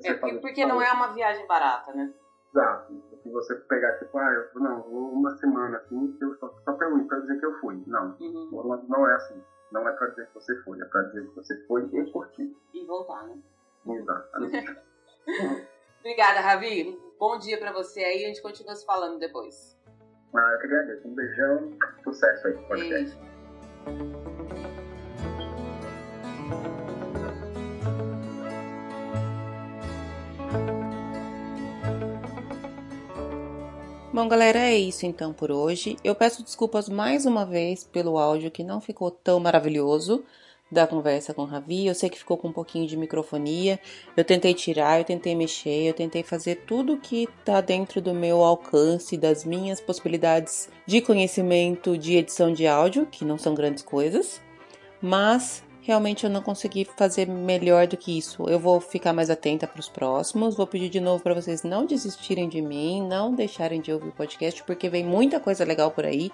é, 0.05 0.14
porque, 0.14 0.39
porque 0.39 0.66
não 0.66 0.82
é 0.82 0.93
uma 0.93 1.12
viagem 1.14 1.47
barata, 1.47 1.93
né? 1.95 2.12
Exato. 2.51 3.13
Se 3.25 3.31
você 3.31 3.55
pegar, 3.55 3.99
tipo, 3.99 4.18
ah, 4.18 4.49
eu 4.55 4.61
não, 4.61 4.83
vou 4.83 5.12
uma 5.12 5.35
semana 5.39 5.79
assim, 5.79 6.14
eu 6.20 6.37
só, 6.37 6.55
só 6.62 6.75
pra 6.75 6.91
mim, 6.91 7.07
pra 7.09 7.20
dizer 7.20 7.41
que 7.41 7.47
eu 7.47 7.59
fui. 7.59 7.83
Não. 7.87 8.14
Uhum. 8.20 8.83
Não 8.87 9.09
é 9.09 9.14
assim. 9.14 9.43
Não 9.72 9.89
é 9.89 9.93
pra 9.93 10.09
dizer 10.09 10.27
que 10.27 10.35
você 10.35 10.55
foi, 10.62 10.79
é 10.79 10.85
pra 10.85 11.03
dizer 11.05 11.27
que 11.27 11.35
você 11.35 11.66
foi 11.66 11.89
e 11.91 12.12
curtiu. 12.12 12.55
E 12.75 12.85
voltar, 12.85 13.27
né? 13.27 13.39
Exato. 13.87 14.29
Obrigada, 16.01 16.41
Ravi. 16.41 17.01
Bom 17.18 17.39
dia 17.39 17.59
pra 17.59 17.72
você 17.72 18.01
aí, 18.01 18.25
a 18.25 18.29
gente 18.29 18.43
continua 18.43 18.75
se 18.75 18.85
falando 18.85 19.18
depois. 19.18 19.75
Ah, 20.35 20.51
eu 20.53 20.59
que 20.59 20.66
agradeço. 20.66 21.09
Um 21.09 21.14
beijão, 21.14 21.70
sucesso 22.05 22.47
aí. 22.47 22.68
Beijo. 22.68 23.18
Bom, 34.14 34.28
galera, 34.28 34.60
é 34.60 34.76
isso 34.76 35.04
então 35.06 35.32
por 35.32 35.50
hoje. 35.50 35.96
Eu 36.04 36.14
peço 36.14 36.44
desculpas 36.44 36.88
mais 36.88 37.26
uma 37.26 37.44
vez 37.44 37.82
pelo 37.82 38.16
áudio 38.16 38.48
que 38.48 38.62
não 38.62 38.80
ficou 38.80 39.10
tão 39.10 39.40
maravilhoso 39.40 40.22
da 40.70 40.86
conversa 40.86 41.34
com 41.34 41.42
o 41.42 41.46
Ravi. 41.46 41.88
Eu 41.88 41.96
sei 41.96 42.08
que 42.08 42.20
ficou 42.20 42.36
com 42.36 42.46
um 42.46 42.52
pouquinho 42.52 42.86
de 42.86 42.96
microfonia. 42.96 43.76
Eu 44.16 44.24
tentei 44.24 44.54
tirar, 44.54 45.00
eu 45.00 45.04
tentei 45.04 45.34
mexer, 45.34 45.88
eu 45.88 45.94
tentei 45.94 46.22
fazer 46.22 46.62
tudo 46.64 46.96
que 46.96 47.28
tá 47.44 47.60
dentro 47.60 48.00
do 48.00 48.14
meu 48.14 48.44
alcance, 48.44 49.16
das 49.16 49.44
minhas 49.44 49.80
possibilidades 49.80 50.68
de 50.86 51.00
conhecimento 51.00 51.98
de 51.98 52.14
edição 52.14 52.52
de 52.52 52.68
áudio, 52.68 53.06
que 53.06 53.24
não 53.24 53.36
são 53.36 53.52
grandes 53.52 53.82
coisas. 53.82 54.40
Mas 55.02 55.60
realmente 55.85 56.24
eu 56.24 56.30
não 56.30 56.41
consegui 56.41 56.87
fazer 56.97 57.28
melhor 57.28 57.87
do 57.87 57.97
que 57.97 58.16
isso. 58.16 58.49
Eu 58.49 58.59
vou 58.59 58.80
ficar 58.80 59.12
mais 59.12 59.28
atenta 59.28 59.66
para 59.66 59.78
os 59.78 59.89
próximos. 59.89 60.57
Vou 60.57 60.66
pedir 60.66 60.89
de 60.89 60.99
novo 60.99 61.22
para 61.22 61.35
vocês 61.35 61.62
não 61.62 61.85
desistirem 61.85 62.49
de 62.49 62.62
mim, 62.62 63.07
não 63.07 63.35
deixarem 63.35 63.82
de 63.82 63.93
ouvir 63.93 64.09
o 64.09 64.12
podcast, 64.12 64.62
porque 64.64 64.89
vem 64.89 65.05
muita 65.05 65.39
coisa 65.39 65.62
legal 65.62 65.91
por 65.91 66.07
aí. 66.07 66.30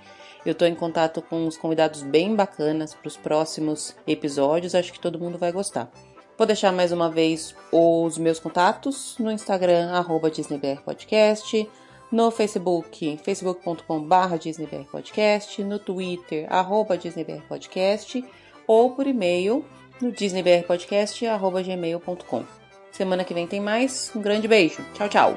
Eu 0.46 0.52
estou 0.52 0.68
em 0.68 0.74
contato 0.74 1.20
com 1.20 1.46
uns 1.46 1.56
convidados 1.56 2.02
bem 2.02 2.34
bacanas 2.34 2.94
para 2.94 3.08
os 3.08 3.16
próximos 3.16 3.96
episódios. 4.06 4.74
Acho 4.74 4.92
que 4.92 5.00
todo 5.00 5.18
mundo 5.18 5.36
vai 5.36 5.50
gostar. 5.50 5.90
Vou 6.38 6.46
deixar 6.46 6.72
mais 6.72 6.92
uma 6.92 7.10
vez 7.10 7.54
os 7.72 8.16
meus 8.16 8.38
contatos 8.38 9.16
no 9.18 9.32
Instagram, 9.32 9.90
arroba 9.90 10.30
DisneyBRPodcast, 10.30 11.68
no 12.10 12.30
Facebook, 12.30 13.18
facebook.com.br 13.22 14.38
DisneyBRPodcast, 14.40 15.62
no 15.64 15.78
Twitter, 15.78 16.46
arroba 16.48 16.96
DisneyBRPodcast 16.96 18.24
ou 18.70 18.92
por 18.92 19.04
e-mail 19.04 19.64
no 20.00 20.12
disneybrpodcast.gmail.com. 20.12 22.44
Semana 22.92 23.24
que 23.24 23.34
vem 23.34 23.48
tem 23.48 23.60
mais. 23.60 24.12
Um 24.14 24.22
grande 24.22 24.46
beijo. 24.46 24.80
Tchau, 24.94 25.08
tchau. 25.08 25.36